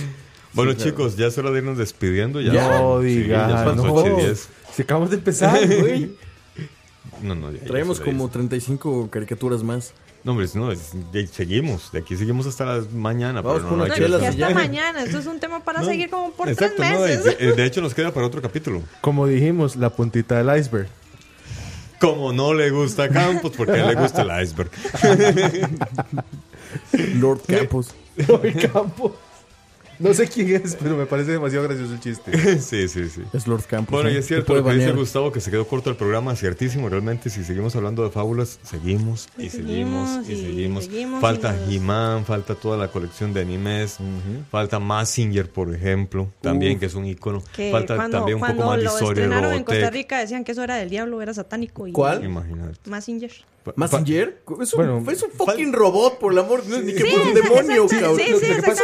Bueno, 0.53 0.75
chicos, 0.75 1.17
ya 1.17 1.27
es 1.27 1.39
hora 1.39 1.51
de 1.51 1.59
irnos 1.59 1.79
despidiendo. 1.79 2.41
Ya, 2.41 2.53
No 2.81 3.01
Sí, 3.01 3.07
diga, 3.23 3.49
ya 3.49 3.65
son 3.65 3.77
las 3.77 3.77
no. 3.87 3.95
8 3.95 4.19
y 4.19 4.23
10. 4.25 4.49
Si 4.75 4.83
acabamos 4.83 5.11
de 5.11 5.17
empezar, 5.17 5.67
güey. 5.81 6.11
No, 7.23 7.35
no, 7.35 7.51
ya- 7.51 7.59
ya 7.61 7.67
Traemos 7.67 8.01
como 8.01 8.25
irse. 8.25 8.33
35 8.35 9.09
caricaturas 9.11 9.63
más. 9.63 9.93
No, 10.25 10.33
hombre, 10.33 10.47
no, 10.55 10.71
seguimos. 11.33 11.91
De 11.91 11.99
aquí 11.99 12.17
seguimos 12.17 12.47
hasta 12.47 12.65
la 12.65 12.85
mañana. 12.95 13.41
Vamos 13.41 13.63
pero 13.63 13.69
por 13.71 13.79
no, 13.79 13.87
Y 13.87 14.21
si 14.21 14.25
hasta 14.43 14.51
mañana. 14.55 15.03
Esto 15.03 15.19
es 15.19 15.27
un 15.27 15.41
tema 15.41 15.65
para 15.65 15.81
No, 15.81 15.87
seguir 15.87 16.11
como 16.11 16.31
por 16.31 16.49
Exacto, 16.49 16.77
tres 16.79 16.93
no, 16.93 17.01
meses. 17.01 17.39
de, 17.39 17.53
de 17.55 17.65
hecho 17.67 17.81
nos 17.81 17.93
queda 17.93 18.13
para 18.15 18.27
otro 18.27 18.41
capítulo. 18.41 18.83
Como 19.01 19.27
dijimos, 19.27 19.75
la 19.75 19.91
puntita 19.91 20.41
del 20.41 20.57
iceberg. 20.61 20.87
Como 22.01 22.33
no 22.33 22.55
le 22.55 22.71
gusta 22.71 23.05
a 23.05 23.09
Campos, 23.09 23.53
porque 23.57 23.73
a 23.73 23.83
él 23.89 23.95
le 23.97 24.01
gusta 24.01 24.23
el 24.23 24.45
iceberg. 24.45 24.71
Lord 27.21 27.41
Campos. 27.47 27.95
El 28.43 28.71
campo. 28.71 29.17
No 30.03 30.13
sé 30.15 30.29
quién 30.29 30.57
es, 30.57 30.77
pero 30.77 30.97
me 30.97 31.07
parece 31.07 31.31
demasiado 31.33 31.67
gracioso 31.69 31.93
el 31.95 32.01
chiste. 32.01 32.59
sí, 32.61 32.89
sí, 32.89 33.09
sí. 33.09 33.23
Es 33.33 33.47
Lord 33.47 33.65
Campos. 33.67 33.93
Bueno, 33.93 34.09
¿eh? 34.09 34.15
y 34.15 34.17
es 34.17 34.27
Te 34.27 34.35
cierto 34.35 34.55
lo 34.55 34.65
que 34.65 34.75
dice. 34.75 34.93
Gustavo, 34.93 35.31
que 35.31 35.41
se 35.41 35.51
quedó 35.51 35.67
corto 35.67 35.91
el 35.91 35.97
programa, 35.97 36.35
ciertísimo. 36.35 36.89
Realmente, 36.89 37.31
si 37.31 37.45
seguimos 37.45 37.77
hablando 37.77 38.03
de 38.03 38.11
fábulas, 38.11 38.59
seguimos 38.63 39.29
y 39.39 39.45
Y 39.45 39.51
seguimos 39.51 40.09
seguimos, 40.11 40.29
y 40.29 40.33
y 40.33 40.37
seguimos. 40.47 40.85
seguimos, 40.85 41.21
falta 41.21 41.57
He-Man, 41.69 42.25
falta 42.25 42.55
toda 42.57 42.77
la 42.77 42.89
colección 42.89 43.33
de 43.33 43.43
animes, 43.43 43.99
falta 44.51 44.81
Massinger, 44.81 45.51
por 45.51 45.75
ejemplo, 45.75 46.29
también, 46.41 46.79
que 46.79 46.87
es 46.87 46.95
un 46.95 47.07
icono. 47.07 47.41
Falta 47.71 47.97
cuando, 47.97 48.19
también 48.19 48.37
un 48.37 48.41
poco 48.41 48.57
cuando 48.57 48.67
más 48.67 48.79
de 48.79 48.85
lo 48.85 48.91
historia 48.91 49.23
de 49.23 49.29
estrenaron 49.29 49.55
en 49.57 49.65
Costa. 49.65 49.91
Rica 49.91 50.19
decían 50.19 50.45
que 50.45 50.53
eso 50.53 50.63
era 50.63 50.77
del 50.77 50.91
diablo, 50.91 51.23
era 51.23 51.33
satánico. 51.33 51.87
Y 51.87 51.93
¿Cuál? 51.93 52.25
Imagínate. 52.25 52.91
Massinger. 52.91 53.33
¿Messenger? 53.77 54.43
Es 54.61 54.73
un, 54.75 54.77
Bueno, 54.79 55.11
es 55.11 55.23
un 55.23 55.31
fucking 55.31 55.73
robot, 55.73 56.19
por 56.19 56.33
el 56.33 56.39
amor 56.39 56.63
de 56.63 56.69
Dios. 56.83 56.85
Ni 56.85 56.93
que 56.95 57.01
Sí, 57.03 57.11
fuera 57.11 57.25
un 57.29 57.35
demonio, 57.35 57.87
cabrón. 57.89 58.11
Lo 58.31 58.41
que 58.41 58.63
pasa 58.63 58.83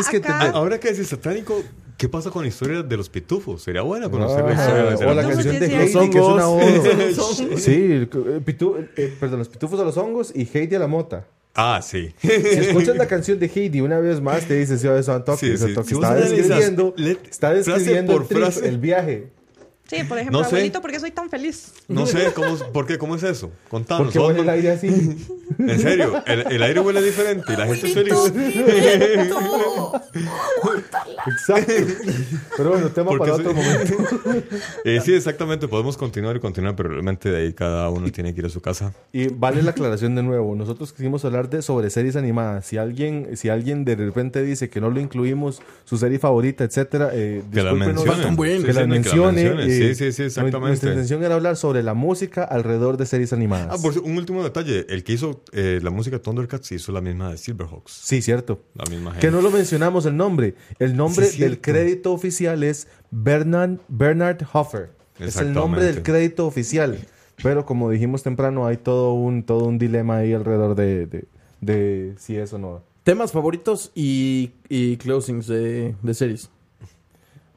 es 0.00 0.08
que 0.08 0.22
Ah, 0.26 0.50
Ahora 0.54 0.78
que 0.78 0.92
decís 0.92 1.08
satánico, 1.08 1.62
¿qué 1.96 2.08
pasa 2.08 2.30
con 2.30 2.42
la 2.42 2.48
historia 2.48 2.82
de 2.82 2.96
los 2.96 3.08
pitufos? 3.08 3.62
Sería 3.62 3.82
buena 3.82 4.08
conocer 4.08 4.44
la 4.44 4.52
historia 4.52 4.82
de 4.84 4.96
o 5.06 5.14
la 5.14 5.22
los 5.22 5.32
canción 5.34 5.58
de 5.58 5.66
sí, 5.68 5.72
sí, 5.72 5.76
Heidi, 5.76 5.92
sí. 6.04 6.10
que 6.10 6.18
es 6.18 6.24
una 6.24 6.42
Los 6.42 7.40
oda. 7.40 7.58
Sí, 7.58 7.72
eh, 7.74 8.08
pitu- 8.44 8.88
eh, 8.96 9.14
perdón, 9.18 9.38
los 9.40 9.48
pitufos 9.48 9.80
a 9.80 9.84
los 9.84 9.96
hongos 9.96 10.32
y 10.34 10.48
Heidi 10.52 10.74
a 10.76 10.78
la 10.78 10.86
mota. 10.86 11.26
Ah, 11.54 11.80
sí. 11.82 12.14
Si 12.20 12.28
escuchas 12.30 12.96
la 12.96 13.06
canción 13.08 13.38
de 13.40 13.50
Heidi 13.52 13.80
una 13.80 13.98
vez 13.98 14.20
más, 14.20 14.46
te 14.46 14.54
dices, 14.54 14.82
yo 14.82 14.96
eso 14.96 15.12
Antoque, 15.12 15.38
Sí, 15.46 15.52
eso 15.52 15.64
sí. 15.66 15.70
Antoque". 15.72 15.88
Si 15.88 15.94
vos 15.94 16.04
Está 16.04 16.14
describiendo, 16.14 16.94
está 17.28 17.48
frase 17.48 17.70
describiendo 17.72 18.12
por 18.12 18.22
el, 18.22 18.28
trip, 18.28 18.40
frase. 18.40 18.68
el 18.68 18.78
viaje. 18.78 19.28
Sí, 19.90 20.04
por 20.04 20.18
ejemplo, 20.18 20.38
No 20.38 20.44
sé. 20.44 20.54
abuelito, 20.54 20.80
¿por 20.80 20.90
qué 20.92 21.00
soy 21.00 21.10
tan 21.10 21.28
feliz? 21.28 21.72
No 21.88 22.06
sé, 22.06 22.32
¿cómo, 22.34 22.56
¿por 22.72 22.86
qué? 22.86 22.96
¿Cómo 22.96 23.16
es 23.16 23.22
eso? 23.24 23.50
Contanos. 23.68 24.04
Porque 24.06 24.18
huele 24.20 24.40
el 24.40 24.48
aire 24.48 24.70
así. 24.70 24.86
En 25.58 25.78
serio, 25.80 26.22
el, 26.26 26.52
el 26.52 26.62
aire 26.62 26.78
huele 26.80 27.02
diferente 27.02 27.52
y 27.52 27.56
la 27.56 27.66
gente 27.66 27.86
es 27.88 27.94
feliz. 27.94 28.14
Exacto. 31.26 31.72
Pero 32.56 32.70
bueno, 32.70 32.88
tema 32.90 33.10
para 33.18 33.36
soy- 33.36 33.40
otro 33.46 33.54
momento. 33.54 33.94
Eh, 34.84 35.00
sí, 35.04 35.12
exactamente, 35.14 35.68
podemos 35.68 35.96
continuar 35.96 36.36
y 36.36 36.40
continuar, 36.40 36.74
pero 36.76 36.88
realmente 36.90 37.30
de 37.30 37.42
ahí 37.42 37.52
cada 37.52 37.90
uno 37.90 38.10
tiene 38.10 38.32
que 38.34 38.40
ir 38.40 38.46
a 38.46 38.48
su 38.48 38.60
casa. 38.60 38.92
Y 39.12 39.28
vale 39.28 39.62
la 39.62 39.72
aclaración 39.72 40.14
de 40.14 40.22
nuevo. 40.22 40.54
Nosotros 40.54 40.92
quisimos 40.92 41.24
hablar 41.24 41.50
de 41.50 41.62
sobre 41.62 41.90
series 41.90 42.16
animadas. 42.16 42.66
Si 42.66 42.78
alguien, 42.78 43.36
si 43.36 43.48
alguien 43.48 43.84
de 43.84 43.96
repente 43.96 44.42
dice 44.42 44.70
que 44.70 44.80
no 44.80 44.90
lo 44.90 45.00
incluimos, 45.00 45.60
su 45.84 45.98
serie 45.98 46.18
favorita, 46.18 46.64
etcétera, 46.64 47.10
eh, 47.12 47.42
Que 47.52 47.62
la 47.62 47.74
mencione. 47.74 48.36
Que 48.64 48.72
la 48.72 48.80
no, 48.82 48.86
mencione. 48.88 49.42
Sí, 49.88 49.94
sí, 49.94 50.12
sí, 50.12 50.22
Nuestra 50.22 50.46
exactamente. 50.46 50.86
intención 50.88 51.22
era 51.24 51.34
hablar 51.34 51.56
sobre 51.56 51.82
la 51.82 51.94
música 51.94 52.44
alrededor 52.44 52.96
de 52.96 53.06
series 53.06 53.32
animadas. 53.32 53.68
Ah, 53.70 53.82
por 53.82 53.98
un 53.98 54.16
último 54.16 54.42
detalle. 54.44 54.86
El 54.88 55.04
que 55.04 55.12
hizo 55.14 55.42
eh, 55.52 55.80
la 55.82 55.90
música 55.90 56.18
Thundercats 56.20 56.72
hizo 56.72 56.92
la 56.92 57.00
misma 57.00 57.30
de 57.30 57.38
Silverhawks. 57.38 57.92
Sí, 57.92 58.22
cierto. 58.22 58.62
La 58.74 58.84
misma 58.90 59.12
gente. 59.12 59.26
Que 59.26 59.30
no 59.32 59.40
lo 59.42 59.50
mencionamos 59.50 60.06
el 60.06 60.16
nombre. 60.16 60.54
El 60.78 60.96
nombre 60.96 61.26
Sí, 61.26 61.40
del 61.40 61.60
crédito 61.60 62.12
oficial 62.12 62.62
es 62.62 62.88
Bernard, 63.10 63.78
Bernard 63.88 64.38
Hoffer. 64.52 64.90
Es 65.18 65.36
el 65.36 65.52
nombre 65.52 65.84
del 65.84 66.02
crédito 66.02 66.46
oficial. 66.46 66.98
Pero 67.42 67.64
como 67.64 67.90
dijimos 67.90 68.22
temprano, 68.22 68.66
hay 68.66 68.76
todo 68.76 69.14
un, 69.14 69.42
todo 69.44 69.64
un 69.64 69.78
dilema 69.78 70.18
ahí 70.18 70.32
alrededor 70.34 70.74
de, 70.74 71.06
de, 71.06 71.24
de 71.60 72.14
si 72.18 72.36
es 72.36 72.52
o 72.52 72.58
no. 72.58 72.82
Temas 73.02 73.32
favoritos 73.32 73.92
y, 73.94 74.52
y 74.68 74.98
closings 74.98 75.46
de, 75.46 75.94
de 76.02 76.14
series. 76.14 76.50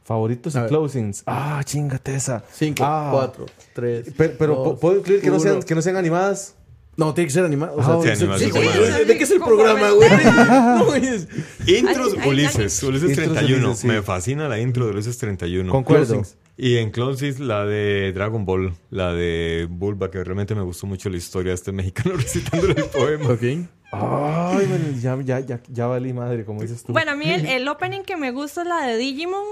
Favoritos 0.04 0.56
A 0.56 0.60
y 0.60 0.62
ver. 0.64 0.70
closings. 0.70 1.24
Ah, 1.26 1.62
chingate 1.64 2.16
esa. 2.16 2.44
5, 2.52 2.84
Ah. 2.86 3.10
4, 3.12 3.46
3. 3.74 4.14
Pero, 4.18 4.34
pero 4.38 4.76
¿puedo 4.80 4.98
incluir 4.98 5.22
que 5.22 5.30
no, 5.30 5.40
sean, 5.40 5.64
que 5.64 5.76
no 5.76 5.82
sean 5.82 5.96
animadas? 5.96 6.56
No, 6.96 7.14
tiene 7.14 7.28
que 7.28 7.34
ser 7.34 7.44
animado. 7.46 7.76
O 7.78 7.82
Ah, 7.82 8.00
sea, 8.04 8.14
sí, 8.16 8.20
sí, 8.20 8.24
animación, 8.26 8.52
sí. 8.52 9.06
¿De 9.06 9.18
qué 9.18 9.24
es 9.24 9.32
el 9.32 9.40
programa, 9.40 9.90
güey? 9.92 10.10
tema. 10.10 10.76
No, 10.86 10.94
es- 10.94 11.28
Intros 11.66 12.16
Ay, 12.20 12.30
Ulises. 12.30 12.84
ay. 12.84 12.90
Ulises 12.90 13.10
Intros 13.10 13.34
31. 13.34 13.66
Ulises, 13.68 13.80
sí. 13.80 13.88
Me 13.88 14.02
fascina 14.04 14.48
la 14.48 14.60
intro 14.60 14.86
de 14.86 14.92
Ulises 14.92 15.18
31. 15.18 15.72
Concuerdo. 15.72 16.06
Closings. 16.06 16.38
Y 16.56 16.78
en 16.78 16.92
Closings 16.92 17.40
la 17.40 17.66
de 17.66 18.12
Dragon 18.14 18.46
Ball, 18.46 18.74
la 18.92 19.12
de 19.14 19.68
Bulba, 19.72 20.12
que 20.12 20.24
realmente 20.24 20.54
me 20.54 20.62
gustó 20.62 20.86
mucho 20.86 21.10
la 21.10 21.18
historia 21.18 21.50
de 21.50 21.56
este 21.56 21.72
mexicano 21.72 22.12
recitándole 22.18 22.74
el 22.78 22.86
poema. 22.86 23.30
Ok. 23.30 23.42
Ay, 23.92 24.66
bueno, 24.68 24.86
ya, 25.02 25.18
ya, 25.24 25.40
ya, 25.40 25.62
ya 25.68 25.88
valí 25.88 26.14
madre, 26.14 26.46
como 26.46 26.62
dices 26.62 26.84
tú. 26.84 26.94
Bueno, 26.94 27.12
a 27.12 27.16
mí 27.16 27.28
el, 27.30 27.46
el 27.48 27.68
opening 27.68 28.02
que 28.04 28.18
me 28.18 28.32
gusta 28.32 28.62
es 28.62 28.68
la 28.68 28.86
de 28.86 28.98
Digimon, 28.98 29.44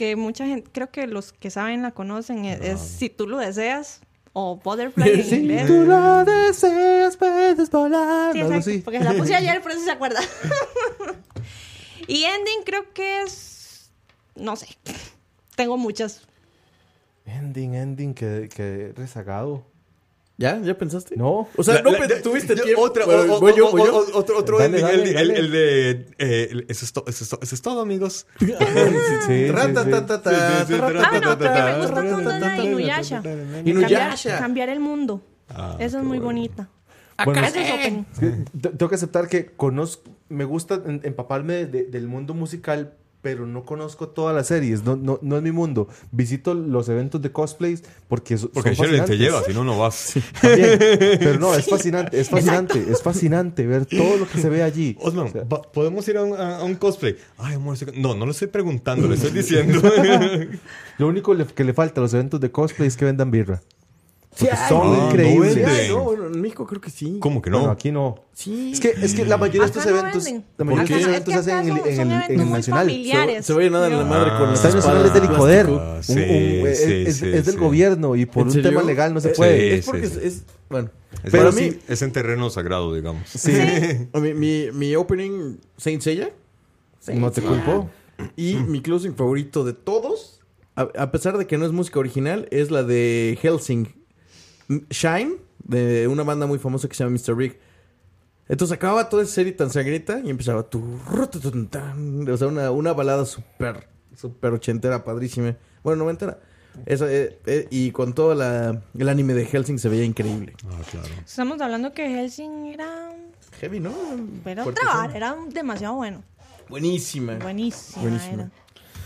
que 0.00 0.16
mucha 0.16 0.46
gente, 0.46 0.66
creo 0.72 0.90
que 0.90 1.06
los 1.06 1.34
que 1.34 1.50
saben 1.50 1.82
la 1.82 1.90
conocen, 1.90 2.46
es, 2.46 2.62
es 2.62 2.80
Si 2.80 3.10
tú 3.10 3.28
lo 3.28 3.36
deseas, 3.36 4.00
o 4.32 4.56
Butterfly 4.56 5.10
en 5.10 5.24
si 5.24 5.34
inglés. 5.36 5.66
tú 5.66 5.84
lo 5.84 6.24
deseas, 6.24 7.18
puedes 7.18 7.70
volar. 7.70 8.32
Sí, 8.32 8.40
exacto, 8.40 8.70
porque 8.82 9.00
la 9.00 9.12
puse 9.12 9.34
ayer, 9.34 9.60
por 9.60 9.72
eso 9.72 9.84
se 9.84 9.90
acuerda. 9.90 10.20
y 12.06 12.24
ending 12.24 12.62
creo 12.64 12.90
que 12.94 13.20
es, 13.24 13.90
no 14.36 14.56
sé, 14.56 14.68
tengo 15.54 15.76
muchas. 15.76 16.26
Ending, 17.26 17.74
ending, 17.74 18.14
que, 18.14 18.48
que 18.48 18.94
rezagado. 18.96 19.66
¿Ya? 20.40 20.58
¿Ya 20.62 20.72
pensaste? 20.78 21.16
No. 21.18 21.48
O 21.54 21.62
sea, 21.62 21.74
La- 21.74 21.82
no 21.82 21.90
la- 21.92 22.22
tuviste 22.22 22.56
yo- 22.56 22.62
tiempo. 22.64 22.80
Otra, 22.80 23.04
Bueno, 23.04 23.34
o- 23.34 23.40
voy 23.40 23.52
yo, 23.54 23.70
voy 23.70 23.82
yo. 23.84 23.94
o- 23.94 24.18
otro, 24.18 24.38
otro 24.38 24.56
Dale, 24.58 24.78
ending, 24.80 24.82
dale, 24.86 25.02
el, 25.10 25.14
dale. 25.14 25.34
el- 25.34 25.44
el 25.44 25.50
de... 25.52 25.90
eh, 26.16 26.48
el- 26.50 26.64
eso, 26.70 26.86
es 26.86 26.92
to- 26.94 27.04
eso, 27.06 27.24
es 27.24 27.28
to- 27.30 27.38
eso 27.42 27.54
es 27.54 27.60
todo, 27.60 27.82
amigos. 27.82 28.26
Sí, 28.40 28.46
sí, 28.46 29.32
me 29.32 29.50
gusta 29.50 31.20
toda 31.20 32.38
la 32.40 32.56
Inuyasha. 32.64 33.22
Inuyasha. 33.66 34.38
Cambiar, 34.38 34.70
el 34.70 34.80
mundo. 34.80 35.20
Ah, 35.50 35.76
Esa 35.78 35.98
es 35.98 36.04
muy 36.04 36.18
bonita. 36.18 36.70
Bueno, 37.22 37.42
es 37.44 37.52
tengo 37.52 38.88
que 38.88 38.94
aceptar 38.94 39.28
que 39.28 39.44
conozco, 39.46 40.10
me 40.30 40.46
gusta 40.46 40.80
empaparme 40.86 41.66
de- 41.66 41.84
del 41.84 42.06
mundo 42.08 42.32
musical, 42.32 42.94
pero 43.22 43.46
no 43.46 43.64
conozco 43.64 44.08
todas 44.08 44.34
las 44.34 44.46
series, 44.46 44.82
no, 44.84 44.96
no, 44.96 45.18
no 45.22 45.36
es 45.36 45.42
mi 45.42 45.52
mundo. 45.52 45.88
Visito 46.10 46.54
los 46.54 46.88
eventos 46.88 47.20
de 47.20 47.30
cosplays 47.32 47.82
porque, 48.08 48.38
so- 48.38 48.50
Porque 48.50 48.74
Sheryl 48.74 49.04
te 49.04 49.18
lleva, 49.18 49.42
si 49.44 49.52
no, 49.52 49.62
no 49.64 49.78
vas. 49.78 50.14
También, 50.40 50.78
pero 50.78 51.38
no, 51.38 51.54
es 51.54 51.66
fascinante, 51.66 52.18
es 52.20 52.30
fascinante, 52.30 52.84
es 52.90 53.02
fascinante 53.02 53.66
ver 53.66 53.84
todo 53.86 54.16
lo 54.16 54.26
que 54.28 54.38
se 54.40 54.48
ve 54.48 54.62
allí. 54.62 54.96
Osman, 55.00 55.26
O 55.26 55.30
sea, 55.32 55.44
va- 55.44 55.62
¿podemos 55.62 56.06
ir 56.08 56.16
a 56.16 56.22
un, 56.24 56.38
a- 56.40 56.62
un 56.64 56.74
cosplay? 56.76 57.16
Ay, 57.38 57.54
amor, 57.56 57.76
no, 57.96 58.14
no 58.14 58.24
lo 58.24 58.32
estoy 58.32 58.48
preguntando, 58.48 59.06
le 59.08 59.14
estoy 59.16 59.32
diciendo. 59.32 59.80
lo 60.98 61.06
único 61.08 61.36
que 61.54 61.64
le 61.64 61.74
falta 61.74 62.00
a 62.00 62.02
los 62.02 62.14
eventos 62.14 62.40
de 62.40 62.50
cosplay 62.50 62.88
es 62.88 62.96
que 62.96 63.04
vendan 63.04 63.30
birra. 63.30 63.60
Son 64.36 64.92
no, 64.92 64.96
no 64.96 65.06
increíbles. 65.10 65.54
venden. 65.56 65.74
Ay, 65.74 65.88
no, 65.88 66.04
bueno, 66.04 66.26
en 66.28 66.40
México 66.40 66.64
creo 66.66 66.80
que 66.80 66.88
sí. 66.90 67.18
¿Cómo 67.20 67.42
que 67.42 67.50
no? 67.50 67.58
Bueno, 67.58 67.72
aquí 67.72 67.90
no. 67.90 68.14
Sí. 68.32 68.70
Es 68.72 68.80
que, 68.80 68.90
es 68.90 69.12
que 69.14 69.24
la 69.26 69.36
mayoría 69.36 69.62
de 69.62 69.66
estos 69.66 69.84
no 69.84 69.98
eventos, 69.98 70.24
venden. 70.24 70.44
la 70.56 70.64
mayoría 70.64 70.84
de 70.84 70.88
qué? 70.88 70.94
estos 70.94 71.02
Es 71.02 71.08
eventos 71.08 71.34
que 71.34 71.42
se 71.42 71.52
hacen 71.52 71.68
en 71.68 71.76
el, 71.76 71.86
en 71.86 72.00
el- 72.00 72.10
eventos 72.12 72.30
en 72.30 72.40
el 72.40 72.50
nacional. 72.50 72.86
familiares. 72.86 73.46
Se 73.46 73.52
va 73.52 73.60
a 73.60 73.62
llenar 73.64 73.82
de 73.82 73.90
la 73.90 74.04
madre 74.04 74.30
Ah. 74.32 74.38
con 74.38 74.52
Estadio 74.54 74.76
Nacional 74.76 75.06
es 75.06 75.14
del 75.14 75.24
Icoder. 75.24 75.66
Ah, 75.68 75.96
es, 76.00 76.06
sí, 76.06 76.12
es- 76.22 77.16
sí, 77.18 77.26
es 77.28 77.46
del 77.46 77.58
gobierno 77.58 78.14
y 78.16 78.24
por 78.26 78.42
¿En 78.42 78.46
un 78.48 78.52
serio? 78.54 78.70
tema 78.70 78.82
legal 78.84 79.12
no 79.12 79.20
se 79.20 79.30
Eh, 79.30 79.34
puede. 79.36 79.74
Es 79.74 79.86
porque 79.86 80.06
sí, 80.06 80.06
es, 80.06 80.12
sí. 80.22 80.26
es- 80.28 80.44
bueno. 80.68 80.90
Es, 81.24 81.32
Para 81.32 81.48
en- 81.50 81.54
mí, 81.56 81.72
es 81.88 82.02
en 82.02 82.12
terreno 82.12 82.48
sagrado, 82.50 82.94
digamos. 82.94 83.28
Sí, 83.28 83.52
a 84.12 84.20
mi, 84.20 84.70
mi 84.72 84.94
opening 84.96 85.56
Saint 85.76 86.00
Seiya 86.02 86.30
no 87.14 87.30
te 87.32 87.42
culpo. 87.42 87.90
y 88.36 88.54
mi 88.54 88.80
closing 88.80 89.14
favorito 89.16 89.64
de 89.64 89.72
todos, 89.72 90.40
a, 90.76 90.82
a 90.96 91.10
pesar 91.10 91.36
de 91.36 91.46
que 91.48 91.58
no 91.58 91.66
es 91.66 91.72
música 91.72 91.98
original, 91.98 92.46
es 92.52 92.70
la 92.70 92.84
de 92.84 93.36
Helsing 93.42 93.99
Shine, 94.90 95.36
de 95.64 96.06
una 96.08 96.22
banda 96.22 96.46
muy 96.46 96.58
famosa 96.58 96.88
que 96.88 96.94
se 96.94 97.04
llama 97.04 97.16
Mr. 97.16 97.34
Big. 97.34 97.58
Entonces 98.48 98.76
acababa 98.76 99.08
toda 99.08 99.22
esa 99.22 99.34
serie 99.34 99.52
tan 99.52 99.70
sangrienta 99.70 100.20
y 100.24 100.30
empezaba 100.30 100.64
tu 100.64 100.80
o 100.80 102.36
sea, 102.36 102.48
una, 102.48 102.70
una 102.70 102.92
balada 102.92 103.24
súper, 103.24 103.88
súper 104.16 104.52
ochentera, 104.52 105.04
padrísima. 105.04 105.56
Bueno, 105.82 106.04
noventera. 106.04 106.38
Esa, 106.86 107.12
eh, 107.12 107.38
eh, 107.46 107.66
y 107.70 107.90
con 107.90 108.12
todo 108.12 108.34
la, 108.34 108.82
el 108.96 109.08
anime 109.08 109.34
de 109.34 109.44
Helsing 109.46 109.78
se 109.78 109.88
veía 109.88 110.04
increíble. 110.04 110.54
Ah, 110.66 110.80
claro. 110.90 111.08
Estamos 111.24 111.60
hablando 111.60 111.92
que 111.92 112.08
Helsing 112.08 112.66
era, 112.66 113.12
Heavy, 113.60 113.80
¿no? 113.80 113.92
era 114.44 114.64
vara, 114.64 115.10
sí. 115.10 115.16
era 115.16 115.36
demasiado 115.52 115.94
bueno. 115.94 116.22
Buenísima. 116.68 117.36
Buenísima 117.36 118.02
Buenísima. 118.02 118.32
era. 118.34 118.50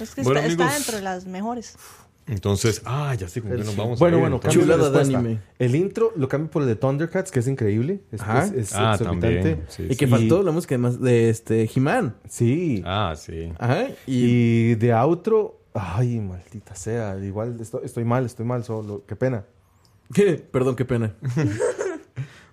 Es 0.01 0.15
que 0.15 0.23
Bueno, 0.23 0.41
está, 0.41 0.77
está 0.77 0.97
de 0.97 1.03
las 1.03 1.27
mejores. 1.27 1.77
Entonces, 2.27 2.81
ah, 2.87 3.15
ya 3.15 3.29
sé 3.29 3.43
con 3.43 3.51
qué 3.51 3.59
nos 3.59 3.77
vamos 3.77 3.99
bueno, 3.99 4.17
a 4.17 4.19
ir, 4.19 4.23
bueno, 4.23 4.39
de 4.43 4.49
Chulada 4.49 4.91
de 4.91 5.01
anime. 5.01 5.41
El 5.59 5.75
intro 5.75 6.13
lo 6.17 6.27
cambio 6.29 6.51
por 6.51 6.63
el 6.63 6.69
de 6.69 6.77
Thundercats, 6.77 7.31
que 7.31 7.41
es 7.41 7.47
increíble. 7.49 8.01
Es, 8.11 8.21
Ajá. 8.23 8.45
es- 8.47 8.53
es 8.53 8.75
Ah, 8.75 8.93
exorbitante. 8.95 9.37
también, 9.37 9.65
sí, 9.69 9.87
Y 9.91 9.97
que 9.97 10.07
faltó 10.07 10.43
la 10.43 10.51
música 10.51 10.79
más 10.79 11.01
de 11.01 11.29
este 11.29 11.69
He-Man. 11.75 12.17
Sí. 12.29 12.83
Ah, 12.87 13.15
sí. 13.17 13.53
Ajá. 13.59 13.89
Y, 14.07 14.25
Y 14.25 14.75
de 14.77 14.93
outro, 14.95 15.61
ay, 15.75 16.19
maldita 16.21 16.75
sea. 16.75 17.19
Igual 17.23 17.61
estoy, 17.61 17.83
estoy 17.85 18.05
mal, 18.05 18.25
estoy 18.25 18.47
mal 18.47 18.65
solo. 18.65 19.05
Qué 19.07 19.17
pena. 19.17 19.45
¿Qué? 20.13 20.35
Perdón, 20.35 20.77
qué 20.77 20.85
pena. 20.85 21.15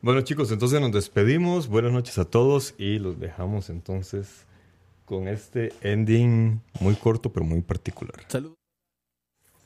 Bueno, 0.03 0.22
chicos, 0.22 0.51
entonces 0.51 0.82
nos 0.82 0.91
despedimos. 0.91 1.67
Buenas 1.67 1.91
noches 1.91 2.17
a 2.17 2.26
todos 2.26 2.74
y 2.80 2.97
los 2.97 3.19
dejamos 3.19 3.69
entonces 3.69 4.47
con 5.05 5.28
este 5.28 5.74
ending 5.82 6.59
muy 6.80 6.95
corto 6.95 7.32
pero 7.32 7.45
muy 7.45 7.61
particular. 7.61 8.15
Saludos. 8.28 8.57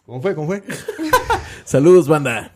¿Cómo 0.06 0.22
fue? 0.22 0.36
¿Cómo 0.36 0.48
fue? 0.48 0.64
Saludos, 1.66 2.08
banda. 2.08 2.52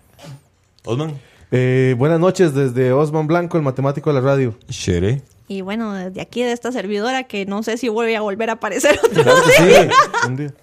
Osman. 0.86 1.20
Eh, 1.52 1.96
buenas 1.98 2.20
noches 2.20 2.54
desde 2.54 2.94
Osman 2.94 3.26
Blanco, 3.28 3.58
el 3.58 3.64
matemático 3.64 4.12
de 4.14 4.22
la 4.22 4.26
radio. 4.26 4.56
Shere. 4.68 5.22
Y 5.48 5.62
bueno, 5.62 5.94
desde 5.94 6.22
aquí 6.22 6.44
de 6.44 6.52
esta 6.52 6.72
servidora 6.72 7.24
que 7.24 7.46
no 7.48 7.64
sé 7.64 7.78
si 7.78 7.90
voy 7.90 8.14
a 8.14 8.22
volver 8.22 8.52
a 8.52 8.54
aparecer 8.54 9.00
otra 9.04 9.24
Claro 9.24 9.42
que 9.58 9.64
vez. 9.64 9.92
sí. 9.92 10.28
Un 10.28 10.36
día. 10.36 10.54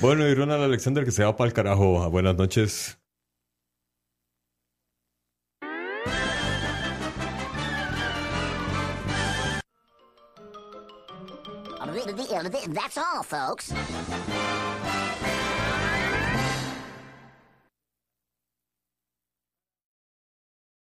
Bueno, 0.00 0.26
y 0.26 0.34
Ronald 0.34 0.62
Alexander 0.64 1.04
que 1.04 1.12
se 1.12 1.22
va 1.24 1.36
para 1.36 1.46
el 1.48 1.54
carajo. 1.54 2.10
Buenas 2.10 2.36
noches. 2.36 2.98
That's 12.74 12.96
all, 12.98 13.22
folks. 13.22 13.72